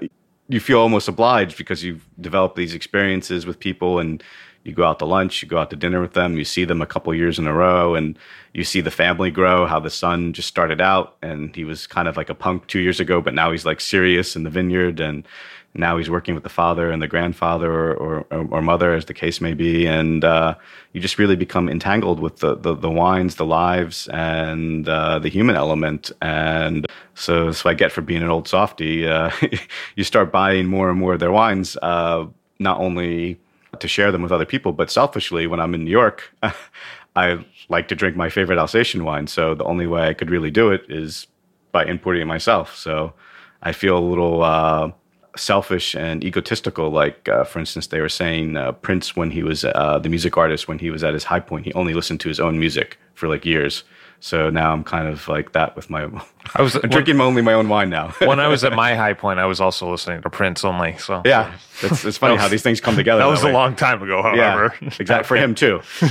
you 0.49 0.59
feel 0.59 0.79
almost 0.79 1.07
obliged 1.07 1.57
because 1.57 1.83
you've 1.83 2.05
developed 2.19 2.55
these 2.55 2.73
experiences 2.73 3.45
with 3.45 3.59
people 3.59 3.99
and 3.99 4.23
you 4.63 4.73
go 4.73 4.83
out 4.83 4.99
to 4.99 5.05
lunch, 5.05 5.41
you 5.41 5.47
go 5.47 5.57
out 5.57 5.69
to 5.69 5.77
dinner 5.77 6.01
with 6.01 6.13
them, 6.13 6.37
you 6.37 6.43
see 6.43 6.65
them 6.65 6.81
a 6.81 6.85
couple 6.85 7.13
years 7.15 7.39
in 7.39 7.47
a 7.47 7.53
row, 7.53 7.95
and 7.95 8.19
you 8.53 8.65
see 8.65 8.81
the 8.81 8.91
family 8.91 9.31
grow. 9.31 9.65
How 9.65 9.79
the 9.79 9.89
son 9.89 10.33
just 10.33 10.49
started 10.49 10.81
out 10.81 11.15
and 11.21 11.55
he 11.55 11.63
was 11.63 11.87
kind 11.87 12.07
of 12.07 12.17
like 12.17 12.29
a 12.29 12.35
punk 12.35 12.67
two 12.67 12.79
years 12.79 12.99
ago, 12.99 13.21
but 13.21 13.33
now 13.33 13.51
he's 13.51 13.65
like 13.65 13.79
serious 13.79 14.35
in 14.35 14.43
the 14.43 14.49
vineyard, 14.49 14.99
and 14.99 15.25
now 15.73 15.97
he's 15.97 16.09
working 16.09 16.33
with 16.33 16.43
the 16.43 16.49
father 16.49 16.91
and 16.91 17.01
the 17.01 17.07
grandfather 17.07 17.71
or, 17.71 17.93
or, 18.31 18.47
or 18.49 18.61
mother, 18.61 18.93
as 18.93 19.05
the 19.05 19.13
case 19.13 19.39
may 19.39 19.53
be, 19.53 19.85
and 19.85 20.23
uh, 20.23 20.55
you 20.93 20.99
just 20.99 21.19
really 21.19 21.35
become 21.35 21.69
entangled 21.69 22.19
with 22.19 22.37
the, 22.37 22.55
the, 22.55 22.73
the 22.73 22.89
wines, 22.89 23.35
the 23.35 23.45
lives, 23.45 24.07
and 24.07 24.89
uh, 24.89 25.19
the 25.19 25.29
human 25.29 25.55
element. 25.55 26.11
And 26.21 26.87
so 27.13 27.47
what 27.47 27.65
I 27.65 27.73
get 27.73 27.91
for 27.91 28.01
being 28.01 28.23
an 28.23 28.29
old 28.29 28.47
softy. 28.47 29.07
Uh, 29.07 29.31
you 29.95 30.03
start 30.03 30.31
buying 30.31 30.65
more 30.65 30.89
and 30.89 30.99
more 30.99 31.13
of 31.13 31.19
their 31.19 31.31
wines, 31.31 31.77
uh, 31.81 32.25
not 32.59 32.79
only 32.79 33.39
to 33.79 33.87
share 33.87 34.11
them 34.11 34.23
with 34.23 34.31
other 34.31 34.45
people, 34.45 34.71
but 34.71 34.89
selfishly, 34.89 35.45
when 35.45 35.59
I'm 35.59 35.75
in 35.75 35.83
New 35.83 35.91
York, 35.91 36.33
I 37.15 37.45
like 37.69 37.87
to 37.89 37.95
drink 37.95 38.15
my 38.15 38.29
favorite 38.29 38.57
Alsatian 38.57 39.03
wine. 39.03 39.27
So 39.27 39.55
the 39.55 39.63
only 39.63 39.87
way 39.87 40.07
I 40.07 40.13
could 40.13 40.29
really 40.29 40.51
do 40.51 40.71
it 40.71 40.85
is 40.89 41.27
by 41.71 41.85
importing 41.85 42.21
it 42.21 42.25
myself. 42.25 42.75
So 42.75 43.13
I 43.61 43.71
feel 43.71 43.97
a 43.97 43.99
little 43.99 44.43
uh, 44.43 44.91
selfish 45.37 45.95
and 45.95 46.23
egotistical. 46.23 46.89
Like, 46.89 47.27
uh, 47.29 47.43
for 47.43 47.59
instance, 47.59 47.87
they 47.87 48.01
were 48.01 48.09
saying 48.09 48.57
uh, 48.57 48.73
Prince, 48.73 49.15
when 49.15 49.31
he 49.31 49.43
was 49.43 49.63
uh, 49.63 49.99
the 50.01 50.09
music 50.09 50.37
artist, 50.37 50.67
when 50.67 50.79
he 50.79 50.89
was 50.89 51.03
at 51.03 51.13
his 51.13 51.23
high 51.23 51.39
point, 51.39 51.65
he 51.65 51.73
only 51.73 51.93
listened 51.93 52.19
to 52.21 52.29
his 52.29 52.39
own 52.39 52.59
music 52.59 52.97
for 53.13 53.27
like 53.27 53.45
years. 53.45 53.83
So 54.19 54.49
now 54.49 54.73
I'm 54.73 54.83
kind 54.83 55.07
of 55.07 55.27
like 55.27 55.51
that 55.53 55.75
with 55.75 55.89
my. 55.89 56.09
I 56.55 56.61
was 56.61 56.75
I'm 56.83 56.89
drinking 56.89 57.17
when, 57.17 57.27
only 57.27 57.41
my 57.41 57.53
own 57.53 57.69
wine 57.69 57.89
now. 57.89 58.09
when 58.19 58.39
I 58.39 58.47
was 58.47 58.63
at 58.63 58.73
my 58.75 58.95
high 58.95 59.13
point, 59.13 59.39
I 59.39 59.45
was 59.45 59.61
also 59.61 59.91
listening 59.91 60.21
to 60.23 60.29
Prince 60.29 60.65
only. 60.65 60.97
So 60.97 61.21
yeah, 61.23 61.53
it's, 61.81 62.03
it's 62.03 62.17
funny 62.17 62.33
was, 62.33 62.41
how 62.41 62.47
these 62.47 62.63
things 62.63 62.81
come 62.81 62.95
together. 62.95 63.19
That, 63.19 63.25
that 63.25 63.31
was 63.31 63.43
way. 63.43 63.51
a 63.51 63.53
long 63.53 63.75
time 63.75 64.01
ago. 64.01 64.23
However, 64.23 64.73
yeah, 64.81 64.89
exactly 64.99 65.27
for 65.27 65.37
him 65.37 65.53
too. 65.53 65.81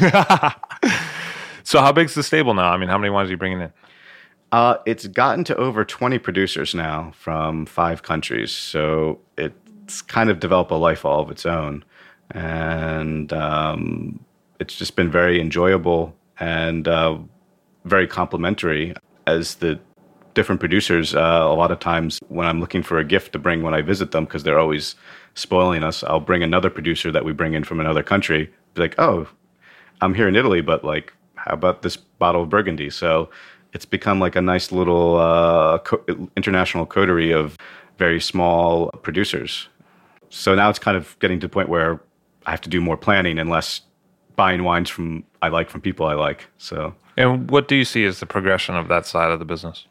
so 1.64 1.80
how 1.80 1.92
big's 1.92 2.14
the 2.14 2.22
stable 2.22 2.54
now? 2.54 2.70
I 2.70 2.76
mean, 2.76 2.88
how 2.88 2.98
many 2.98 3.10
wines 3.10 3.28
are 3.28 3.32
you 3.32 3.38
bringing 3.38 3.60
in? 3.60 3.72
Uh, 4.56 4.78
it's 4.86 5.06
gotten 5.08 5.44
to 5.44 5.54
over 5.56 5.84
20 5.84 6.18
producers 6.18 6.74
now 6.74 7.12
from 7.14 7.66
five 7.66 8.02
countries. 8.02 8.50
So 8.50 9.20
it's 9.36 10.00
kind 10.00 10.30
of 10.30 10.40
developed 10.40 10.70
a 10.70 10.76
life 10.76 11.04
all 11.04 11.20
of 11.20 11.30
its 11.30 11.44
own. 11.44 11.84
And 12.30 13.30
um, 13.34 14.24
it's 14.58 14.74
just 14.74 14.96
been 14.96 15.10
very 15.10 15.42
enjoyable 15.42 16.16
and 16.40 16.88
uh, 16.88 17.18
very 17.84 18.06
complimentary 18.06 18.94
as 19.26 19.56
the 19.56 19.78
different 20.32 20.58
producers. 20.58 21.14
Uh, 21.14 21.42
a 21.42 21.54
lot 21.54 21.70
of 21.70 21.78
times 21.78 22.18
when 22.28 22.46
I'm 22.46 22.58
looking 22.58 22.82
for 22.82 22.98
a 22.98 23.04
gift 23.04 23.34
to 23.34 23.38
bring 23.38 23.62
when 23.62 23.74
I 23.74 23.82
visit 23.82 24.12
them, 24.12 24.24
because 24.24 24.42
they're 24.42 24.58
always 24.58 24.94
spoiling 25.34 25.84
us, 25.84 26.02
I'll 26.02 26.18
bring 26.18 26.42
another 26.42 26.70
producer 26.70 27.12
that 27.12 27.26
we 27.26 27.34
bring 27.34 27.52
in 27.52 27.62
from 27.62 27.78
another 27.78 28.02
country. 28.02 28.50
Be 28.72 28.80
like, 28.80 28.94
oh, 28.96 29.28
I'm 30.00 30.14
here 30.14 30.28
in 30.28 30.34
Italy, 30.34 30.62
but 30.62 30.82
like, 30.82 31.12
how 31.34 31.52
about 31.52 31.82
this 31.82 31.98
bottle 31.98 32.44
of 32.44 32.48
Burgundy? 32.48 32.88
So 32.88 33.28
it's 33.76 33.84
become 33.84 34.18
like 34.18 34.34
a 34.34 34.40
nice 34.40 34.72
little 34.72 35.16
uh, 35.16 35.78
co- 35.80 36.02
international 36.34 36.86
coterie 36.86 37.30
of 37.30 37.58
very 37.98 38.18
small 38.22 38.88
producers. 39.02 39.68
So 40.30 40.54
now 40.54 40.70
it's 40.70 40.78
kind 40.78 40.96
of 40.96 41.14
getting 41.18 41.38
to 41.40 41.46
the 41.46 41.52
point 41.52 41.68
where 41.68 42.00
I 42.46 42.52
have 42.52 42.62
to 42.62 42.70
do 42.70 42.80
more 42.80 42.96
planning 42.96 43.38
and 43.38 43.50
less 43.50 43.82
buying 44.34 44.64
wines 44.64 44.88
from 44.88 45.24
I 45.42 45.48
like 45.48 45.68
from 45.68 45.82
people 45.82 46.06
I 46.06 46.14
like. 46.14 46.48
So, 46.56 46.94
and 47.18 47.50
what 47.50 47.68
do 47.68 47.76
you 47.76 47.84
see 47.84 48.06
as 48.06 48.18
the 48.18 48.24
progression 48.24 48.76
of 48.76 48.88
that 48.88 49.04
side 49.04 49.30
of 49.30 49.40
the 49.40 49.44
business? 49.44 49.86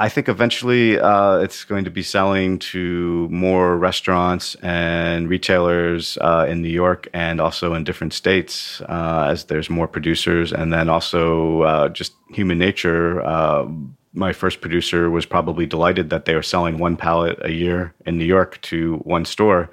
I 0.00 0.08
think 0.08 0.28
eventually 0.28 0.98
uh, 1.00 1.38
it's 1.38 1.64
going 1.64 1.84
to 1.84 1.90
be 1.90 2.04
selling 2.04 2.60
to 2.60 3.28
more 3.30 3.76
restaurants 3.76 4.54
and 4.62 5.28
retailers 5.28 6.16
uh, 6.20 6.46
in 6.48 6.62
New 6.62 6.68
York 6.68 7.08
and 7.12 7.40
also 7.40 7.74
in 7.74 7.82
different 7.82 8.12
states 8.12 8.80
uh, 8.82 9.26
as 9.28 9.46
there's 9.46 9.68
more 9.68 9.88
producers. 9.88 10.52
And 10.52 10.72
then 10.72 10.88
also 10.88 11.62
uh, 11.62 11.88
just 11.88 12.12
human 12.30 12.58
nature. 12.58 13.20
Uh, 13.22 13.66
my 14.12 14.32
first 14.32 14.60
producer 14.60 15.10
was 15.10 15.26
probably 15.26 15.66
delighted 15.66 16.10
that 16.10 16.26
they 16.26 16.36
were 16.36 16.44
selling 16.44 16.78
one 16.78 16.96
pallet 16.96 17.36
a 17.42 17.52
year 17.52 17.92
in 18.06 18.18
New 18.18 18.24
York 18.24 18.60
to 18.62 18.98
one 18.98 19.24
store. 19.24 19.68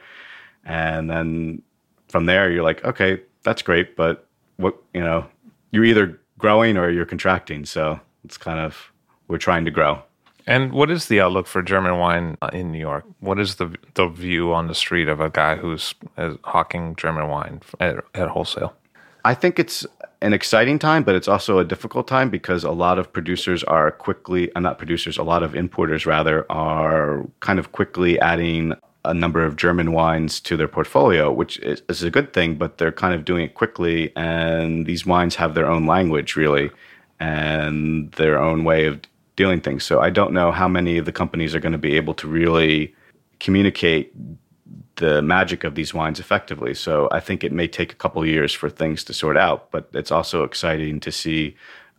And 0.64 1.08
then 1.08 1.62
from 2.08 2.26
there, 2.26 2.50
you're 2.50 2.64
like, 2.64 2.84
okay, 2.84 3.22
that's 3.44 3.62
great. 3.62 3.96
But 3.96 4.28
what, 4.58 4.76
you 4.92 5.02
know, 5.02 5.28
you're 5.70 5.86
either 5.86 6.20
growing 6.40 6.78
or 6.78 6.90
you're 6.90 7.06
contracting. 7.06 7.64
So 7.66 8.00
it's 8.24 8.38
kind 8.38 8.60
of, 8.60 8.92
we're 9.28 9.38
trying 9.38 9.66
to 9.66 9.72
grow. 9.72 10.02
And 10.48 10.72
what 10.74 10.92
is 10.92 11.08
the 11.08 11.22
outlook 11.22 11.48
for 11.48 11.64
German 11.64 11.98
wine 11.98 12.38
uh, 12.42 12.50
in 12.54 12.72
New 12.72 12.80
York? 12.80 13.04
What 13.20 13.40
is 13.40 13.56
the 13.56 13.76
the 13.96 14.08
view 14.08 14.54
on 14.54 14.68
the 14.68 14.76
street 14.76 15.08
of 15.08 15.20
a 15.20 15.30
guy 15.30 15.56
who's 15.56 15.96
hawking 16.44 16.96
German 16.96 17.30
wine 17.30 17.62
at, 17.80 18.04
at 18.14 18.30
wholesale? 18.30 18.74
I 19.24 19.34
think 19.34 19.58
it's 19.58 19.88
an 20.22 20.34
exciting 20.34 20.78
time, 20.78 21.04
but 21.04 21.16
it's 21.16 21.28
also 21.28 21.58
a 21.58 21.66
difficult 21.66 22.08
time 22.08 22.30
because 22.30 22.64
a 22.64 22.72
lot 22.72 23.00
of 23.00 23.12
producers 23.12 23.64
are 23.64 23.90
quickly, 23.92 24.54
uh, 24.56 24.60
not 24.60 24.78
producers, 24.78 25.18
a 25.18 25.24
lot 25.24 25.42
of 25.42 25.56
importers 25.56 26.06
rather, 26.06 26.46
are 26.52 27.26
kind 27.40 27.58
of 27.58 27.72
quickly 27.72 28.20
adding 28.20 28.74
a 29.04 29.14
number 29.14 29.44
of 29.44 29.56
German 29.56 29.94
wines 29.94 30.40
to 30.42 30.56
their 30.58 30.68
portfolio, 30.68 31.32
which 31.32 31.58
is, 31.60 31.82
is, 31.90 32.04
a 32.04 32.12
good 32.12 32.34
thing, 32.34 32.56
but 32.56 32.78
they're 32.78 32.92
kind 32.92 33.14
of 33.14 33.26
doing 33.26 33.46
it 33.46 33.54
quickly. 33.56 34.12
And 34.16 34.86
these 34.86 35.06
wines 35.06 35.36
have 35.36 35.54
their 35.54 35.70
own 35.70 35.86
language, 35.86 36.36
really, 36.36 36.72
and 37.20 38.12
their 38.14 38.40
own 38.40 38.64
way 38.64 38.86
of 38.86 39.02
doing 39.36 39.62
things. 39.62 39.84
So 39.84 40.00
I 40.00 40.10
don't 40.10 40.34
know 40.34 40.52
how 40.52 40.68
many 40.68 40.98
of 40.98 41.06
the 41.06 41.12
companies 41.12 41.54
are 41.54 41.60
going 41.60 41.72
to 41.72 41.78
be 41.78 41.96
able 41.96 42.14
to 42.16 42.28
really 42.28 42.96
communicate 43.40 44.14
the 44.96 45.22
magic 45.22 45.64
of 45.64 45.76
these 45.76 45.94
wines 45.94 46.20
effectively. 46.20 46.74
So 46.74 47.10
I 47.12 47.20
think 47.20 47.44
it 47.44 47.52
may 47.52 47.68
take 47.68 47.92
a 47.92 47.96
couple 47.96 48.26
years 48.26 48.54
for 48.54 48.70
things 48.70 49.04
to 49.06 49.14
sort 49.14 49.38
out, 49.38 49.70
but 49.72 49.90
it's 49.94 50.12
also 50.12 50.44
exciting 50.44 51.00
to 51.02 51.12
see 51.12 51.56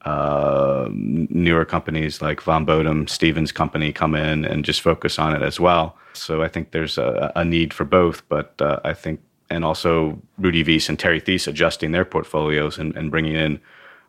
uh, 0.07 0.89
newer 0.91 1.65
companies 1.65 2.23
like 2.23 2.41
Vom 2.41 2.65
Boden, 2.65 3.07
Stevens 3.09 3.53
Company 3.53 3.93
come 3.93 4.15
in 4.15 4.45
and 4.45 4.65
just 4.65 4.81
focus 4.81 5.19
on 5.19 5.35
it 5.35 5.43
as 5.43 5.59
well. 5.59 5.97
So 6.13 6.43
I 6.43 6.49
think 6.49 6.71
there's 6.71 6.97
a, 6.97 7.33
a 7.37 7.45
need 7.45 7.75
for 7.75 7.85
both, 7.85 8.27
but 8.29 8.55
uh, 8.61 8.81
I 8.85 8.95
think, 8.95 9.21
and 9.51 9.65
also 9.65 10.21
Rudy 10.39 10.65
Wiest 10.65 10.89
and 10.89 10.99
Terry 10.99 11.21
Theise 11.21 11.47
adjusting 11.47 11.93
their 11.93 12.05
portfolios 12.05 12.79
and, 12.79 12.97
and, 12.97 13.11
bringing 13.11 13.35
in 13.35 13.61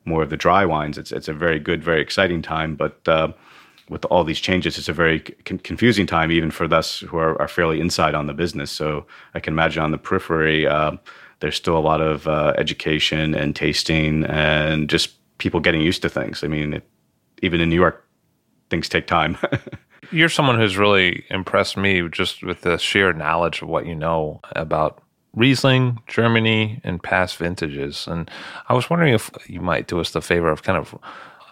more 0.07 0.23
of 0.23 0.29
the 0.29 0.37
dry 0.37 0.65
wines. 0.65 0.97
It's 0.97 1.11
it's 1.11 1.27
a 1.27 1.33
very 1.33 1.59
good, 1.59 1.83
very 1.83 2.01
exciting 2.01 2.41
time, 2.41 2.75
but. 2.75 3.07
Uh, 3.07 3.33
with 3.89 4.03
all 4.05 4.25
these 4.25 4.41
changes, 4.41 4.77
it's 4.77 4.89
a 4.89 4.93
very 4.93 5.21
con- 5.45 5.59
confusing 5.59 6.05
time, 6.05 6.29
even 6.29 6.51
for 6.51 6.65
us 6.73 6.99
who 6.99 7.15
are, 7.15 7.41
are, 7.41 7.47
fairly 7.47 7.79
inside 7.79 8.15
on 8.15 8.27
the 8.27 8.33
business. 8.33 8.69
So 8.69 9.05
I 9.33 9.39
can 9.39 9.53
imagine 9.53 9.81
on 9.81 9.91
the 9.91 9.97
periphery, 9.97 10.67
uh, 10.67 10.97
there's 11.39 11.55
still 11.55 11.77
a 11.77 11.79
lot 11.79 12.01
of 12.01 12.27
uh, 12.27 12.53
education 12.57 13.33
and 13.33 13.55
tasting 13.55 14.25
and 14.25 14.89
just 14.89 15.11
people 15.37 15.59
getting 15.59 15.81
used 15.81 16.01
to 16.01 16.09
things. 16.09 16.43
I 16.43 16.47
mean, 16.47 16.73
it, 16.73 16.89
even 17.41 17.61
in 17.61 17.69
New 17.69 17.75
York, 17.75 18.05
things 18.69 18.89
take 18.89 19.07
time. 19.07 19.37
You're 20.11 20.29
someone 20.29 20.57
who's 20.57 20.77
really 20.77 21.25
impressed 21.29 21.77
me 21.77 22.07
just 22.09 22.43
with 22.43 22.61
the 22.61 22.77
sheer 22.77 23.13
knowledge 23.13 23.61
of 23.61 23.67
what 23.67 23.85
you 23.85 23.95
know 23.95 24.39
about 24.53 25.01
Riesling, 25.35 25.99
Germany, 26.07 26.81
and 26.83 27.01
past 27.01 27.37
vintages. 27.37 28.07
And 28.07 28.29
I 28.69 28.73
was 28.73 28.89
wondering 28.89 29.13
if 29.13 29.29
you 29.47 29.61
might 29.61 29.87
do 29.87 29.99
us 29.99 30.11
the 30.11 30.21
favor 30.21 30.49
of 30.49 30.63
kind 30.63 30.77
of 30.77 30.97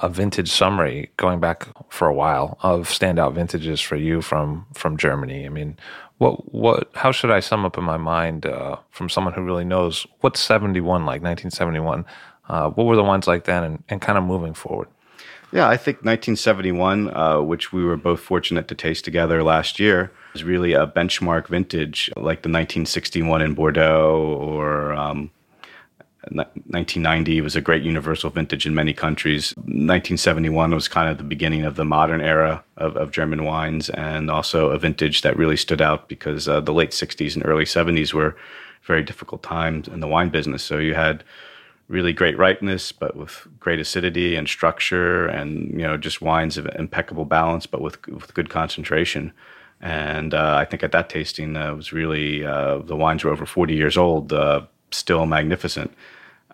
a 0.01 0.09
vintage 0.09 0.51
summary 0.51 1.09
going 1.17 1.39
back 1.39 1.67
for 1.89 2.07
a 2.07 2.13
while 2.13 2.57
of 2.61 2.89
standout 2.89 3.33
vintages 3.33 3.79
for 3.79 3.95
you 3.95 4.21
from 4.21 4.65
from 4.73 4.97
Germany. 4.97 5.45
I 5.45 5.49
mean, 5.49 5.77
what 6.17 6.53
what 6.53 6.89
how 6.95 7.11
should 7.11 7.31
I 7.31 7.39
sum 7.39 7.65
up 7.65 7.77
in 7.77 7.83
my 7.83 7.97
mind 7.97 8.45
uh, 8.45 8.77
from 8.89 9.09
someone 9.09 9.33
who 9.33 9.43
really 9.43 9.65
knows 9.65 10.05
what's 10.21 10.39
71 10.39 11.05
like 11.05 11.21
1971 11.21 12.05
uh, 12.47 12.69
what 12.69 12.85
were 12.85 12.95
the 12.95 13.03
wines 13.03 13.27
like 13.27 13.45
then 13.45 13.63
and, 13.63 13.83
and 13.89 14.01
kind 14.01 14.17
of 14.17 14.23
moving 14.23 14.53
forward? 14.53 14.87
Yeah, 15.51 15.67
I 15.69 15.77
think 15.77 15.97
1971, 15.97 17.15
uh, 17.15 17.41
which 17.41 17.71
we 17.71 17.83
were 17.83 17.97
both 17.97 18.19
fortunate 18.19 18.67
to 18.67 18.75
taste 18.75 19.05
together 19.05 19.41
last 19.43 19.79
year, 19.79 20.11
was 20.35 20.43
really 20.43 20.73
a 20.73 20.85
benchmark 20.85 21.47
vintage 21.47 22.09
like 22.17 22.41
the 22.41 22.49
1961 22.49 23.41
in 23.41 23.53
Bordeaux 23.53 24.37
or 24.37 24.91
um, 24.91 25.31
1990 26.29 27.39
was 27.39 27.55
a 27.55 27.61
great 27.61 27.83
universal 27.83 28.29
vintage 28.29 28.65
in 28.65 28.75
many 28.75 28.93
countries. 28.93 29.53
1971 29.55 30.73
was 30.73 30.89
kind 30.89 31.09
of 31.09 31.17
the 31.17 31.23
beginning 31.23 31.63
of 31.63 31.77
the 31.77 31.85
modern 31.85 32.19
era 32.19 32.61
of, 32.75 32.97
of 32.97 33.11
German 33.11 33.45
wines 33.45 33.89
and 33.91 34.29
also 34.29 34.71
a 34.71 34.77
vintage 34.77 35.21
that 35.21 35.37
really 35.37 35.55
stood 35.55 35.81
out 35.81 36.09
because 36.09 36.49
uh, 36.49 36.59
the 36.59 36.73
late 36.73 36.91
60s 36.91 37.33
and 37.33 37.45
early 37.45 37.63
70s 37.63 38.11
were 38.11 38.35
very 38.83 39.03
difficult 39.03 39.41
times 39.41 39.87
in 39.87 40.01
the 40.01 40.07
wine 40.07 40.27
business. 40.27 40.63
So 40.63 40.79
you 40.79 40.95
had 40.95 41.23
really 41.87 42.11
great 42.11 42.37
ripeness, 42.37 42.91
but 42.91 43.15
with 43.15 43.47
great 43.57 43.79
acidity 43.79 44.35
and 44.35 44.49
structure, 44.49 45.27
and 45.27 45.71
you 45.71 45.87
know 45.87 45.95
just 45.95 46.21
wines 46.21 46.57
of 46.57 46.67
impeccable 46.75 47.25
balance, 47.25 47.65
but 47.67 47.79
with 47.79 48.05
with 48.07 48.33
good 48.33 48.49
concentration. 48.49 49.31
And 49.81 50.33
uh, 50.33 50.55
I 50.57 50.65
think 50.65 50.83
at 50.83 50.91
that 50.93 51.09
tasting 51.09 51.55
uh, 51.55 51.75
was 51.75 51.91
really 51.91 52.45
uh, 52.45 52.79
the 52.79 52.95
wines 52.95 53.23
were 53.23 53.31
over 53.31 53.45
40 53.45 53.75
years 53.75 53.97
old, 53.97 54.33
uh, 54.33 54.61
still 54.91 55.25
magnificent. 55.25 55.93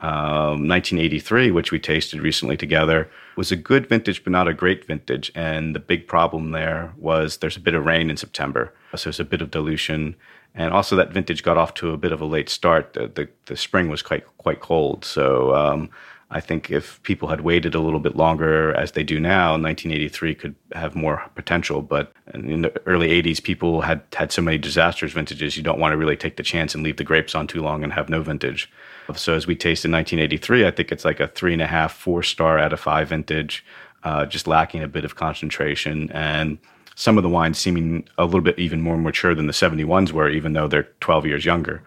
Um, 0.02 0.68
1983, 0.68 1.52
which 1.52 1.72
we 1.72 1.80
tasted 1.80 2.22
recently 2.22 2.58
together, 2.58 3.08
was 3.38 3.52
a 3.52 3.56
good 3.56 3.88
vintage, 3.88 4.24
but 4.24 4.32
not 4.32 4.48
a 4.48 4.54
great 4.54 4.86
vintage. 4.86 5.32
And 5.36 5.76
the 5.76 5.80
big 5.80 6.08
problem 6.08 6.52
there 6.52 6.92
was 6.98 7.38
there's 7.38 7.56
a 7.56 7.60
bit 7.60 7.76
of 7.76 7.86
rain 7.86 8.10
in 8.10 8.18
September, 8.18 8.74
so 8.96 9.04
there's 9.06 9.20
a 9.20 9.26
bit 9.26 9.42
of 9.42 9.52
dilution 9.52 10.16
and 10.54 10.74
also 10.74 10.96
that 10.96 11.12
vintage 11.12 11.44
got 11.44 11.58
off 11.58 11.74
to 11.76 11.92
a 11.92 11.98
bit 11.98 12.12
of 12.12 12.22
a 12.22 12.26
late 12.26 12.50
start. 12.50 12.94
The 12.94 13.08
the, 13.08 13.30
the 13.46 13.56
spring 13.56 13.90
was 13.90 14.02
quite 14.02 14.26
quite 14.38 14.60
cold, 14.60 15.06
so 15.06 15.56
um, 15.56 15.90
I 16.34 16.40
think 16.40 16.72
if 16.72 17.04
people 17.04 17.28
had 17.28 17.42
waited 17.42 17.76
a 17.76 17.82
little 17.82 18.00
bit 18.00 18.16
longer, 18.16 18.74
as 18.76 18.94
they 18.94 19.04
do 19.04 19.20
now, 19.20 19.52
1983 19.52 20.36
could 20.36 20.56
have 20.72 20.96
more 20.96 21.30
potential. 21.36 21.82
But 21.82 22.14
in 22.34 22.62
the 22.62 22.82
early 22.86 23.10
80s, 23.22 23.44
people 23.44 23.82
had 23.82 24.02
had 24.14 24.32
so 24.32 24.42
many 24.42 24.58
disastrous 24.58 25.12
vintages, 25.12 25.58
you 25.58 25.64
don't 25.64 25.80
want 25.80 25.92
to 25.92 25.98
really 25.98 26.16
take 26.16 26.38
the 26.38 26.44
chance 26.44 26.74
and 26.74 26.84
leave 26.84 26.96
the 26.96 27.04
grapes 27.04 27.36
on 27.36 27.48
too 27.48 27.62
long 27.62 27.84
and 27.84 27.92
have 27.92 28.08
no 28.08 28.22
vintage. 28.22 28.72
So 29.14 29.34
as 29.34 29.46
we 29.46 29.56
taste 29.56 29.84
in 29.84 29.92
1983, 29.92 30.66
I 30.66 30.72
think 30.72 30.92
it's 30.92 31.04
like 31.04 31.20
a 31.20 31.28
three 31.28 31.52
and 31.52 31.62
a 31.62 31.68
half, 31.68 31.94
four 31.94 32.24
star 32.24 32.58
out 32.58 32.72
of 32.72 32.80
five 32.80 33.10
vintage, 33.10 33.66
uh, 34.04 34.26
just 34.26 34.48
lacking 34.48 34.84
a 34.84 34.88
bit 34.88 35.04
of 35.04 35.16
concentration 35.16 36.10
and 36.12 36.58
some 36.96 37.18
of 37.18 37.24
the 37.24 37.30
wines 37.30 37.58
seeming 37.58 38.08
a 38.18 38.26
little 38.26 38.42
bit 38.42 38.60
even 38.60 38.82
more 38.82 38.98
mature 38.98 39.34
than 39.34 39.48
the 39.48 39.54
71s 39.54 40.12
were, 40.12 40.30
even 40.30 40.54
though 40.54 40.68
they're 40.68 40.90
12 41.00 41.26
years 41.26 41.46
younger. 41.46 41.84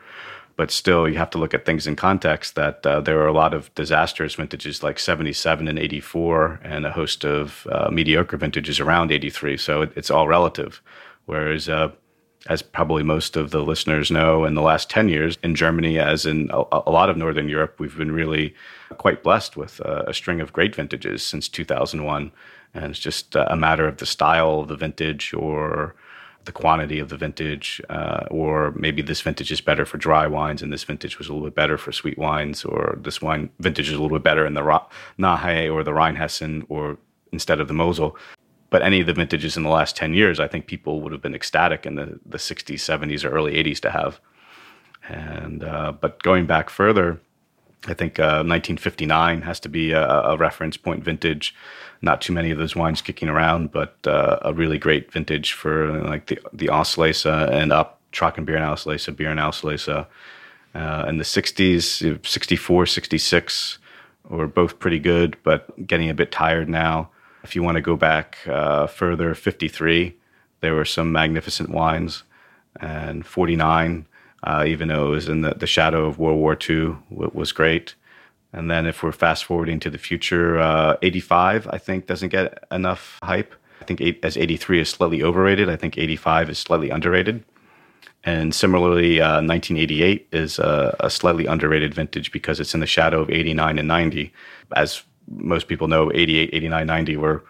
But 0.57 0.71
still, 0.71 1.09
you 1.09 1.17
have 1.17 1.31
to 1.31 1.39
look 1.39 1.53
at 1.53 1.67
things 1.67 1.87
in 1.87 1.97
context 1.97 2.55
that 2.55 2.87
uh, 2.87 3.01
there 3.01 3.21
are 3.21 3.27
a 3.27 3.33
lot 3.33 3.55
of 3.55 3.75
disastrous 3.75 4.35
vintages 4.35 4.83
like 4.83 4.99
77 4.99 5.67
and 5.67 5.79
84, 5.79 6.61
and 6.63 6.87
a 6.87 6.93
host 6.93 7.25
of 7.25 7.67
uh, 7.73 7.89
mediocre 7.91 8.37
vintages 8.37 8.79
around 8.79 9.11
83. 9.11 9.57
So 9.57 9.83
it, 9.83 9.93
it's 9.97 10.11
all 10.11 10.29
relative. 10.29 10.81
Whereas, 11.27 11.69
uh, 11.69 11.91
as 12.47 12.63
probably 12.63 13.03
most 13.03 13.37
of 13.37 13.51
the 13.51 13.65
listeners 13.65 14.11
know, 14.11 14.45
in 14.45 14.55
the 14.55 14.63
last 14.63 14.91
10 14.91 15.09
years 15.09 15.39
in 15.43 15.55
Germany, 15.55 15.99
as 15.99 16.25
in 16.25 16.51
a, 16.53 16.63
a 16.87 16.91
lot 16.91 17.11
of 17.11 17.17
Northern 17.17 17.49
Europe, 17.49 17.81
we've 17.81 17.97
been 17.97 18.13
really 18.13 18.55
quite 18.99 19.25
blessed 19.25 19.57
with 19.57 19.81
uh, 19.81 20.05
a 20.07 20.15
string 20.15 20.41
of 20.41 20.53
great 20.53 20.75
vintages 20.77 21.25
since 21.25 21.49
2001 21.49 22.31
and 22.75 22.87
it's 22.87 22.99
just 22.99 23.37
a 23.37 23.57
matter 23.57 23.87
of 23.87 23.99
the 23.99 24.07
style 24.07 24.61
of 24.61 24.69
the 24.69 24.77
vintage 24.77 25.33
or 25.33 25.95
the 26.45 26.53
quantity 26.53 26.99
of 26.99 27.09
the 27.09 27.17
vintage, 27.17 27.81
uh, 27.89 28.25
or 28.31 28.73
maybe 28.73 29.03
this 29.03 29.21
vintage 29.21 29.51
is 29.51 29.61
better 29.61 29.85
for 29.85 29.99
dry 29.99 30.27
wines 30.27 30.63
and 30.63 30.73
this 30.73 30.85
vintage 30.85 31.19
was 31.19 31.29
a 31.29 31.33
little 31.33 31.47
bit 31.47 31.55
better 31.55 31.79
for 31.79 31.93
sweet 31.93 32.19
wines, 32.19 32.65
or 32.65 32.99
this 33.01 33.23
wine 33.23 33.51
vintage 33.59 33.89
is 33.89 33.95
a 33.95 34.01
little 34.03 34.17
bit 34.17 34.25
better 34.25 34.47
in 34.47 34.55
the 34.55 34.63
Ra- 34.63 34.87
Nahe 35.19 35.73
or 35.73 35.83
the 35.83 35.93
Rheinhessen 35.93 36.65
or 36.69 36.99
instead 37.33 37.61
of 37.61 37.69
the 37.69 37.75
Mosel. 37.75 38.17
But 38.71 38.83
any 38.83 39.01
of 39.01 39.07
the 39.07 39.15
vintages 39.15 39.57
in 39.57 39.63
the 39.63 39.69
last 39.69 39.97
10 39.97 40.15
years, 40.15 40.41
I 40.41 40.49
think 40.49 40.67
people 40.67 41.01
would 41.01 41.13
have 41.13 41.23
been 41.23 41.35
ecstatic 41.35 41.87
in 41.87 41.95
the, 41.95 42.19
the 42.27 42.39
60s, 42.39 42.75
70s, 42.75 43.25
or 43.25 43.31
early 43.31 43.55
80s 43.55 43.79
to 43.81 43.91
have. 43.91 44.21
And 45.09 45.63
uh, 45.63 45.93
but 45.93 46.23
going 46.23 46.47
back 46.47 46.71
further, 46.71 47.21
I 47.87 47.95
think 47.95 48.19
uh, 48.19 48.43
1959 48.43 49.43
has 49.43 49.61
to 49.61 49.69
be 49.69 49.93
a, 49.93 50.09
a, 50.09 50.37
reference 50.37 50.77
point 50.77 51.05
vintage. 51.05 51.55
Not 52.05 52.21
too 52.21 52.33
many 52.33 52.51
of 52.51 52.59
those 52.59 52.77
wines 52.77 53.03
kicking 53.03 53.29
around, 53.29 53.73
but 53.73 53.97
uh, 54.07 54.39
a 54.43 54.53
really 54.53 54.79
great 54.79 55.11
vintage 55.11 55.53
for 55.53 56.01
like 56.03 56.27
the 56.27 56.39
the 56.53 56.67
Auslese 56.67 57.27
and 57.51 57.73
up 57.73 58.01
Trockenbeerenauslese, 58.13 59.17
beer 59.17 59.31
and 59.31 59.41
Auslese. 59.41 60.07
Uh, 60.75 61.05
in 61.09 61.19
the 61.19 61.25
60s, 61.25 62.27
64, 62.27 62.87
66 62.87 63.79
were 64.29 64.49
both 64.49 64.81
pretty 64.81 64.99
good, 64.99 65.37
but 65.45 65.87
getting 65.87 66.11
a 66.11 66.15
bit 66.15 66.33
tired 66.33 66.69
now. 66.69 67.09
If 67.45 67.55
you 67.55 67.63
want 67.63 67.77
to 67.77 67.81
go 67.81 67.97
back 67.97 68.39
uh, 68.49 68.89
further, 68.89 69.35
53, 69.35 70.17
there 70.61 70.75
were 70.75 70.85
some 70.85 71.13
magnificent 71.13 71.71
wines, 71.71 72.25
and 72.81 73.25
49 73.25 74.07
uh, 74.45 74.65
even 74.67 74.89
though 74.89 75.09
it 75.09 75.11
was 75.11 75.29
in 75.29 75.41
the, 75.41 75.55
the 75.55 75.67
shadow 75.67 76.05
of 76.07 76.19
World 76.19 76.39
War 76.39 76.57
II, 76.69 76.97
was 77.11 77.51
great. 77.53 77.95
And 78.55 78.71
then 78.71 78.87
if 78.87 79.03
we're 79.03 79.13
fast 79.13 79.45
forwarding 79.45 79.81
to 79.81 79.91
the 79.91 79.99
future, 79.99 80.61
uh, 80.61 80.97
85, 81.03 81.67
I 81.71 81.79
think, 81.79 82.07
doesn't 82.07 82.29
get 82.29 82.63
enough 82.71 83.19
hype. 83.23 83.53
I 83.83 83.85
think 83.85 84.01
eight, 84.01 84.21
as 84.25 84.37
83 84.37 84.81
is 84.81 84.89
slightly 84.89 85.23
overrated, 85.25 85.69
I 85.69 85.75
think 85.75 85.99
85 85.99 86.51
is 86.51 86.59
slightly 86.59 86.89
underrated. 86.89 87.45
And 88.23 88.55
similarly, 88.55 89.21
uh, 89.21 89.43
1988 89.43 90.29
is 90.33 90.59
a, 90.61 90.97
a, 91.01 91.11
slightly 91.11 91.47
underrated 91.47 91.93
vintage 91.93 92.33
because 92.33 92.59
it's 92.61 92.73
in 92.73 92.81
the 92.81 92.87
shadow 92.87 93.21
of 93.21 93.29
89 93.29 93.79
and 93.79 93.89
90. 93.89 94.33
As 94.77 95.03
most 95.29 95.67
people 95.67 95.89
know, 95.89 96.11
88, 96.15 96.51
89, 96.53 96.87
90 96.87 97.17
were 97.17 97.45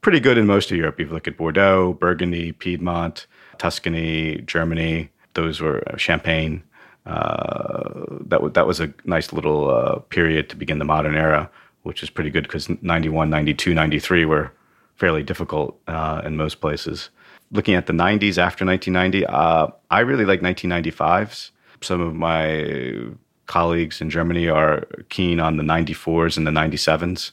pretty 0.00 0.20
good 0.20 0.38
in 0.38 0.46
most 0.46 0.70
of 0.70 0.78
Europe. 0.78 1.00
If 1.00 1.08
you 1.08 1.14
look 1.14 1.28
at 1.28 1.36
Bordeaux, 1.36 1.94
Burgundy, 1.94 2.52
Piedmont, 2.52 3.26
Tuscany, 3.58 4.40
Germany, 4.46 5.10
those 5.34 5.60
were 5.60 5.82
uh, 5.88 5.96
champagne. 5.96 6.62
Uh, 7.06 8.06
that 8.20 8.38
w- 8.38 8.52
that 8.52 8.66
was 8.66 8.80
a 8.80 8.92
nice 9.04 9.32
little 9.32 9.70
uh, 9.70 9.98
period 10.08 10.48
to 10.48 10.56
begin 10.56 10.78
the 10.78 10.84
modern 10.84 11.14
era, 11.14 11.50
which 11.82 12.02
is 12.02 12.10
pretty 12.10 12.30
good 12.30 12.44
because 12.44 12.68
91, 12.82 13.28
92, 13.28 13.74
93 13.74 14.24
were 14.24 14.52
fairly 14.96 15.22
difficult 15.22 15.78
uh, 15.86 16.22
in 16.24 16.36
most 16.36 16.60
places. 16.60 17.10
Looking 17.50 17.74
at 17.74 17.86
the 17.86 17.92
90s 17.92 18.38
after 18.38 18.64
1990, 18.64 19.26
uh, 19.26 19.66
I 19.90 20.00
really 20.00 20.24
like 20.24 20.40
1995s. 20.40 21.50
Some 21.82 22.00
of 22.00 22.14
my 22.14 23.04
colleagues 23.46 24.00
in 24.00 24.08
Germany 24.08 24.48
are 24.48 24.86
keen 25.10 25.40
on 25.40 25.58
the 25.58 25.62
94s 25.62 26.38
and 26.38 26.46
the 26.46 26.50
97s, 26.50 27.32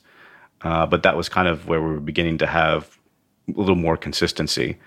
uh, 0.62 0.86
but 0.86 1.04
that 1.04 1.16
was 1.16 1.30
kind 1.30 1.48
of 1.48 1.68
where 1.68 1.82
we 1.82 1.92
were 1.94 2.02
beginning 2.02 2.38
to 2.40 2.48
have 2.48 2.98
a 3.48 3.58
little 3.58 3.76
more 3.76 3.96
consistency 3.96 4.78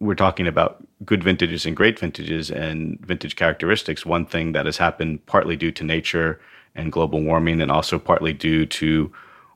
we're 0.00 0.14
talking 0.14 0.46
about 0.46 0.86
good 1.04 1.22
vintages 1.22 1.66
and 1.66 1.76
great 1.76 1.98
vintages 1.98 2.50
and 2.50 2.98
vintage 3.00 3.36
characteristics. 3.36 4.06
One 4.06 4.26
thing 4.26 4.52
that 4.52 4.66
has 4.66 4.76
happened 4.76 5.24
partly 5.26 5.56
due 5.56 5.72
to 5.72 5.84
nature 5.84 6.40
and 6.74 6.92
global 6.92 7.22
warming, 7.22 7.60
and 7.60 7.70
also 7.70 7.98
partly 7.98 8.32
due 8.32 8.66
to 8.66 9.12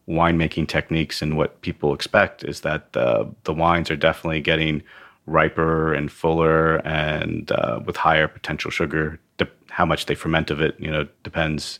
winemaking 0.08 0.68
techniques 0.68 1.22
and 1.22 1.36
what 1.36 1.60
people 1.60 1.94
expect, 1.94 2.42
is 2.44 2.62
that 2.62 2.96
uh, 2.96 3.24
the 3.44 3.52
wines 3.52 3.90
are 3.90 3.96
definitely 3.96 4.40
getting 4.40 4.82
riper 5.26 5.94
and 5.94 6.10
fuller 6.10 6.76
and 6.86 7.52
uh, 7.52 7.80
with 7.84 7.96
higher 7.96 8.26
potential 8.26 8.70
sugar. 8.70 9.20
De- 9.36 9.46
how 9.68 9.84
much 9.84 10.06
they 10.06 10.14
ferment 10.14 10.50
of 10.50 10.60
it, 10.60 10.74
you 10.80 10.90
know, 10.90 11.06
depends. 11.22 11.78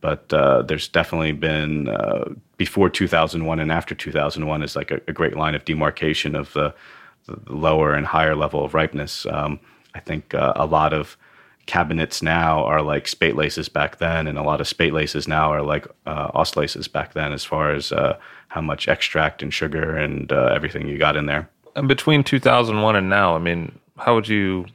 But 0.00 0.32
uh, 0.32 0.62
there's 0.62 0.88
definitely 0.88 1.32
been 1.32 1.88
uh, 1.88 2.30
before 2.56 2.88
2001 2.88 3.60
and 3.60 3.70
after 3.70 3.94
2001 3.94 4.62
is 4.62 4.74
like 4.74 4.90
a, 4.90 5.00
a 5.06 5.12
great 5.12 5.36
line 5.36 5.54
of 5.54 5.64
demarcation 5.66 6.34
of 6.34 6.52
the, 6.54 6.74
the, 7.26 7.38
lower 7.52 7.94
and 7.94 8.06
higher 8.06 8.34
level 8.34 8.64
of 8.64 8.74
ripeness. 8.74 9.26
Um, 9.26 9.60
I 9.94 10.00
think 10.00 10.34
uh, 10.34 10.52
a 10.56 10.66
lot 10.66 10.92
of 10.92 11.16
Kabinetts 11.66 12.22
now 12.22 12.64
are 12.64 12.82
like 12.82 13.04
Spätleses 13.04 13.72
back 13.72 13.98
then, 13.98 14.26
and 14.26 14.36
a 14.36 14.42
lot 14.42 14.60
of 14.60 14.66
Spätleses 14.66 15.28
now 15.28 15.52
are 15.52 15.62
like 15.62 15.86
uh, 16.06 16.44
laces 16.56 16.88
back 16.88 17.12
then, 17.12 17.32
as 17.32 17.44
far 17.44 17.72
as 17.72 17.92
uh, 17.92 18.18
how 18.48 18.60
much 18.60 18.88
extract 18.88 19.42
and 19.42 19.54
sugar 19.54 19.96
and 19.96 20.32
uh, 20.32 20.50
everything 20.54 20.88
you 20.88 20.98
got 20.98 21.16
in 21.16 21.26
there. 21.26 21.48
And 21.76 21.86
between 21.86 22.24
2001 22.24 22.96
and 22.96 23.08
now, 23.08 23.36
I 23.36 23.38
mean, 23.38 23.78
how 23.98 24.14
would 24.14 24.28
you? 24.28 24.66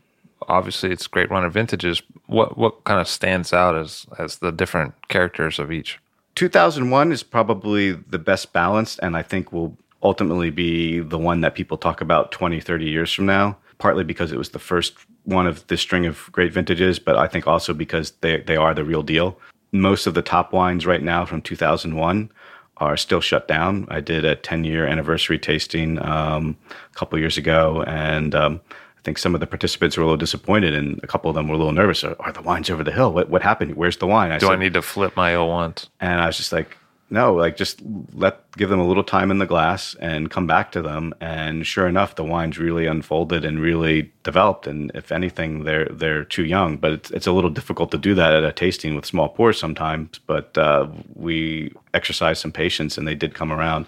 Obviously, 0.47 0.91
it's 0.91 1.07
great 1.07 1.29
run 1.31 1.43
of 1.43 1.53
vintages. 1.53 2.01
What 2.27 2.57
what 2.57 2.83
kind 2.83 3.01
of 3.01 3.07
stands 3.07 3.51
out 3.51 3.75
as 3.75 4.05
as 4.17 4.37
the 4.37 4.51
different 4.51 4.93
characters 5.09 5.59
of 5.59 5.71
each? 5.71 5.99
2001 6.35 7.11
is 7.11 7.23
probably 7.23 7.93
the 7.93 8.19
best 8.19 8.53
balanced, 8.53 8.99
and 9.01 9.17
I 9.17 9.21
think 9.21 9.51
will 9.51 9.77
ultimately 10.05 10.51
be 10.51 10.99
the 10.99 11.17
one 11.17 11.41
that 11.41 11.55
people 11.55 11.77
talk 11.77 11.99
about 11.99 12.31
20, 12.31 12.59
30 12.61 12.85
years 12.85 13.11
from 13.11 13.25
now. 13.25 13.57
Partly 13.77 14.05
because 14.05 14.31
it 14.31 14.37
was 14.37 14.49
the 14.49 14.59
first 14.59 14.93
one 15.25 15.47
of 15.47 15.67
this 15.67 15.81
string 15.81 16.05
of 16.05 16.29
great 16.31 16.53
vintages, 16.53 16.97
but 16.97 17.17
I 17.17 17.27
think 17.27 17.45
also 17.45 17.73
because 17.73 18.11
they, 18.21 18.39
they 18.39 18.55
are 18.55 18.73
the 18.73 18.85
real 18.85 19.03
deal. 19.03 19.37
Most 19.73 20.07
of 20.07 20.13
the 20.13 20.21
top 20.21 20.53
wines 20.53 20.85
right 20.85 21.03
now 21.03 21.25
from 21.25 21.41
2001 21.41 22.31
are 22.77 22.95
still 22.95 23.19
shut 23.19 23.47
down. 23.47 23.87
I 23.89 23.99
did 23.99 24.23
a 24.23 24.35
10 24.35 24.63
year 24.63 24.85
anniversary 24.85 25.39
tasting 25.39 26.01
um, 26.05 26.55
a 26.69 26.95
couple 26.95 27.19
years 27.19 27.37
ago, 27.37 27.83
and 27.85 28.33
um, 28.33 28.61
I 28.71 29.01
think 29.03 29.17
some 29.17 29.33
of 29.33 29.41
the 29.41 29.47
participants 29.47 29.97
were 29.97 30.03
a 30.03 30.05
little 30.05 30.17
disappointed, 30.17 30.73
and 30.73 31.01
a 31.03 31.07
couple 31.07 31.29
of 31.29 31.35
them 31.35 31.47
were 31.47 31.55
a 31.55 31.57
little 31.57 31.73
nervous. 31.73 32.03
Are, 32.03 32.15
are 32.19 32.31
the 32.31 32.41
wines 32.41 32.69
over 32.69 32.83
the 32.83 32.91
hill? 32.91 33.11
What 33.13 33.29
what 33.29 33.41
happened? 33.41 33.75
Where's 33.75 33.97
the 33.97 34.07
wine? 34.07 34.31
I 34.31 34.37
Do 34.37 34.45
said, 34.47 34.53
I 34.53 34.57
need 34.57 34.73
to 34.73 34.81
flip 34.81 35.15
my 35.15 35.33
01s? 35.33 35.87
And 35.99 36.21
I 36.21 36.27
was 36.27 36.37
just 36.37 36.53
like, 36.53 36.77
no, 37.09 37.35
like 37.35 37.55
just 37.55 37.81
let 38.13 38.51
give 38.57 38.69
them 38.69 38.79
a 38.79 38.87
little 38.87 39.03
time 39.03 39.29
in 39.29 39.37
the 39.37 39.45
glass 39.45 39.95
and 39.99 40.31
come 40.31 40.47
back 40.47 40.71
to 40.71 40.81
them. 40.81 41.13
And 41.21 41.65
sure 41.65 41.87
enough, 41.87 42.15
the 42.15 42.23
wines 42.23 42.57
really 42.57 42.87
unfolded 42.87 43.45
and 43.45 43.59
really 43.59 44.11
developed. 44.23 44.65
And 44.65 44.91
if 44.95 45.11
anything, 45.11 45.65
they're 45.65 45.85
they're 45.85 46.23
too 46.23 46.45
young. 46.45 46.77
But 46.77 46.93
it's 46.93 47.11
it's 47.11 47.27
a 47.27 47.31
little 47.31 47.51
difficult 47.51 47.91
to 47.91 47.99
do 47.99 48.15
that 48.15 48.33
at 48.33 48.43
a 48.43 48.51
tasting 48.51 48.95
with 48.95 49.05
small 49.05 49.29
pours 49.29 49.59
sometimes. 49.59 50.19
But 50.25 50.57
uh, 50.57 50.87
we 51.13 51.73
exercised 51.93 52.41
some 52.41 52.51
patience, 52.51 52.97
and 52.97 53.07
they 53.07 53.15
did 53.15 53.35
come 53.35 53.51
around. 53.51 53.85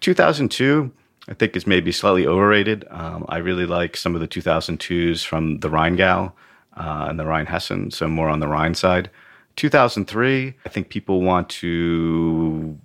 2002. 0.00 0.90
I 1.30 1.34
think 1.34 1.54
is 1.54 1.66
maybe 1.66 1.92
slightly 1.92 2.26
overrated. 2.26 2.86
Um, 2.88 3.26
I 3.28 3.36
really 3.36 3.66
like 3.66 3.98
some 3.98 4.14
of 4.14 4.22
the 4.22 4.28
2002s 4.28 5.22
from 5.22 5.58
the 5.58 5.68
Rheingau 5.68 6.32
uh, 6.74 7.06
and 7.10 7.20
the 7.20 7.24
Rheinhessen, 7.24 7.92
so 7.92 8.08
more 8.08 8.30
on 8.30 8.40
the 8.40 8.48
Rhine 8.48 8.74
side. 8.74 9.10
2003, 9.58 10.54
I 10.64 10.68
think 10.68 10.88
people 10.88 11.20
want 11.20 11.48
to 11.48 12.78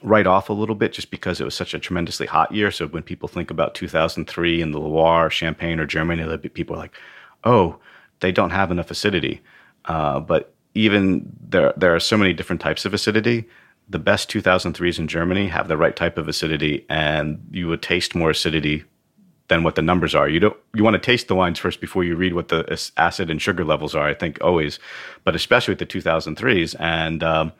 write 0.00 0.28
off 0.28 0.48
a 0.48 0.52
little 0.52 0.76
bit 0.76 0.92
just 0.92 1.10
because 1.10 1.40
it 1.40 1.44
was 1.44 1.56
such 1.56 1.74
a 1.74 1.78
tremendously 1.78 2.26
hot 2.26 2.52
year. 2.52 2.70
So 2.70 2.86
when 2.86 3.02
people 3.02 3.28
think 3.28 3.50
about 3.50 3.74
2003 3.74 4.62
in 4.62 4.70
the 4.70 4.78
Loire, 4.78 5.28
Champagne, 5.28 5.80
or 5.80 5.86
Germany, 5.86 6.38
people 6.48 6.76
are 6.76 6.78
like, 6.78 6.94
oh, 7.42 7.78
they 8.20 8.30
don't 8.30 8.50
have 8.50 8.70
enough 8.70 8.92
acidity. 8.92 9.42
Uh, 9.86 10.20
but 10.20 10.54
even 10.74 11.28
there, 11.40 11.74
there 11.76 11.96
are 11.96 12.00
so 12.00 12.16
many 12.16 12.32
different 12.32 12.62
types 12.62 12.84
of 12.84 12.94
acidity. 12.94 13.48
The 13.88 13.98
best 13.98 14.30
2003s 14.30 15.00
in 15.00 15.08
Germany 15.08 15.48
have 15.48 15.66
the 15.66 15.76
right 15.76 15.96
type 15.96 16.16
of 16.16 16.28
acidity, 16.28 16.86
and 16.88 17.44
you 17.50 17.66
would 17.66 17.82
taste 17.82 18.14
more 18.14 18.30
acidity 18.30 18.84
than 19.50 19.62
what 19.64 19.74
the 19.74 19.82
numbers 19.82 20.14
are. 20.14 20.28
You 20.28 20.40
don't 20.40 20.56
you 20.72 20.82
want 20.82 20.94
to 20.94 20.98
taste 20.98 21.28
the 21.28 21.34
wines 21.34 21.58
first 21.58 21.80
before 21.80 22.04
you 22.04 22.16
read 22.16 22.32
what 22.32 22.48
the 22.48 22.90
acid 22.96 23.28
and 23.30 23.42
sugar 23.42 23.64
levels 23.64 23.94
are. 23.94 24.08
I 24.08 24.14
think 24.14 24.38
always, 24.40 24.78
but 25.24 25.34
especially 25.36 25.72
with 25.72 25.80
the 25.80 26.00
2003s 26.00 26.74
and. 26.80 27.22
Um, 27.22 27.52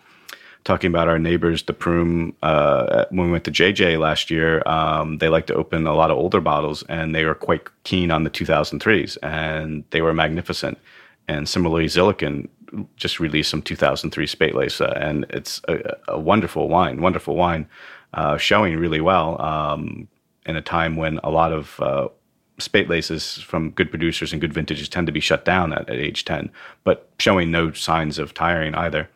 talking 0.62 0.88
about 0.88 1.08
our 1.08 1.18
neighbors, 1.18 1.62
the 1.62 1.72
Prüm, 1.72 2.34
uh, 2.42 3.06
when 3.08 3.28
we 3.28 3.32
went 3.32 3.44
to 3.44 3.50
JJ 3.50 3.98
last 3.98 4.30
year, 4.30 4.62
um, 4.68 5.16
they 5.16 5.30
like 5.30 5.46
to 5.46 5.54
open 5.54 5.86
a 5.86 5.94
lot 5.94 6.10
of 6.10 6.18
older 6.18 6.38
bottles, 6.38 6.84
and 6.86 7.14
they 7.14 7.24
were 7.24 7.34
quite 7.34 7.62
keen 7.84 8.10
on 8.10 8.24
the 8.24 8.30
2003s, 8.30 9.16
and 9.22 9.84
they 9.88 10.02
were 10.02 10.12
magnificent. 10.12 10.76
And 11.28 11.48
similarly, 11.48 11.86
Zilliken 11.86 12.50
just 12.96 13.20
released 13.20 13.50
some 13.50 13.62
2003 13.62 14.26
Spätlese, 14.26 14.86
and 15.00 15.24
it's 15.30 15.62
a, 15.66 15.96
a, 16.08 16.20
wonderful 16.20 16.68
wine, 16.68 17.00
wonderful 17.00 17.36
wine, 17.36 17.66
uh, 18.12 18.36
showing 18.36 18.76
really 18.76 19.00
well. 19.00 19.40
Um, 19.40 20.08
in 20.50 20.56
a 20.56 20.62
time 20.62 20.96
when 20.96 21.18
a 21.24 21.30
lot 21.30 21.52
of 21.52 21.80
uh, 21.80 22.08
Spätleses 22.58 23.42
from 23.42 23.70
good 23.70 23.90
producers 23.90 24.32
and 24.32 24.40
good 24.40 24.52
vintages 24.52 24.88
tend 24.88 25.06
to 25.06 25.12
be 25.12 25.20
shut 25.20 25.44
down 25.44 25.72
at, 25.72 25.88
at 25.88 25.96
age 25.96 26.24
10, 26.24 26.50
but 26.84 27.08
showing 27.18 27.50
no 27.50 27.72
signs 27.72 28.18
of 28.18 28.34
tiring 28.34 28.74
either. 28.74 29.08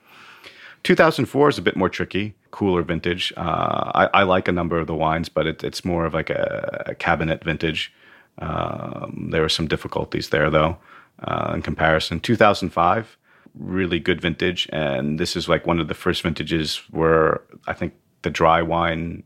2004 0.84 1.48
is 1.48 1.58
a 1.58 1.62
bit 1.62 1.76
more 1.76 1.88
tricky, 1.88 2.34
cooler 2.50 2.82
vintage. 2.82 3.32
Uh, 3.36 3.90
I, 3.94 4.10
I, 4.14 4.22
like 4.22 4.48
a 4.48 4.52
number 4.52 4.78
of 4.78 4.86
the 4.86 4.94
wines, 4.94 5.28
but 5.28 5.46
it, 5.46 5.64
it's 5.64 5.84
more 5.84 6.04
of 6.04 6.14
like 6.14 6.30
a, 6.30 6.84
a 6.86 6.94
Kabinett 6.94 7.42
vintage. 7.42 7.92
Um, 8.38 9.28
there 9.30 9.42
were 9.42 9.48
some 9.48 9.66
difficulties 9.66 10.28
there, 10.28 10.50
though, 10.50 10.76
uh, 11.22 11.52
in 11.54 11.62
comparison. 11.62 12.20
2005, 12.20 13.16
really 13.58 13.98
good 13.98 14.20
vintage. 14.20 14.68
And 14.72 15.18
this 15.18 15.36
is 15.36 15.48
like 15.48 15.66
one 15.66 15.80
of 15.80 15.88
the 15.88 15.94
first 15.94 16.22
vintages 16.22 16.82
where 16.90 17.42
I 17.66 17.72
think 17.72 17.94
the 18.22 18.30
dry 18.30 18.60
wine 18.60 19.22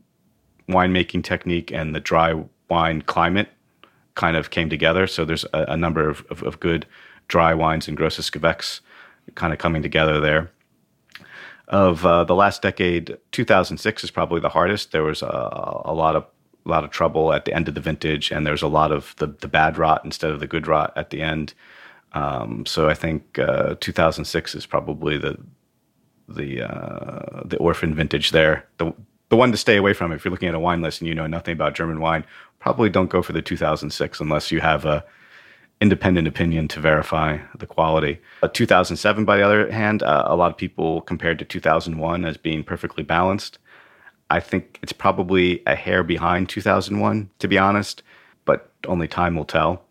winemaking 0.69 1.23
technique 1.23 1.71
and 1.71 1.93
the 1.93 1.99
dry 1.99 2.43
wine 2.69 3.01
climate 3.01 3.49
kind 4.15 4.37
of 4.37 4.49
came 4.49 4.69
together. 4.69 5.07
So 5.07 5.25
there's 5.25 5.45
a, 5.53 5.65
a 5.69 5.77
number 5.77 6.09
of, 6.09 6.25
of, 6.29 6.43
of, 6.43 6.59
good 6.59 6.85
dry 7.27 7.53
wines 7.53 7.87
and 7.87 7.97
Grosses 7.97 8.29
Gewächs 8.29 8.81
kind 9.35 9.53
of 9.53 9.59
coming 9.59 9.81
together 9.81 10.19
there. 10.19 10.51
Of 11.67 12.05
uh, 12.05 12.23
the 12.23 12.35
last 12.35 12.61
decade, 12.61 13.17
2006 13.31 14.03
is 14.03 14.11
probably 14.11 14.41
the 14.41 14.49
hardest. 14.49 14.91
There 14.91 15.03
was 15.03 15.21
a, 15.21 15.81
a 15.85 15.93
lot 15.93 16.15
of 16.15 16.25
a 16.65 16.69
lot 16.69 16.83
of 16.83 16.89
trouble 16.89 17.31
at 17.31 17.45
the 17.45 17.53
end 17.53 17.67
of 17.67 17.75
the 17.75 17.81
vintage, 17.81 18.31
and 18.31 18.45
there's 18.45 18.61
a 18.61 18.67
lot 18.67 18.91
of 18.91 19.15
the, 19.17 19.27
the 19.27 19.47
bad 19.47 19.77
rot 19.77 20.01
instead 20.03 20.31
of 20.31 20.39
the 20.39 20.47
good 20.47 20.67
rot 20.67 20.91
at 20.95 21.09
the 21.09 21.21
end. 21.21 21.53
Um, 22.13 22.65
so 22.65 22.89
I 22.89 22.93
think 22.93 23.39
uh, 23.39 23.75
2006 23.79 24.55
is 24.55 24.65
probably 24.65 25.17
the 25.17 25.37
the 26.27 26.61
uh, 26.63 27.41
the 27.45 27.57
orphan 27.57 27.93
vintage 27.93 28.31
there. 28.31 28.65
The 28.77 28.93
the 29.29 29.35
one 29.35 29.51
to 29.51 29.57
stay 29.57 29.77
away 29.77 29.93
from 29.93 30.11
if 30.11 30.25
you're 30.25 30.31
looking 30.31 30.49
at 30.49 30.55
a 30.55 30.59
wine 30.59 30.81
list 30.81 31.01
and 31.01 31.07
you 31.07 31.15
know 31.15 31.27
nothing 31.27 31.53
about 31.53 31.75
German 31.75 31.99
wine. 31.99 32.25
Probably 32.59 32.89
don't 32.89 33.09
go 33.09 33.21
for 33.21 33.33
the 33.33 33.41
2006 33.41 34.19
unless 34.19 34.51
you 34.51 34.59
have 34.59 34.85
a 34.85 35.05
independent 35.81 36.27
opinion 36.27 36.67
to 36.67 36.79
verify 36.79 37.37
the 37.57 37.65
quality. 37.65 38.19
Uh, 38.43 38.49
2007, 38.49 39.23
by 39.23 39.37
the 39.37 39.43
other 39.43 39.71
hand, 39.71 40.03
uh, 40.03 40.23
a 40.27 40.35
lot 40.35 40.51
of 40.51 40.57
people 40.57 41.01
compared 41.01 41.39
to 41.39 41.45
2001 41.45 42.25
as 42.25 42.37
being 42.37 42.63
perfectly 42.63 43.03
balanced. 43.03 43.59
I 44.29 44.39
think 44.39 44.77
it's 44.81 44.91
probably 44.91 45.63
a 45.65 45.75
hair 45.75 46.03
behind 46.03 46.49
2001, 46.49 47.29
to 47.39 47.47
be 47.47 47.57
honest, 47.57 48.03
but 48.45 48.71
only 48.87 49.07
time 49.07 49.35
will 49.35 49.45
tell. 49.45 49.85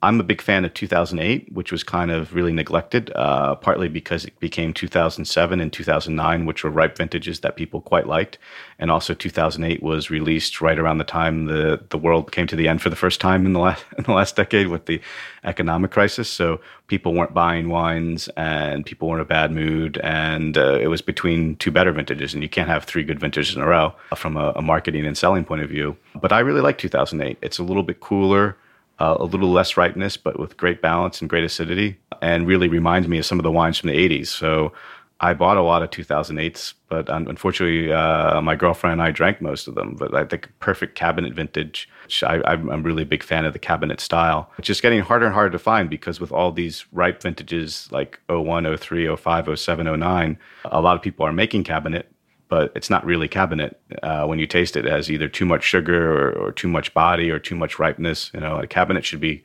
I'm 0.00 0.20
a 0.20 0.22
big 0.24 0.40
fan 0.40 0.64
of 0.64 0.74
2008, 0.74 1.52
which 1.52 1.72
was 1.72 1.82
kind 1.82 2.12
of 2.12 2.32
really 2.32 2.52
neglected, 2.52 3.10
uh, 3.16 3.56
partly 3.56 3.88
because 3.88 4.24
it 4.24 4.38
became 4.38 4.72
2007 4.72 5.60
and 5.60 5.72
2009, 5.72 6.46
which 6.46 6.62
were 6.62 6.70
ripe 6.70 6.96
vintages 6.96 7.40
that 7.40 7.56
people 7.56 7.80
quite 7.80 8.06
liked. 8.06 8.38
And 8.78 8.92
also 8.92 9.12
2008 9.12 9.82
was 9.82 10.08
released 10.08 10.60
right 10.60 10.78
around 10.78 10.98
the 10.98 11.04
time 11.04 11.46
the, 11.46 11.84
the 11.88 11.98
world 11.98 12.30
came 12.30 12.46
to 12.46 12.54
the 12.54 12.68
end 12.68 12.80
for 12.80 12.90
the 12.90 12.96
first 12.96 13.20
time 13.20 13.44
in 13.44 13.54
the 13.54 13.58
last, 13.58 13.84
in 13.98 14.04
the 14.04 14.12
last 14.12 14.36
decade 14.36 14.68
with 14.68 14.86
the 14.86 15.00
economic 15.42 15.90
crisis. 15.90 16.30
So 16.30 16.60
people 16.86 17.12
weren't 17.12 17.34
buying 17.34 17.68
wines 17.68 18.28
and 18.36 18.86
people 18.86 19.08
were 19.08 19.16
in 19.16 19.20
a 19.20 19.24
bad 19.24 19.50
mood. 19.50 19.98
And 20.04 20.56
uh, 20.56 20.78
it 20.80 20.86
was 20.86 21.02
between 21.02 21.56
two 21.56 21.72
better 21.72 21.90
vintages. 21.90 22.34
And 22.34 22.42
you 22.44 22.48
can't 22.48 22.68
have 22.68 22.84
three 22.84 23.02
good 23.02 23.18
vintages 23.18 23.56
in 23.56 23.62
a 23.62 23.66
row 23.66 23.94
from 24.14 24.36
a, 24.36 24.52
a 24.54 24.62
marketing 24.62 25.06
and 25.06 25.18
selling 25.18 25.44
point 25.44 25.62
of 25.62 25.68
view. 25.68 25.96
But 26.14 26.30
I 26.30 26.38
really 26.38 26.60
like 26.60 26.78
2008. 26.78 27.36
It's 27.42 27.58
a 27.58 27.64
little 27.64 27.82
bit 27.82 27.98
cooler 27.98 28.56
uh, 28.98 29.16
a 29.18 29.24
little 29.24 29.50
less 29.50 29.76
ripeness, 29.76 30.16
but 30.16 30.38
with 30.38 30.56
great 30.56 30.82
balance 30.82 31.20
and 31.20 31.30
great 31.30 31.44
acidity, 31.44 31.98
and 32.20 32.46
really 32.46 32.68
reminds 32.68 33.08
me 33.08 33.18
of 33.18 33.26
some 33.26 33.38
of 33.38 33.42
the 33.42 33.50
wines 33.50 33.78
from 33.78 33.90
the 33.90 33.96
80s. 33.96 34.28
So 34.28 34.72
I 35.20 35.34
bought 35.34 35.56
a 35.56 35.62
lot 35.62 35.82
of 35.82 35.90
2008s, 35.90 36.74
but 36.88 37.08
unfortunately, 37.08 37.92
uh, 37.92 38.40
my 38.40 38.54
girlfriend 38.54 38.92
and 38.92 39.02
I 39.02 39.10
drank 39.10 39.40
most 39.40 39.66
of 39.66 39.74
them. 39.74 39.96
But 39.98 40.14
I 40.14 40.24
think 40.24 40.48
perfect 40.60 40.96
Kabinett 40.96 41.34
vintage. 41.34 41.88
I, 42.22 42.52
am 42.54 42.82
really 42.84 43.02
a 43.02 43.06
big 43.06 43.24
fan 43.24 43.44
of 43.44 43.52
the 43.52 43.58
Kabinett 43.58 44.00
style. 44.00 44.50
It's 44.58 44.66
just 44.66 44.80
getting 44.80 45.00
harder 45.00 45.26
and 45.26 45.34
harder 45.34 45.50
to 45.50 45.58
find 45.58 45.90
because 45.90 46.20
with 46.20 46.30
all 46.30 46.52
these 46.52 46.86
ripe 46.92 47.20
vintages 47.22 47.88
like 47.90 48.20
01, 48.28 48.76
03, 48.76 49.16
05, 49.16 49.58
07, 49.58 50.00
09, 50.00 50.38
a 50.66 50.80
lot 50.80 50.96
of 50.96 51.02
people 51.02 51.26
are 51.26 51.32
making 51.32 51.64
Kabinett, 51.64 52.04
but 52.48 52.72
it's 52.74 52.90
not 52.90 53.04
really 53.04 53.28
Kabinett. 53.28 53.74
Uh, 54.02 54.26
when 54.26 54.38
you 54.38 54.46
taste 54.46 54.76
it, 54.76 54.86
it 54.86 54.92
has 54.92 55.10
either 55.10 55.28
too 55.28 55.44
much 55.44 55.62
sugar 55.62 56.12
or, 56.12 56.32
or, 56.32 56.52
too 56.52 56.68
much 56.68 56.92
body 56.94 57.30
or 57.30 57.38
too 57.38 57.54
much 57.54 57.78
ripeness. 57.78 58.30
You 58.34 58.40
know, 58.40 58.58
a 58.58 58.66
Kabinett 58.66 59.04
should 59.04 59.20
be 59.20 59.44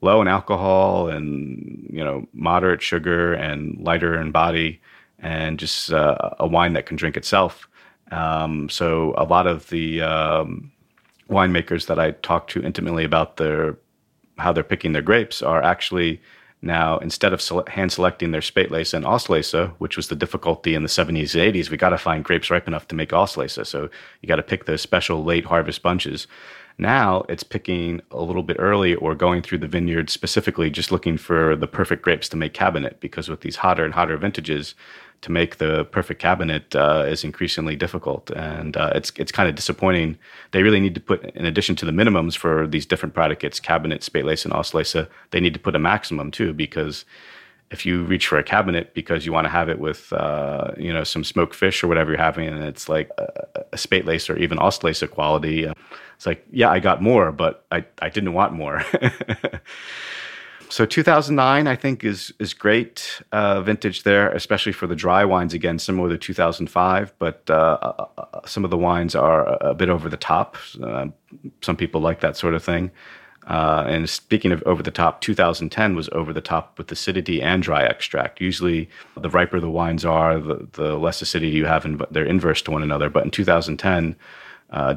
low 0.00 0.20
in 0.20 0.28
alcohol 0.28 1.08
and 1.08 1.88
you 1.90 2.04
know 2.04 2.26
moderate 2.32 2.82
sugar 2.82 3.34
and 3.34 3.78
lighter 3.80 4.20
in 4.20 4.30
body, 4.30 4.80
and 5.18 5.58
just 5.58 5.92
uh, 5.92 6.30
a 6.38 6.46
wine 6.46 6.74
that 6.74 6.86
can 6.86 6.96
drink 6.96 7.16
itself. 7.16 7.68
Um, 8.10 8.68
so 8.68 9.14
a 9.16 9.24
lot 9.24 9.46
of 9.46 9.68
the 9.68 10.02
um, 10.02 10.72
winemakers 11.28 11.86
that 11.86 11.98
I 11.98 12.12
talk 12.12 12.48
to 12.48 12.62
intimately 12.62 13.04
about 13.04 13.36
their 13.36 13.76
how 14.38 14.52
they're 14.52 14.64
picking 14.64 14.92
their 14.92 15.02
grapes 15.02 15.42
are 15.42 15.62
actually 15.62 16.20
Now, 16.60 16.98
instead 16.98 17.32
of 17.32 17.40
sele- 17.40 17.64
hand 17.68 17.92
selecting 17.92 18.32
their 18.32 18.40
Spätlese 18.40 18.92
and 18.92 19.04
Auslese, 19.04 19.70
which 19.78 19.96
was 19.96 20.08
the 20.08 20.16
difficulty 20.16 20.74
in 20.74 20.82
the 20.82 20.88
70s 20.88 21.34
and 21.34 21.54
80s, 21.54 21.70
we 21.70 21.76
got 21.76 21.90
to 21.90 21.98
find 21.98 22.24
grapes 22.24 22.50
ripe 22.50 22.66
enough 22.66 22.88
to 22.88 22.96
make 22.96 23.10
Auslese. 23.10 23.64
So 23.64 23.88
you 24.20 24.28
got 24.28 24.36
to 24.36 24.42
pick 24.42 24.64
those 24.64 24.82
special 24.82 25.22
late 25.22 25.44
harvest 25.44 25.82
bunches. 25.82 26.26
Now 26.76 27.24
it's 27.28 27.42
picking 27.42 28.00
a 28.10 28.22
little 28.22 28.42
bit 28.42 28.56
early 28.58 28.94
or 28.94 29.14
going 29.14 29.42
through 29.42 29.58
the 29.58 29.68
vineyard 29.68 30.10
specifically, 30.10 30.70
just 30.70 30.92
looking 30.92 31.16
for 31.16 31.56
the 31.56 31.66
perfect 31.66 32.02
grapes 32.02 32.28
to 32.30 32.36
make 32.36 32.54
Kabinett. 32.54 33.00
Because 33.00 33.28
with 33.28 33.40
these 33.40 33.56
hotter 33.56 33.84
and 33.84 33.94
hotter 33.94 34.16
vintages, 34.16 34.74
to 35.20 35.32
make 35.32 35.58
the 35.58 35.84
perfect 35.86 36.22
Kabinett 36.22 36.74
uh, 36.74 37.04
is 37.06 37.24
increasingly 37.24 37.76
difficult, 37.76 38.30
and 38.30 38.76
uh, 38.76 38.92
it's 38.94 39.12
it's 39.16 39.32
kind 39.32 39.48
of 39.48 39.54
disappointing. 39.54 40.18
They 40.52 40.62
really 40.62 40.80
need 40.80 40.94
to 40.94 41.00
put, 41.00 41.24
in 41.24 41.44
addition 41.44 41.76
to 41.76 41.86
the 41.86 41.92
minimums 41.92 42.36
for 42.36 42.66
these 42.66 42.86
different 42.86 43.14
predicates, 43.14 43.60
Kabinett, 43.60 44.00
Spätlese, 44.00 44.44
and 44.44 44.54
Auslese, 44.54 45.08
they 45.30 45.40
need 45.40 45.54
to 45.54 45.60
put 45.60 45.74
a 45.74 45.78
maximum 45.78 46.30
too, 46.30 46.52
because 46.52 47.04
if 47.70 47.84
you 47.84 48.04
reach 48.04 48.26
for 48.26 48.38
a 48.38 48.44
Kabinett 48.44 48.94
because 48.94 49.26
you 49.26 49.32
want 49.32 49.44
to 49.44 49.50
have 49.50 49.68
it 49.68 49.78
with 49.78 50.12
uh, 50.12 50.72
you 50.76 50.92
know 50.92 51.04
some 51.04 51.24
smoked 51.24 51.54
fish 51.54 51.82
or 51.82 51.88
whatever 51.88 52.10
you're 52.10 52.20
having, 52.20 52.48
and 52.48 52.62
it's 52.62 52.88
like 52.88 53.10
a, 53.18 53.64
a 53.72 53.76
Spätlese 53.76 54.30
or 54.30 54.36
even 54.38 54.58
Auslese 54.58 55.10
quality, 55.10 55.66
uh, 55.66 55.74
it's 56.16 56.26
like 56.26 56.46
yeah, 56.50 56.70
I 56.70 56.78
got 56.78 57.02
more, 57.02 57.32
but 57.32 57.64
I 57.70 57.84
I 58.00 58.08
didn't 58.08 58.32
want 58.32 58.52
more. 58.52 58.84
so 60.70 60.84
2009 60.84 61.66
i 61.66 61.76
think 61.76 62.04
is 62.04 62.32
is 62.38 62.52
great 62.54 63.22
uh, 63.32 63.60
vintage 63.62 64.02
there 64.02 64.30
especially 64.32 64.72
for 64.72 64.86
the 64.86 64.96
dry 64.96 65.24
wines 65.24 65.54
again 65.54 65.78
similar 65.78 66.10
to 66.10 66.18
2005 66.18 67.12
but 67.18 67.42
uh, 67.50 67.78
uh, 67.82 68.06
uh, 68.38 68.40
some 68.46 68.64
of 68.64 68.70
the 68.70 68.76
wines 68.76 69.14
are 69.14 69.58
a 69.60 69.74
bit 69.74 69.88
over 69.88 70.08
the 70.08 70.16
top. 70.16 70.56
Uh, 70.82 71.06
some 71.60 71.76
people 71.76 72.00
like 72.00 72.20
that 72.20 72.36
sort 72.36 72.54
of 72.54 72.62
thing. 72.62 72.90
Uh, 73.46 73.84
and 73.88 74.10
speaking 74.10 74.52
of 74.52 74.62
over 74.64 74.82
the 74.82 74.90
top 74.90 75.22
2010 75.22 75.94
was 75.94 76.08
over 76.10 76.34
the 76.34 76.40
top 76.40 76.76
with 76.76 76.92
acidity 76.92 77.40
and 77.40 77.62
dry 77.62 77.82
extract. 77.82 78.40
Usually 78.40 78.88
the 79.16 79.30
riper 79.30 79.58
the 79.58 79.70
wines 79.70 80.04
are 80.04 80.38
the, 80.38 80.68
the 80.72 80.98
less 80.98 81.22
acidity 81.22 81.52
you 81.52 81.64
have 81.64 81.86
and 81.86 82.04
they're 82.10 82.26
inverse 82.26 82.60
to 82.62 82.70
one 82.70 82.82
another. 82.82 83.08
But 83.08 83.24
in 83.24 83.30
2010 83.30 84.16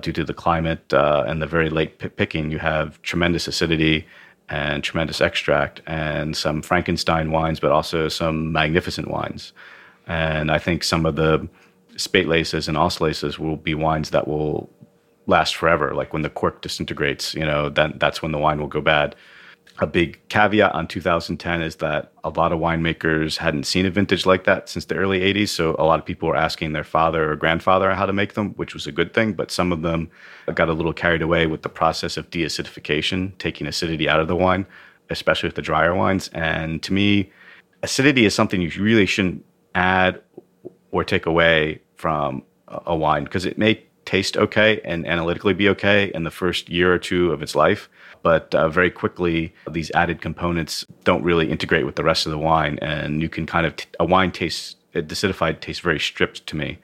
due 0.01 0.11
to 0.11 0.23
the 0.25 0.33
climate 0.33 0.91
and 0.91 1.41
the 1.41 1.47
very 1.47 1.69
late 1.69 1.99
p- 1.99 2.09
picking 2.09 2.51
you 2.51 2.59
have 2.59 3.01
tremendous 3.03 3.47
acidity 3.47 4.05
and 4.51 4.83
tremendous 4.83 5.21
extract 5.21 5.81
and 5.87 6.35
some 6.35 6.61
Frankenstein 6.61 7.31
wines, 7.31 7.59
but 7.59 7.71
also 7.71 8.09
some 8.09 8.51
magnificent 8.51 9.07
wines. 9.07 9.53
And 10.07 10.51
I 10.51 10.59
think 10.59 10.83
some 10.83 11.05
of 11.05 11.15
the 11.15 11.47
Spätleses 11.95 12.67
and 12.67 12.77
Ausleses 12.77 13.39
will 13.39 13.55
be 13.55 13.73
wines 13.73 14.09
that 14.09 14.27
will 14.27 14.69
last 15.25 15.55
forever. 15.55 15.93
Like 15.95 16.11
when 16.11 16.21
the 16.21 16.29
cork 16.29 16.61
disintegrates, 16.61 17.33
you 17.33 17.45
know, 17.45 17.69
then 17.69 17.93
that's 17.97 18.21
when 18.21 18.33
the 18.33 18.37
wine 18.37 18.59
will 18.59 18.67
go 18.67 18.81
bad 18.81 19.15
a 19.79 19.87
big 19.87 20.19
caveat 20.29 20.73
on 20.75 20.87
2010 20.87 21.61
is 21.61 21.77
that 21.77 22.11
a 22.23 22.29
lot 22.29 22.51
of 22.51 22.59
winemakers 22.59 23.37
hadn't 23.37 23.63
seen 23.63 23.85
a 23.85 23.89
vintage 23.89 24.27
like 24.27 24.43
that 24.43 24.69
since 24.69 24.85
the 24.85 24.95
early 24.95 25.21
80s. 25.21 25.49
So 25.49 25.75
a 25.79 25.85
lot 25.85 25.99
of 25.99 26.05
people 26.05 26.29
were 26.29 26.35
asking 26.35 26.73
their 26.73 26.83
father 26.83 27.31
or 27.31 27.35
grandfather 27.35 27.91
how 27.95 28.05
to 28.05 28.13
make 28.13 28.33
them, 28.33 28.51
which 28.51 28.75
was 28.75 28.85
a 28.85 28.91
good 28.91 29.13
thing. 29.13 29.33
But 29.33 29.49
some 29.49 29.71
of 29.71 29.81
them 29.81 30.11
got 30.53 30.69
a 30.69 30.73
little 30.73 30.93
carried 30.93 31.23
away 31.23 31.47
with 31.47 31.63
the 31.63 31.69
process 31.69 32.15
of 32.15 32.29
deacidification, 32.29 33.35
taking 33.39 33.65
acidity 33.65 34.07
out 34.07 34.19
of 34.19 34.27
the 34.27 34.35
wine, 34.35 34.67
especially 35.09 35.47
with 35.47 35.55
the 35.55 35.63
drier 35.63 35.95
wines. 35.95 36.29
And 36.29 36.83
to 36.83 36.93
me, 36.93 37.31
acidity 37.81 38.25
is 38.25 38.35
something 38.35 38.61
you 38.61 38.71
really 38.77 39.07
shouldn't 39.07 39.43
add 39.73 40.21
or 40.91 41.03
take 41.03 41.25
away 41.25 41.81
from 41.95 42.43
a 42.67 42.95
wine 42.95 43.23
because 43.23 43.45
it 43.45 43.57
may 43.57 43.83
taste 44.05 44.37
okay 44.37 44.79
and 44.83 45.07
analytically 45.07 45.53
be 45.53 45.69
okay 45.69 46.11
in 46.13 46.23
the 46.23 46.31
first 46.31 46.69
year 46.69 46.93
or 46.93 46.99
two 46.99 47.31
of 47.31 47.41
its 47.41 47.55
life 47.55 47.89
but 48.23 48.53
uh, 48.55 48.69
very 48.69 48.91
quickly 48.91 49.53
these 49.69 49.91
added 49.91 50.21
components 50.21 50.85
don't 51.03 51.23
really 51.23 51.49
integrate 51.49 51.85
with 51.85 51.95
the 51.95 52.03
rest 52.03 52.25
of 52.25 52.31
the 52.31 52.37
wine 52.37 52.77
and 52.81 53.21
you 53.21 53.29
can 53.29 53.45
kind 53.45 53.65
of 53.65 53.75
t- 53.75 53.85
a 53.99 54.05
wine 54.05 54.31
tastes 54.31 54.75
decidified 54.93 55.59
tastes 55.61 55.81
very 55.81 55.99
stripped 55.99 56.45
to 56.47 56.55
me. 56.55 56.77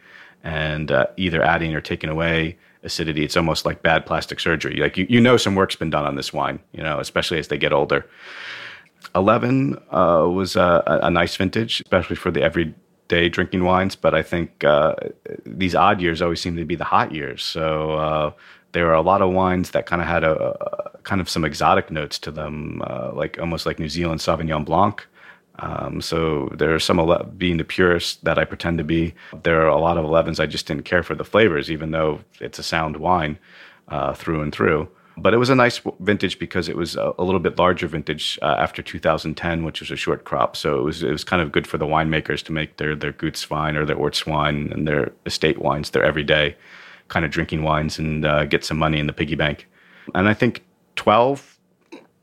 And 0.44 0.92
uh, 0.92 1.08
either 1.18 1.44
adding 1.44 1.74
or 1.74 1.82
taking 1.82 2.10
away 2.10 2.58
acidity 2.84 3.24
it's 3.24 3.36
almost 3.36 3.66
like 3.66 3.82
bad 3.82 4.06
plastic 4.06 4.40
surgery. 4.40 4.78
Like 4.78 4.98
you, 4.98 5.06
you 5.10 5.20
know 5.20 5.36
some 5.38 5.56
work's 5.56 5.76
been 5.76 5.90
done 5.90 6.06
on 6.06 6.16
this 6.16 6.32
wine 6.32 6.60
you 6.72 6.84
know 6.84 7.00
especially 7.00 7.40
as 7.40 7.48
they 7.48 7.58
get 7.58 7.74
older. 7.74 8.06
11 9.16 9.78
uh, 9.92 10.28
was 10.30 10.56
a, 10.56 10.84
a, 11.04 11.10
nice 11.10 11.36
vintage 11.36 11.82
especially 11.82 12.16
for 12.16 12.30
the 12.32 12.42
everyday 12.42 13.30
drinking 13.30 13.64
wines 13.64 13.96
but 13.96 14.14
i 14.14 14.22
think 14.22 14.64
uh, 14.64 14.96
these 15.58 15.76
odd 15.76 16.02
years 16.02 16.22
always 16.22 16.42
seem 16.42 16.56
to 16.56 16.66
be 16.66 16.76
the 16.76 16.84
hot 16.84 17.12
years. 17.12 17.44
So 17.44 17.94
uh, 17.94 18.32
there 18.72 18.86
were 18.86 18.94
a 18.94 19.02
lot 19.02 19.22
of 19.22 19.32
wines 19.32 19.72
that 19.72 19.86
kind 19.86 20.02
of 20.02 20.08
had 20.08 20.24
a, 20.24 20.34
a 20.64 20.98
kind 21.00 21.22
of 21.22 21.30
some 21.30 21.46
exotic 21.46 21.90
notes 21.92 22.20
to 22.20 22.32
them, 22.32 22.82
uh, 22.86 23.12
like 23.14 23.40
almost 23.40 23.66
like 23.66 23.80
New 23.80 23.90
Zealand 23.90 24.20
Sauvignon 24.20 24.66
Blanc. 24.66 25.06
Um, 25.60 26.02
so 26.02 26.50
there 26.54 26.74
are 26.76 26.80
some 26.80 27.00
ele- 27.00 27.24
being 27.38 27.58
the 27.58 27.64
purist 27.64 28.24
that 28.24 28.38
I 28.38 28.46
pretend 28.46 28.78
to 28.78 28.84
be. 28.84 29.16
There 29.44 29.62
are 29.62 29.68
a 29.68 29.80
lot 29.80 29.98
of 29.98 30.06
11s 30.06 30.40
I 30.40 30.46
just 30.46 30.68
didn't 30.68 30.84
care 30.84 31.04
for 31.04 31.16
the 31.16 31.24
flavors, 31.24 31.72
even 31.72 31.92
though 31.92 32.20
it's 32.40 32.60
a 32.60 32.64
sound 32.64 32.98
wine 32.98 33.40
uh, 33.88 34.14
through 34.14 34.42
and 34.42 34.54
through. 34.54 34.90
But 35.20 35.34
it 35.34 35.38
was 35.38 35.50
a 35.50 35.56
nice 35.56 35.82
vintage 36.00 36.38
because 36.38 36.70
it 36.70 36.78
was 36.78 36.96
a, 36.96 37.12
a 37.18 37.24
little 37.24 37.40
bit 37.40 37.58
larger 37.58 37.88
vintage 37.88 38.38
uh, 38.44 38.56
after 38.60 38.84
2010, 38.84 39.64
which 39.64 39.80
was 39.80 39.90
a 39.90 39.96
short 39.96 40.26
crop. 40.26 40.56
So 40.56 40.78
it 40.78 40.84
was 40.84 41.02
it 41.02 41.10
was 41.10 41.24
kind 41.24 41.42
of 41.42 41.52
good 41.52 41.66
for 41.66 41.80
the 41.80 41.88
winemakers 41.88 42.44
to 42.44 42.52
make 42.52 42.78
their 42.78 42.96
their 42.96 43.14
Gutswein 43.14 43.76
or 43.76 43.84
their 43.84 43.96
Ortswein 43.96 44.72
and 44.72 44.88
their 44.88 45.12
estate 45.26 45.58
wines 45.58 45.90
their 45.90 46.04
everyday 46.04 46.56
kind 47.08 47.26
of 47.26 47.32
drinking 47.32 47.64
wines 47.64 48.00
and 48.00 48.26
uh, 48.26 48.46
get 48.46 48.64
some 48.64 48.78
money 48.78 49.00
in 49.00 49.08
the 49.08 49.14
piggy 49.14 49.36
bank. 49.36 49.68
And 50.16 50.28
I 50.28 50.34
think 50.34 50.66
12 50.96 51.58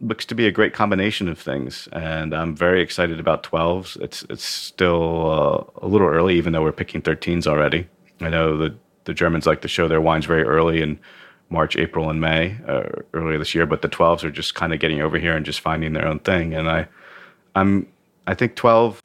looks 0.00 0.24
to 0.26 0.34
be 0.34 0.46
a 0.46 0.50
great 0.50 0.74
combination 0.74 1.28
of 1.28 1.38
things. 1.38 1.88
And 1.92 2.34
I'm 2.34 2.54
very 2.54 2.82
excited 2.82 3.18
about 3.18 3.42
12s. 3.42 4.00
It's, 4.00 4.24
it's 4.28 4.44
still 4.44 5.30
uh, 5.30 5.84
a 5.84 5.88
little 5.88 6.08
early, 6.08 6.36
even 6.36 6.52
though 6.52 6.62
we're 6.62 6.72
picking 6.72 7.02
13s 7.02 7.46
already. 7.46 7.88
I 8.20 8.28
know 8.28 8.56
the, 8.56 8.76
the 9.04 9.14
Germans 9.14 9.46
like 9.46 9.62
to 9.62 9.68
show 9.68 9.88
their 9.88 10.00
wines 10.00 10.26
very 10.26 10.42
early 10.42 10.82
in 10.82 10.98
March, 11.50 11.76
April, 11.76 12.10
and 12.10 12.20
May 12.20 12.56
uh, 12.66 12.84
earlier 13.12 13.38
this 13.38 13.54
year, 13.54 13.66
but 13.66 13.82
the 13.82 13.88
12s 13.88 14.24
are 14.24 14.30
just 14.30 14.54
kind 14.54 14.72
of 14.72 14.80
getting 14.80 15.00
over 15.00 15.18
here 15.18 15.36
and 15.36 15.46
just 15.46 15.60
finding 15.60 15.92
their 15.92 16.06
own 16.06 16.18
thing. 16.20 16.54
And 16.54 16.68
I, 16.68 16.88
I'm, 17.54 17.86
I 18.26 18.34
think 18.34 18.56
12, 18.56 19.02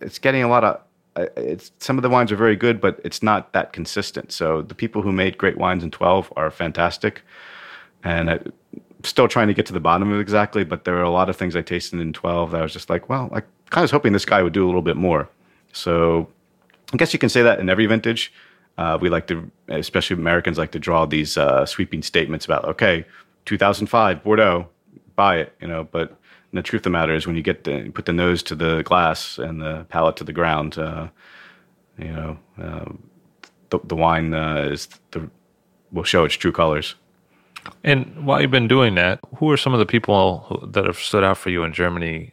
it's 0.00 0.18
getting 0.18 0.42
a 0.42 0.48
lot 0.48 0.64
of 0.64 0.80
it's 1.16 1.72
some 1.78 1.98
of 1.98 2.02
the 2.02 2.10
wines 2.10 2.30
are 2.30 2.36
very 2.36 2.56
good, 2.56 2.80
but 2.80 3.00
it's 3.04 3.22
not 3.22 3.52
that 3.52 3.72
consistent. 3.72 4.32
So 4.32 4.62
the 4.62 4.74
people 4.74 5.02
who 5.02 5.12
made 5.12 5.38
great 5.38 5.56
wines 5.56 5.82
in 5.82 5.90
12 5.90 6.32
are 6.36 6.50
fantastic, 6.50 7.22
and 8.04 8.30
I'm 8.30 8.52
still 9.02 9.28
trying 9.28 9.48
to 9.48 9.54
get 9.54 9.66
to 9.66 9.72
the 9.72 9.80
bottom 9.80 10.12
of 10.12 10.20
exactly. 10.20 10.64
But 10.64 10.84
there 10.84 10.96
are 10.96 11.02
a 11.02 11.10
lot 11.10 11.28
of 11.28 11.36
things 11.36 11.56
I 11.56 11.62
tasted 11.62 12.00
in 12.00 12.12
12 12.12 12.50
that 12.50 12.60
I 12.60 12.62
was 12.62 12.72
just 12.72 12.90
like, 12.90 13.08
well, 13.08 13.30
I 13.32 13.40
kind 13.70 13.82
of 13.82 13.82
was 13.82 13.90
hoping 13.90 14.12
this 14.12 14.24
guy 14.24 14.42
would 14.42 14.52
do 14.52 14.64
a 14.64 14.68
little 14.68 14.82
bit 14.82 14.96
more. 14.96 15.28
So 15.72 16.28
I 16.92 16.96
guess 16.96 17.12
you 17.12 17.18
can 17.18 17.28
say 17.28 17.42
that 17.42 17.58
in 17.58 17.68
every 17.68 17.86
vintage. 17.86 18.32
Uh, 18.78 18.98
we 19.00 19.08
like 19.08 19.26
to, 19.26 19.50
especially 19.68 20.16
Americans, 20.16 20.58
like 20.58 20.70
to 20.72 20.78
draw 20.78 21.06
these 21.06 21.38
uh, 21.38 21.64
sweeping 21.64 22.02
statements 22.02 22.44
about, 22.44 22.64
okay, 22.66 23.06
2005 23.46 24.22
Bordeaux, 24.22 24.68
buy 25.14 25.38
it, 25.38 25.54
you 25.60 25.66
know, 25.66 25.84
but 25.84 26.16
the 26.56 26.62
truth 26.62 26.80
of 26.80 26.84
the 26.84 26.90
matter 26.90 27.14
is 27.14 27.26
when 27.26 27.36
you 27.36 27.42
get 27.42 27.64
the 27.64 27.90
put 27.90 28.06
the 28.06 28.12
nose 28.12 28.42
to 28.44 28.54
the 28.54 28.82
glass 28.82 29.38
and 29.38 29.60
the 29.60 29.86
palate 29.88 30.16
to 30.16 30.24
the 30.24 30.32
ground, 30.32 30.78
uh, 30.78 31.08
you 31.98 32.12
know, 32.12 32.38
uh, 32.60 32.84
the, 33.70 33.78
the 33.84 33.96
wine 33.96 34.34
uh, 34.34 34.68
is 34.70 34.88
the 35.10 35.30
will 35.92 36.04
show 36.04 36.24
its 36.24 36.34
true 36.34 36.52
colors. 36.52 36.94
And 37.82 38.26
while 38.26 38.40
you've 38.40 38.50
been 38.50 38.68
doing 38.68 38.94
that, 38.94 39.18
who 39.36 39.50
are 39.50 39.56
some 39.56 39.72
of 39.72 39.80
the 39.80 39.86
people 39.86 40.68
that 40.72 40.84
have 40.84 40.98
stood 40.98 41.24
out 41.24 41.38
for 41.38 41.50
you 41.50 41.64
in 41.64 41.72
Germany 41.72 42.32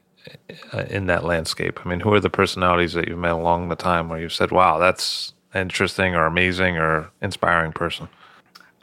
uh, 0.72 0.86
in 0.90 1.08
that 1.08 1.24
landscape? 1.24 1.80
I 1.84 1.90
mean, 1.90 2.00
who 2.00 2.14
are 2.14 2.20
the 2.20 2.30
personalities 2.30 2.94
that 2.94 3.08
you've 3.08 3.18
met 3.18 3.32
along 3.32 3.70
the 3.70 3.76
time 3.76 4.10
where 4.10 4.20
you've 4.20 4.34
said, 4.34 4.52
"Wow, 4.52 4.78
that's 4.78 5.34
interesting 5.56 6.16
or 6.16 6.26
amazing 6.26 6.78
or 6.78 7.12
inspiring 7.22 7.72
person"? 7.72 8.10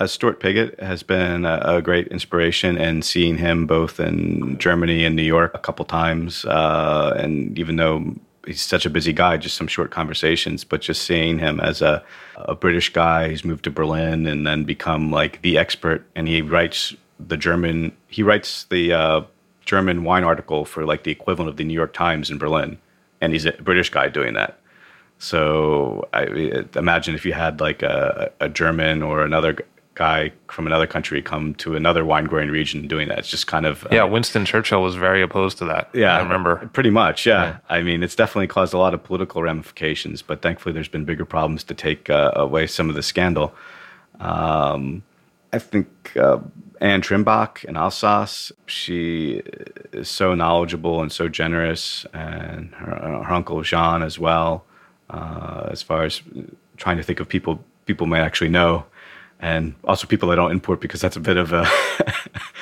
Uh, 0.00 0.06
Stuart 0.06 0.40
Piggott 0.40 0.80
has 0.80 1.02
been 1.02 1.44
a, 1.44 1.60
a, 1.62 1.82
great 1.82 2.08
inspiration, 2.08 2.78
and 2.78 3.04
seeing 3.04 3.36
him 3.36 3.66
both 3.66 4.00
in 4.00 4.56
Germany 4.58 5.04
and 5.04 5.14
New 5.14 5.22
York 5.22 5.52
a 5.54 5.58
couple 5.58 5.84
times, 5.84 6.46
uh, 6.46 7.14
and 7.18 7.58
even 7.58 7.76
though 7.76 8.14
he's 8.46 8.62
such 8.62 8.86
a 8.86 8.90
busy 8.90 9.12
guy, 9.12 9.36
just 9.36 9.56
some 9.56 9.66
short 9.66 9.90
conversations, 9.90 10.64
but 10.64 10.80
just 10.80 11.02
seeing 11.02 11.38
him 11.38 11.60
as 11.60 11.82
a, 11.82 12.02
a 12.36 12.54
British 12.54 12.90
guy 12.90 13.28
who's 13.28 13.44
moved 13.44 13.64
to 13.64 13.70
Berlin 13.70 14.26
and 14.26 14.46
then 14.46 14.64
become 14.64 15.12
like 15.12 15.42
the 15.42 15.58
expert, 15.58 16.06
and 16.14 16.26
he 16.26 16.40
writes 16.40 16.94
the 17.18 17.36
German, 17.36 17.92
he 18.08 18.22
writes 18.22 18.64
the 18.64 18.94
uh, 18.94 19.20
German 19.66 20.02
wine 20.04 20.24
article 20.24 20.64
for 20.64 20.86
like 20.86 21.02
the 21.02 21.12
equivalent 21.12 21.50
of 21.50 21.58
the 21.58 21.64
New 21.64 21.74
York 21.74 21.92
Times 21.92 22.30
in 22.30 22.38
Berlin, 22.38 22.78
and 23.20 23.34
he's 23.34 23.44
a 23.44 23.52
British 23.52 23.90
guy 23.90 24.08
doing 24.08 24.32
that. 24.32 24.58
So 25.18 26.08
I 26.14 26.22
imagine 26.74 27.14
if 27.14 27.26
you 27.26 27.34
had 27.34 27.60
like 27.60 27.82
a, 27.82 28.32
a 28.40 28.48
German 28.48 29.02
or 29.02 29.22
another 29.22 29.58
guy 30.00 30.32
from 30.48 30.66
another 30.66 30.86
country 30.86 31.20
come 31.20 31.54
to 31.56 31.76
another 31.76 32.06
wine 32.06 32.24
growing 32.24 32.48
region 32.48 32.88
doing 32.88 33.06
that. 33.08 33.18
It's 33.18 33.28
just 33.28 33.46
kind 33.46 33.66
of 33.66 33.86
yeah. 33.92 34.04
Uh, 34.04 34.06
Winston 34.06 34.46
Churchill 34.46 34.82
was 34.82 34.94
very 34.94 35.20
opposed 35.20 35.58
to 35.58 35.66
that. 35.66 35.90
Yeah, 35.92 36.16
I 36.16 36.22
remember 36.22 36.70
pretty 36.72 36.88
much. 36.88 37.26
Yeah. 37.26 37.44
yeah. 37.44 37.58
I 37.68 37.82
mean, 37.82 38.02
it's 38.02 38.16
definitely 38.16 38.46
caused 38.46 38.72
a 38.72 38.78
lot 38.78 38.94
of 38.94 39.04
political 39.04 39.42
ramifications, 39.42 40.22
but 40.22 40.40
thankfully, 40.40 40.72
there's 40.72 40.88
been 40.88 41.04
bigger 41.04 41.26
problems 41.26 41.64
to 41.64 41.74
take 41.74 42.08
uh, 42.08 42.32
away 42.34 42.66
some 42.66 42.88
of 42.88 42.94
the 42.94 43.02
scandal. 43.02 43.52
Um, 44.20 45.02
I 45.52 45.58
think 45.58 46.16
uh, 46.16 46.38
Anne 46.80 47.02
Trimbach 47.02 47.62
in 47.64 47.76
Alsace. 47.76 48.52
She 48.64 49.42
is 49.92 50.08
so 50.08 50.34
knowledgeable 50.34 51.02
and 51.02 51.12
so 51.12 51.28
generous, 51.28 52.06
and 52.14 52.74
her, 52.76 53.22
her 53.26 53.34
uncle 53.34 53.60
Jean 53.62 54.02
as 54.02 54.18
well. 54.18 54.64
Uh, 55.10 55.68
as 55.70 55.82
far 55.82 56.04
as 56.04 56.22
trying 56.78 56.96
to 56.96 57.02
think 57.02 57.20
of 57.20 57.28
people 57.28 57.62
people 57.84 58.06
may 58.06 58.20
actually 58.20 58.48
know, 58.48 58.86
and 59.40 59.74
also 59.84 60.06
people 60.06 60.30
I 60.30 60.34
don't 60.34 60.52
import 60.52 60.80
because 60.80 61.00
that's 61.00 61.16
a 61.16 61.20
bit 61.20 61.36
of 61.36 61.52
a 61.52 61.62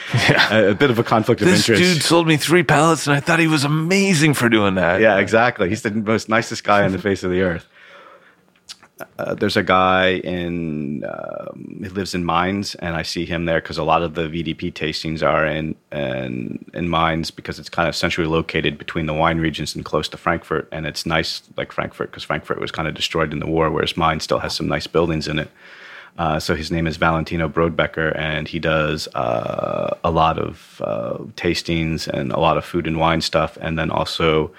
yeah. 0.15 0.59
a, 0.59 0.75
bit 0.75 0.91
of 0.91 0.99
a 0.99 1.05
conflict 1.05 1.41
of 1.43 1.49
this 1.49 1.61
interest. 1.61 1.83
This 1.83 1.95
dude 1.95 2.03
sold 2.03 2.27
me 2.27 2.37
three 2.37 2.63
pallets, 2.63 3.07
and 3.07 3.17
I 3.17 3.21
thought 3.21 3.39
he 3.39 3.47
was 3.47 3.65
amazing 3.65 4.35
for 4.35 4.49
doing 4.49 4.77
that. 4.77 5.01
Yeah, 5.01 5.19
exactly. 5.19 5.69
He's 5.69 5.83
the 5.83 5.91
most 5.91 6.29
nicest 6.29 6.65
guy 6.65 6.85
on 6.85 6.93
the 6.93 6.99
face 6.99 7.23
of 7.23 7.31
the 7.31 7.43
earth. 7.43 7.67
Uh, 9.19 9.35
there's 9.35 9.57
a 9.57 9.63
guy 9.63 10.15
in 10.15 11.05
um, 11.05 11.81
he 11.83 11.89
lives 11.89 12.15
in 12.15 12.27
Mainz, 12.27 12.75
and 12.77 12.97
I 12.97 13.03
see 13.03 13.25
him 13.25 13.45
there 13.45 13.61
because 13.61 13.79
a 13.79 13.85
lot 13.85 14.03
of 14.03 14.15
the 14.15 14.23
VDP 14.23 14.73
tastings 14.73 15.23
are 15.23 15.47
in 15.47 15.77
in 15.93 16.65
in 16.75 16.91
Mainz 16.91 17.31
because 17.31 17.59
it's 17.61 17.69
kind 17.69 17.89
of 17.89 17.95
centrally 17.95 18.29
located 18.29 18.77
between 18.77 19.07
the 19.07 19.15
wine 19.15 19.39
regions 19.39 19.75
and 19.77 19.85
close 19.85 20.09
to 20.09 20.17
Frankfurt, 20.17 20.69
and 20.73 20.87
it's 20.87 21.07
nice 21.07 21.43
like 21.57 21.71
Frankfurt 21.71 22.11
because 22.11 22.25
Frankfurt 22.25 22.61
was 22.61 22.73
kind 22.73 22.89
of 22.89 22.95
destroyed 22.95 23.33
in 23.33 23.39
the 23.39 23.47
war, 23.47 23.71
whereas 23.71 23.97
Mainz 23.97 24.25
still 24.25 24.41
has 24.41 24.55
some 24.55 24.67
nice 24.67 24.89
buildings 24.89 25.29
in 25.29 25.39
it. 25.39 25.51
Uh, 26.19 26.39
so 26.39 26.55
his 26.55 26.71
name 26.71 26.87
is 26.87 26.97
Valentino 26.97 27.49
Brodbecker, 27.49 28.15
and 28.19 28.49
he 28.49 28.59
does 28.59 29.09
uh, 29.15 29.97
a 30.05 30.11
lot 30.11 30.39
of 30.39 30.83
uh, 30.85 31.19
tastings 31.37 32.09
and 32.09 32.33
a 32.33 32.41
lot 32.41 32.59
of 32.59 32.65
food 32.65 32.87
and 32.87 32.99
wine 32.99 33.21
stuff, 33.21 33.57
and 33.61 33.79
then 33.79 33.91
also 33.91 34.53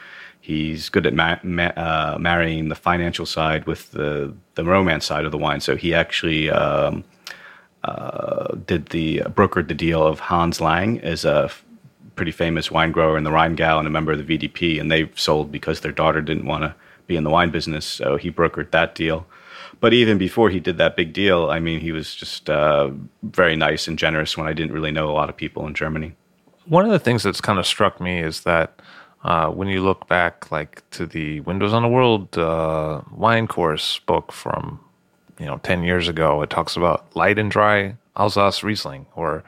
He's 0.50 0.90
good 0.90 1.06
at 1.06 1.14
ma- 1.14 1.38
ma- 1.44 1.76
uh, 1.76 2.18
marrying 2.20 2.70
the 2.70 2.76
financial 2.76 3.28
side 3.28 3.68
with 3.68 3.92
the 3.92 4.34
the 4.56 4.64
romance 4.64 5.06
side 5.06 5.26
of 5.26 5.32
the 5.32 5.38
wine. 5.38 5.60
So 5.60 5.76
he 5.76 5.94
actually 5.94 6.50
um, 6.50 7.04
uh, 7.84 8.56
did 8.66 8.88
the 8.88 9.20
brokered 9.26 9.68
the 9.68 9.76
deal 9.76 10.02
of 10.02 10.20
Hans 10.20 10.60
Lang 10.60 11.00
as 11.02 11.24
a 11.24 11.44
f- 11.46 11.64
pretty 12.16 12.32
famous 12.32 12.72
wine 12.72 12.92
grower 12.92 13.16
in 13.16 13.26
the 13.26 13.30
Rheingau 13.30 13.78
and 13.78 13.88
a 13.88 13.92
member 13.92 14.12
of 14.12 14.26
the 14.26 14.38
VDP, 14.38 14.80
and 14.82 14.90
they 14.90 15.12
sold 15.16 15.52
because 15.52 15.82
their 15.82 15.92
daughter 15.92 16.20
didn't 16.20 16.46
want 16.46 16.64
to 16.64 16.74
be 17.06 17.16
in 17.16 17.24
the 17.24 17.30
wine 17.30 17.52
business. 17.52 17.86
So 17.86 18.16
he 18.16 18.32
brokered 18.32 18.72
that 18.72 18.96
deal. 18.96 19.28
But 19.80 19.94
even 19.94 20.18
before 20.18 20.50
he 20.50 20.60
did 20.60 20.78
that 20.78 20.98
big 20.98 21.14
deal, 21.14 21.50
I 21.50 21.60
mean, 21.60 21.80
he 21.80 21.92
was 21.92 22.14
just 22.14 22.50
uh, 22.50 22.92
very 23.24 23.56
nice 23.56 23.88
and 23.88 23.98
generous 23.98 24.38
when 24.38 24.48
I 24.48 24.54
didn't 24.54 24.74
really 24.74 24.92
know 24.92 25.10
a 25.10 25.14
lot 25.14 25.30
of 25.30 25.38
people 25.38 25.66
in 25.68 25.74
Germany. 25.74 26.16
One 26.66 26.86
of 26.86 26.92
the 26.92 27.00
things 27.00 27.24
that's 27.24 27.42
kind 27.42 27.60
of 27.60 27.66
struck 27.66 28.02
me 28.02 28.20
is 28.20 28.42
that 28.42 28.82
uh, 29.24 29.50
when 29.50 29.68
you 29.68 29.82
look 29.82 30.08
back, 30.08 30.52
like 30.52 30.88
to 30.92 31.06
the 31.06 31.40
Windows 31.42 31.74
on 31.74 31.82
the 31.82 31.88
World 31.88 32.38
uh, 32.38 33.02
wine 33.12 33.48
course 33.48 34.00
book 34.00 34.32
from 34.32 34.80
you 35.40 35.46
know 35.46 35.58
ten 35.64 35.84
years 35.84 36.08
ago, 36.08 36.42
it 36.42 36.50
talks 36.50 36.76
about 36.76 37.16
light 37.16 37.40
and 37.40 37.52
dry 37.52 37.96
Alsace 38.16 38.64
Riesling. 38.64 39.06
Or 39.16 39.44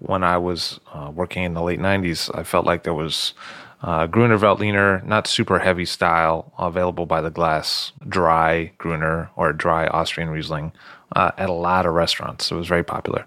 when 0.00 0.22
I 0.22 0.38
was 0.38 0.78
uh, 0.92 1.10
working 1.12 1.44
in 1.44 1.54
the 1.54 1.62
late 1.62 1.80
'90s, 1.80 2.30
I 2.36 2.44
felt 2.44 2.66
like 2.66 2.84
there 2.84 2.94
was 2.94 3.34
uh, 3.82 4.06
Gruner 4.06 4.38
Veltliner, 4.38 5.04
not 5.04 5.26
super 5.26 5.58
heavy 5.60 5.84
style, 5.84 6.52
available 6.58 7.06
by 7.06 7.20
the 7.20 7.30
glass, 7.30 7.92
dry 8.08 8.72
Gruner 8.78 9.30
or 9.36 9.52
dry 9.52 9.86
Austrian 9.86 10.30
Riesling 10.30 10.72
uh, 11.14 11.30
at 11.38 11.48
a 11.48 11.52
lot 11.52 11.86
of 11.86 11.94
restaurants. 11.94 12.50
It 12.50 12.56
was 12.56 12.66
very 12.66 12.84
popular. 12.84 13.26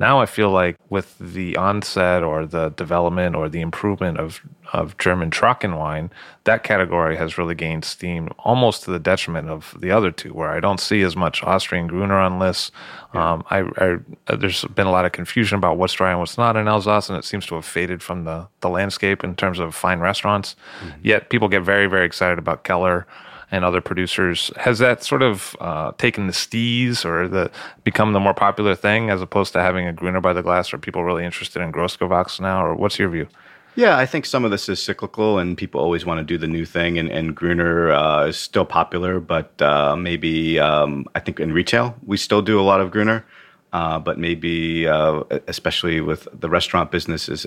Now 0.00 0.18
I 0.18 0.26
feel 0.26 0.50
like 0.50 0.76
with 0.88 1.16
the 1.18 1.56
onset 1.56 2.22
or 2.22 2.46
the 2.46 2.70
development 2.70 3.36
or 3.36 3.48
the 3.50 3.60
improvement 3.60 4.18
of 4.18 4.40
of 4.72 4.96
German 4.98 5.30
Trocken 5.30 5.76
wine, 5.76 6.10
that 6.44 6.62
category 6.62 7.16
has 7.16 7.36
really 7.36 7.54
gained 7.54 7.84
steam 7.84 8.28
almost 8.38 8.84
to 8.84 8.90
the 8.92 8.98
detriment 9.00 9.48
of 9.48 9.76
the 9.80 9.90
other 9.90 10.10
two, 10.10 10.32
where 10.32 10.50
I 10.50 10.60
don't 10.60 10.80
see 10.80 11.02
as 11.02 11.16
much 11.16 11.42
Austrian 11.42 11.86
Gruner 11.86 12.18
on 12.18 12.38
lists. 12.38 12.70
Yeah. 13.12 13.32
Um, 13.32 13.44
I, 13.50 13.62
I, 13.76 14.36
there's 14.36 14.64
been 14.66 14.86
a 14.86 14.92
lot 14.92 15.04
of 15.04 15.12
confusion 15.12 15.58
about 15.58 15.76
what's 15.76 15.94
dry 15.94 16.10
and 16.10 16.20
what's 16.20 16.38
not 16.38 16.56
in 16.56 16.68
Alsace, 16.68 17.08
and 17.08 17.18
it 17.18 17.24
seems 17.24 17.46
to 17.46 17.56
have 17.56 17.64
faded 17.64 18.02
from 18.02 18.24
the, 18.24 18.46
the 18.60 18.70
landscape 18.70 19.24
in 19.24 19.34
terms 19.34 19.58
of 19.58 19.74
fine 19.74 19.98
restaurants. 19.98 20.54
Mm-hmm. 20.84 21.00
Yet 21.02 21.30
people 21.30 21.48
get 21.48 21.62
very, 21.62 21.86
very 21.86 22.06
excited 22.06 22.38
about 22.38 22.62
Keller 22.62 23.06
and 23.50 23.64
other 23.64 23.80
producers. 23.80 24.50
Has 24.56 24.78
that 24.78 25.02
sort 25.02 25.22
of 25.22 25.56
uh, 25.60 25.92
taken 25.98 26.26
the 26.26 26.32
stees 26.32 27.04
or 27.04 27.28
the 27.28 27.50
become 27.84 28.12
the 28.12 28.20
more 28.20 28.34
popular 28.34 28.74
thing 28.74 29.10
as 29.10 29.20
opposed 29.20 29.52
to 29.54 29.60
having 29.60 29.86
a 29.86 29.92
Gruner 29.92 30.20
by 30.20 30.32
the 30.32 30.42
glass? 30.42 30.72
Are 30.72 30.78
people 30.78 31.04
really 31.04 31.24
interested 31.24 31.60
in 31.62 31.72
Grossgewachs 31.72 32.40
now, 32.40 32.64
or 32.64 32.74
what's 32.74 32.98
your 32.98 33.08
view? 33.08 33.28
Yeah, 33.76 33.96
I 33.96 34.04
think 34.04 34.26
some 34.26 34.44
of 34.44 34.50
this 34.50 34.68
is 34.68 34.82
cyclical, 34.82 35.38
and 35.38 35.56
people 35.56 35.80
always 35.80 36.04
want 36.04 36.18
to 36.18 36.24
do 36.24 36.36
the 36.36 36.48
new 36.48 36.64
thing. 36.64 36.98
And, 36.98 37.08
and 37.08 37.36
Gruner 37.36 37.92
uh, 37.92 38.26
is 38.26 38.36
still 38.36 38.64
popular, 38.64 39.20
but 39.20 39.60
uh, 39.62 39.94
maybe 39.96 40.58
um, 40.58 41.06
I 41.14 41.20
think 41.20 41.38
in 41.40 41.52
retail 41.52 41.94
we 42.04 42.16
still 42.16 42.42
do 42.42 42.60
a 42.60 42.62
lot 42.62 42.80
of 42.80 42.90
Gruner, 42.90 43.24
uh, 43.72 43.98
but 43.98 44.18
maybe 44.18 44.88
uh, 44.88 45.22
especially 45.46 46.00
with 46.00 46.26
the 46.32 46.48
restaurant 46.48 46.90
business 46.90 47.28
is 47.28 47.46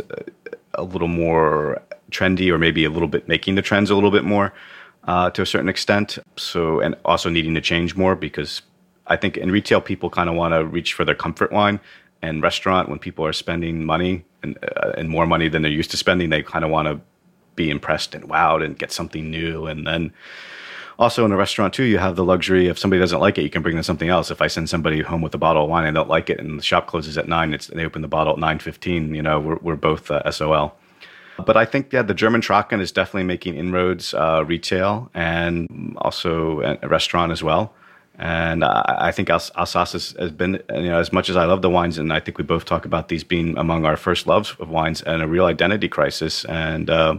a 0.74 0.84
little 0.84 1.08
more 1.08 1.82
trendy, 2.12 2.50
or 2.50 2.58
maybe 2.58 2.86
a 2.86 2.90
little 2.90 3.08
bit 3.08 3.28
making 3.28 3.56
the 3.56 3.62
trends 3.62 3.90
a 3.90 3.96
little 3.96 4.12
bit 4.12 4.24
more 4.24 4.54
uh, 5.06 5.30
to 5.32 5.42
a 5.42 5.46
certain 5.46 5.70
extent. 5.70 6.20
So, 6.38 6.80
and 6.80 6.96
also 7.06 7.30
needing 7.30 7.56
to 7.56 7.62
change 7.62 7.96
more 7.96 8.16
because 8.16 8.62
I 9.08 9.18
think 9.18 9.38
in 9.38 9.52
retail, 9.52 9.82
people 9.82 10.10
kind 10.10 10.30
of 10.30 10.36
want 10.36 10.54
to 10.54 10.66
reach 10.66 10.94
for 10.94 11.06
their 11.06 11.16
comfort 11.16 11.52
wine. 11.52 11.80
And 12.22 12.42
restaurant, 12.42 12.88
when 12.88 13.00
people 13.00 13.26
are 13.26 13.34
spending 13.34 13.84
money 13.84 14.24
and, 14.44 14.58
uh, 14.64 14.94
and 14.98 15.10
more 15.10 15.28
money 15.28 15.50
than 15.50 15.62
they're 15.62 15.72
used 15.72 15.92
to 15.92 15.98
spending, 15.98 16.30
they 16.30 16.42
kind 16.42 16.64
of 16.64 16.72
want 16.72 16.88
to 16.88 17.02
be 17.56 17.70
impressed 17.70 18.16
and 18.16 18.30
wowed 18.30 18.64
and 18.64 18.80
get 18.80 18.92
something 18.92 19.30
new. 19.30 19.66
And 19.68 19.86
then 19.86 20.14
also 20.98 21.26
in 21.26 21.32
a 21.32 21.36
restaurant 21.36 21.74
too, 21.74 21.84
you 21.84 21.98
have 21.98 22.16
the 22.16 22.24
luxury 22.24 22.68
if 22.68 22.80
somebody 22.80 23.00
doesn't 23.00 23.20
like 23.20 23.38
it, 23.38 23.44
you 23.44 23.50
can 23.50 23.62
bring 23.62 23.76
them 23.76 23.84
something 23.84 24.10
else. 24.10 24.32
If 24.32 24.42
I 24.42 24.48
send 24.48 24.70
somebody 24.70 25.02
home 25.02 25.22
with 25.22 25.34
a 25.34 25.38
bottle 25.38 25.64
of 25.64 25.70
wine 25.70 25.86
and 25.86 25.96
don't 25.96 26.10
like 26.10 26.30
it, 26.30 26.40
and 26.40 26.58
the 26.58 26.64
shop 26.64 26.88
closes 26.88 27.18
at 27.18 27.28
nine, 27.28 27.54
it's 27.54 27.68
they 27.68 27.86
open 27.86 28.02
the 28.02 28.08
bottle 28.08 28.34
at 28.34 28.40
nine 28.40 28.60
fifteen. 28.60 29.14
You 29.14 29.22
know, 29.22 29.40
we're 29.40 29.58
we're 29.58 29.76
both 29.76 30.10
uh, 30.10 30.30
SOL. 30.32 30.78
But 31.46 31.58
I 31.58 31.66
think, 31.66 31.92
yeah, 31.92 32.04
the 32.04 32.14
German 32.14 32.42
Trocken 32.42 32.80
is 32.80 32.92
definitely 32.92 33.24
making 33.24 33.56
inroads 33.56 34.14
uh, 34.14 34.44
retail 34.46 35.10
and 35.14 35.96
also 35.98 36.62
a 36.82 36.88
restaurant 36.88 37.32
as 37.32 37.44
well. 37.44 37.74
And 38.20 38.64
I, 38.64 39.12
think 39.12 39.30
Alsace 39.32 39.92
has, 39.92 40.16
has, 40.20 40.32
been, 40.32 40.62
you 40.70 40.84
know, 40.84 41.00
as 41.00 41.12
much 41.12 41.30
as 41.30 41.36
I 41.36 41.46
love 41.46 41.64
the 41.64 41.70
wines, 41.70 41.98
and 41.98 42.14
I 42.14 42.20
think 42.20 42.38
we 42.38 42.44
both 42.44 42.66
talk 42.66 42.86
about 42.86 43.08
these 43.08 43.24
being 43.24 43.58
among 43.58 43.86
our 43.86 43.98
first 43.98 44.28
loves 44.28 44.56
of 44.60 44.70
wines 44.70 45.02
and 45.02 45.24
a 45.24 45.28
real 45.28 45.46
identity 45.46 45.88
crisis. 45.88 46.46
And 46.46 46.92
uh, 46.92 47.18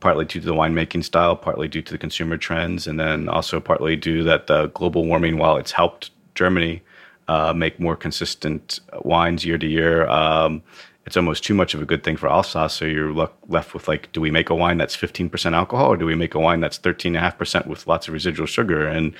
partly 0.00 0.24
due 0.24 0.40
to 0.40 0.46
the 0.46 0.54
winemaking 0.54 1.04
style, 1.04 1.36
partly 1.36 1.68
due 1.68 1.82
to 1.82 1.92
the 1.92 1.98
consumer 1.98 2.38
trends, 2.38 2.86
and 2.86 2.98
then 2.98 3.28
also 3.28 3.60
partly 3.60 3.96
due 3.96 4.22
that 4.22 4.46
the 4.46 4.68
global 4.68 5.04
warming, 5.04 5.36
while 5.36 5.58
it's 5.58 5.72
helped 5.72 6.10
Germany 6.34 6.82
uh, 7.28 7.52
make 7.54 7.78
more 7.78 7.96
consistent 7.96 8.80
wines 9.02 9.44
year 9.44 9.58
to 9.58 9.66
year, 9.66 10.06
um, 10.08 10.62
it's 11.06 11.16
almost 11.16 11.44
too 11.44 11.54
much 11.54 11.74
of 11.74 11.82
a 11.82 11.84
good 11.84 12.02
thing 12.02 12.16
for 12.16 12.28
Alsace. 12.28 12.72
So 12.72 12.84
you're 12.84 13.12
left 13.12 13.74
with 13.74 13.88
like, 13.88 14.10
do 14.12 14.20
we 14.20 14.30
make 14.30 14.50
a 14.50 14.54
wine 14.54 14.78
that's 14.78 14.96
15% 14.96 15.52
alcohol 15.52 15.92
or 15.92 15.96
do 15.96 16.06
we 16.06 16.14
make 16.14 16.34
a 16.34 16.40
wine 16.40 16.60
that's 16.60 16.78
13.5% 16.78 17.66
with 17.66 17.86
lots 17.86 18.08
of 18.08 18.14
residual 18.14 18.46
sugar? 18.46 18.86
And, 18.86 19.14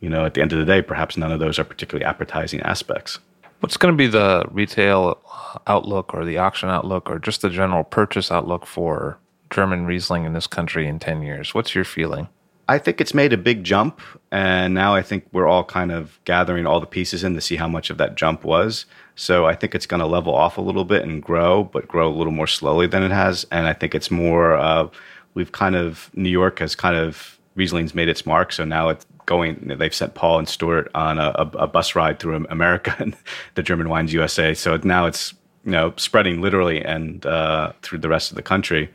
you 0.00 0.10
know, 0.10 0.24
at 0.24 0.34
the 0.34 0.42
end 0.42 0.52
of 0.52 0.58
the 0.58 0.64
day, 0.64 0.82
perhaps 0.82 1.16
none 1.16 1.32
of 1.32 1.40
those 1.40 1.58
are 1.58 1.64
particularly 1.64 2.04
appetizing 2.04 2.60
aspects. 2.60 3.18
What's 3.60 3.76
going 3.76 3.92
to 3.92 3.96
be 3.96 4.08
the 4.08 4.44
retail 4.50 5.20
outlook 5.66 6.12
or 6.12 6.24
the 6.24 6.38
auction 6.38 6.68
outlook 6.68 7.08
or 7.08 7.18
just 7.18 7.42
the 7.42 7.50
general 7.50 7.84
purchase 7.84 8.30
outlook 8.30 8.66
for 8.66 9.18
German 9.50 9.86
Riesling 9.86 10.24
in 10.24 10.32
this 10.32 10.46
country 10.46 10.86
in 10.86 10.98
10 10.98 11.22
years? 11.22 11.54
What's 11.54 11.74
your 11.74 11.84
feeling? 11.84 12.28
I 12.72 12.78
think 12.78 13.02
it's 13.02 13.12
made 13.12 13.34
a 13.34 13.36
big 13.36 13.64
jump. 13.64 14.00
And 14.30 14.72
now 14.72 14.94
I 14.94 15.02
think 15.02 15.26
we're 15.30 15.46
all 15.46 15.62
kind 15.62 15.92
of 15.92 16.18
gathering 16.24 16.66
all 16.66 16.80
the 16.80 16.86
pieces 16.86 17.22
in 17.22 17.34
to 17.34 17.40
see 17.42 17.56
how 17.56 17.68
much 17.68 17.90
of 17.90 17.98
that 17.98 18.14
jump 18.14 18.44
was. 18.44 18.86
So 19.14 19.44
I 19.44 19.54
think 19.54 19.74
it's 19.74 19.84
going 19.84 20.00
to 20.00 20.06
level 20.06 20.34
off 20.34 20.56
a 20.56 20.62
little 20.62 20.86
bit 20.86 21.02
and 21.02 21.22
grow, 21.22 21.64
but 21.64 21.86
grow 21.86 22.08
a 22.08 22.16
little 22.16 22.32
more 22.32 22.46
slowly 22.46 22.86
than 22.86 23.02
it 23.02 23.10
has. 23.10 23.44
And 23.50 23.66
I 23.66 23.74
think 23.74 23.94
it's 23.94 24.10
more, 24.10 24.54
uh, 24.56 24.88
we've 25.34 25.52
kind 25.52 25.76
of, 25.76 26.10
New 26.14 26.30
York 26.30 26.60
has 26.60 26.74
kind 26.74 26.96
of, 26.96 27.38
Riesling's 27.56 27.94
made 27.94 28.08
its 28.08 28.24
mark. 28.24 28.54
So 28.54 28.64
now 28.64 28.88
it's 28.88 29.04
going, 29.26 29.74
they've 29.76 29.94
sent 29.94 30.14
Paul 30.14 30.38
and 30.38 30.48
Stuart 30.48 30.90
on 30.94 31.18
a, 31.18 31.28
a, 31.34 31.46
a 31.58 31.66
bus 31.66 31.94
ride 31.94 32.20
through 32.20 32.46
America 32.48 32.96
and 33.00 33.14
the 33.54 33.62
German 33.62 33.90
Wines 33.90 34.14
USA. 34.14 34.54
So 34.54 34.78
now 34.78 35.04
it's, 35.04 35.34
you 35.66 35.72
know, 35.72 35.92
spreading 35.98 36.40
literally 36.40 36.82
and 36.82 37.26
uh, 37.26 37.72
through 37.82 37.98
the 37.98 38.08
rest 38.08 38.30
of 38.30 38.36
the 38.36 38.42
country. 38.42 38.90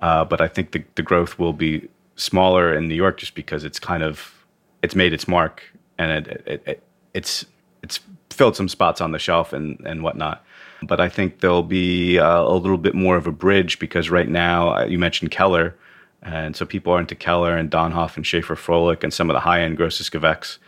Uh, 0.00 0.24
but 0.24 0.40
I 0.40 0.48
think 0.48 0.72
the, 0.72 0.82
the 0.96 1.02
growth 1.02 1.38
will 1.38 1.52
be 1.52 1.88
smaller 2.16 2.74
in 2.74 2.88
New 2.88 2.94
York 2.94 3.18
just 3.18 3.34
because 3.34 3.64
it's 3.64 3.78
kind 3.78 4.02
of, 4.02 4.44
it's 4.82 4.94
made 4.94 5.12
its 5.12 5.26
mark 5.26 5.62
and 5.98 6.26
it, 6.26 6.42
it, 6.46 6.62
it 6.66 6.82
it's, 7.12 7.46
it's 7.82 8.00
filled 8.30 8.56
some 8.56 8.68
spots 8.68 9.00
on 9.00 9.12
the 9.12 9.18
shelf 9.18 9.52
and, 9.52 9.80
and 9.86 10.02
whatnot. 10.02 10.44
But 10.82 11.00
I 11.00 11.08
think 11.08 11.40
there'll 11.40 11.62
be 11.62 12.18
uh, 12.18 12.42
a 12.42 12.54
little 12.54 12.78
bit 12.78 12.94
more 12.94 13.16
of 13.16 13.26
a 13.26 13.32
bridge 13.32 13.78
because 13.78 14.10
right 14.10 14.28
now, 14.28 14.76
uh, 14.76 14.84
you 14.84 14.98
mentioned 14.98 15.30
Keller. 15.30 15.76
And 16.22 16.56
so 16.56 16.64
people 16.64 16.92
are 16.92 17.00
into 17.00 17.14
Keller 17.14 17.56
and 17.56 17.70
Dönnhoff 17.70 18.16
and 18.16 18.24
Schäfer-Fröhlich 18.24 19.04
and 19.04 19.12
some 19.12 19.28
of 19.30 19.34
the 19.34 19.40
high 19.40 19.60
end 19.60 19.76
Grosses 19.76 20.10
Gewächs. 20.10 20.58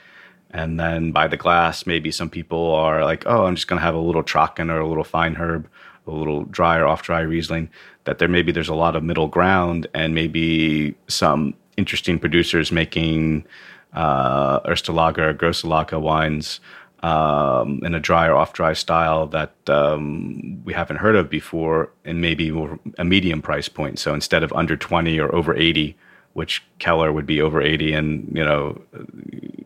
And 0.51 0.79
then 0.79 1.13
by 1.13 1.29
the 1.29 1.37
glass, 1.37 1.87
maybe 1.87 2.11
some 2.11 2.31
people 2.31 2.75
are 2.75 3.05
like, 3.05 3.25
oh, 3.27 3.47
I'm 3.47 3.57
just 3.57 3.67
going 3.67 3.79
to 3.79 3.85
have 3.85 3.95
a 3.95 3.99
little 4.01 4.23
Trocken 4.23 4.71
or 4.71 4.79
a 4.79 4.87
little 4.87 5.05
feinherb, 5.05 5.65
a 6.07 6.11
little 6.11 6.45
dry 6.45 6.79
or 6.79 6.87
off 6.87 7.03
dry 7.03 7.21
Riesling. 7.21 7.71
That 8.05 8.19
there 8.19 8.29
maybe 8.29 8.53
there's 8.53 8.69
a 8.69 8.75
lot 8.75 8.97
of 8.97 9.03
middle 9.03 9.29
ground 9.29 9.87
and 9.95 10.15
maybe 10.15 10.95
some 11.09 11.55
interesting 11.77 12.19
producers 12.19 12.71
making 12.71 13.45
uh, 13.93 14.61
Erste 14.61 14.95
Lager, 14.95 15.33
Grosse 15.33 15.65
Lager 15.65 15.99
wines 15.99 16.61
um, 17.03 17.81
in 17.85 17.95
a 17.95 18.01
dry 18.01 18.27
or 18.27 18.35
off 18.35 18.53
dry 18.53 18.73
style 18.73 19.27
that 19.29 19.55
um, 19.69 20.63
we 20.65 20.73
haven't 20.73 20.97
heard 20.97 21.17
of 21.17 21.29
before, 21.29 21.91
and 22.05 22.21
maybe 22.21 22.51
a 22.99 23.05
medium 23.05 23.43
price 23.43 23.69
point. 23.69 23.99
So 23.99 24.15
instead 24.15 24.43
of 24.43 24.53
under 24.53 24.77
20 24.77 25.19
or 25.19 25.35
over 25.35 25.55
80, 25.55 25.97
which 26.33 26.65
Keller 26.79 27.13
would 27.13 27.27
be 27.27 27.41
over 27.41 27.63
80, 27.63 27.93
and 27.93 28.33
you 28.35 28.45
know 28.45 28.81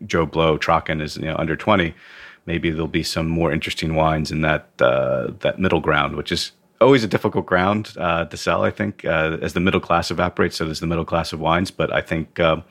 Joe 0.05 0.25
Blow 0.25 0.57
Trocken 0.57 1.01
is 1.01 1.17
you 1.17 1.25
know 1.25 1.35
under 1.37 1.55
20, 1.55 1.93
maybe 2.45 2.71
there'll 2.71 2.87
be 2.87 3.03
some 3.03 3.27
more 3.27 3.51
interesting 3.51 3.95
wines 3.95 4.31
in 4.31 4.41
that 4.41 4.67
uh, 4.79 5.31
that 5.39 5.59
middle 5.59 5.79
ground, 5.79 6.15
which 6.15 6.31
is 6.31 6.51
always 6.79 7.03
a 7.03 7.07
difficult 7.07 7.45
ground 7.45 7.93
uh, 7.97 8.25
to 8.25 8.37
sell. 8.37 8.63
I 8.63 8.71
think 8.71 9.05
uh, 9.05 9.37
as 9.41 9.53
the 9.53 9.59
middle 9.59 9.79
class 9.79 10.11
evaporates, 10.11 10.57
so 10.57 10.65
there's 10.65 10.79
the 10.79 10.87
middle 10.87 11.05
class 11.05 11.33
of 11.33 11.39
wines. 11.39 11.71
But 11.71 11.93
I 11.93 12.01
think 12.01 12.39
um, 12.39 12.63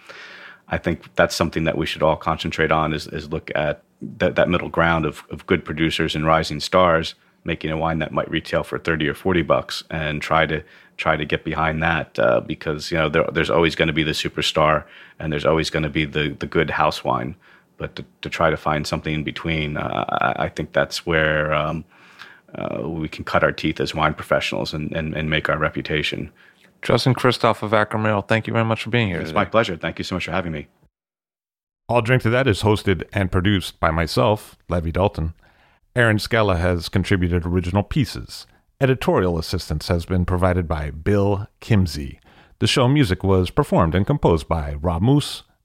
I 0.68 0.78
think 0.78 1.14
that's 1.14 1.34
something 1.34 1.64
that 1.64 1.76
we 1.76 1.86
should 1.86 2.02
all 2.02 2.16
concentrate 2.16 2.72
on 2.72 2.92
is, 2.92 3.06
is 3.08 3.30
look 3.30 3.50
at 3.54 3.82
that, 4.00 4.36
that 4.36 4.48
middle 4.48 4.68
ground 4.68 5.04
of, 5.04 5.24
of 5.30 5.46
good 5.46 5.64
producers 5.64 6.14
and 6.14 6.24
rising 6.24 6.60
stars 6.60 7.14
making 7.44 7.70
a 7.70 7.76
wine 7.76 7.98
that 8.00 8.12
might 8.12 8.30
retail 8.30 8.62
for 8.62 8.78
30 8.78 9.08
or 9.08 9.14
40 9.14 9.42
bucks 9.42 9.82
and 9.90 10.20
try 10.20 10.46
to 10.46 10.62
try 10.96 11.16
to 11.16 11.24
get 11.24 11.42
behind 11.44 11.82
that 11.82 12.18
uh, 12.18 12.40
because 12.40 12.90
you 12.90 12.98
know 12.98 13.08
there, 13.08 13.26
there's 13.32 13.50
always 13.50 13.74
going 13.74 13.88
to 13.88 13.94
be 13.94 14.02
the 14.02 14.10
superstar 14.12 14.84
and 15.18 15.32
there's 15.32 15.46
always 15.46 15.70
going 15.70 15.82
to 15.82 15.88
be 15.88 16.04
the 16.04 16.36
the 16.38 16.46
good 16.46 16.70
house 16.70 17.02
wine 17.02 17.34
but 17.80 17.96
to, 17.96 18.04
to 18.22 18.30
try 18.30 18.50
to 18.50 18.56
find 18.56 18.86
something 18.86 19.14
in 19.14 19.24
between 19.24 19.76
uh, 19.76 20.04
I, 20.20 20.44
I, 20.44 20.48
think 20.48 20.72
that's 20.72 21.04
where 21.04 21.52
um, 21.52 21.84
uh, 22.54 22.88
we 22.88 23.08
can 23.08 23.24
cut 23.24 23.42
our 23.42 23.52
teeth 23.52 23.80
as 23.80 23.94
wine 23.94 24.14
professionals 24.14 24.72
and, 24.72 24.94
and, 24.94 25.16
and 25.16 25.28
make 25.28 25.48
our 25.48 25.58
reputation 25.58 26.30
Justin 26.82 27.14
Christoph 27.14 27.62
of 27.62 27.74
Acker 27.74 27.98
Merrall, 27.98 28.26
thank 28.26 28.46
you 28.46 28.52
very 28.52 28.64
much 28.64 28.84
for 28.84 28.90
being 28.90 29.08
here. 29.08 29.20
It's 29.20 29.30
today. 29.30 29.40
my 29.40 29.44
pleasure. 29.44 29.76
Thank 29.76 29.98
you 29.98 30.04
so 30.04 30.16
much 30.16 30.24
for 30.24 30.32
having 30.32 30.52
me. 30.52 30.68
I'll 31.88 32.02
Drink 32.02 32.22
to 32.22 32.30
That 32.30 32.46
is 32.46 32.62
hosted 32.62 33.02
and 33.12 33.32
produced 33.32 33.80
by 33.80 33.90
myself, 33.90 34.56
Levi 34.68 34.90
Dalton. 34.90 35.34
Aaron 35.96 36.18
Scala 36.18 36.56
has 36.56 36.88
contributed 36.88 37.44
original 37.44 37.82
pieces. 37.82 38.46
Editorial 38.80 39.38
assistance 39.38 39.88
has 39.88 40.06
been 40.06 40.24
provided 40.24 40.68
by 40.68 40.90
Bill 40.90 41.48
Kimsey. 41.60 42.18
The 42.60 42.66
show 42.66 42.86
music 42.88 43.24
was 43.24 43.50
performed 43.50 43.94
and 43.94 44.06
composed 44.06 44.46
by 44.46 44.74
Rob 44.74 45.02
Moose 45.02 45.42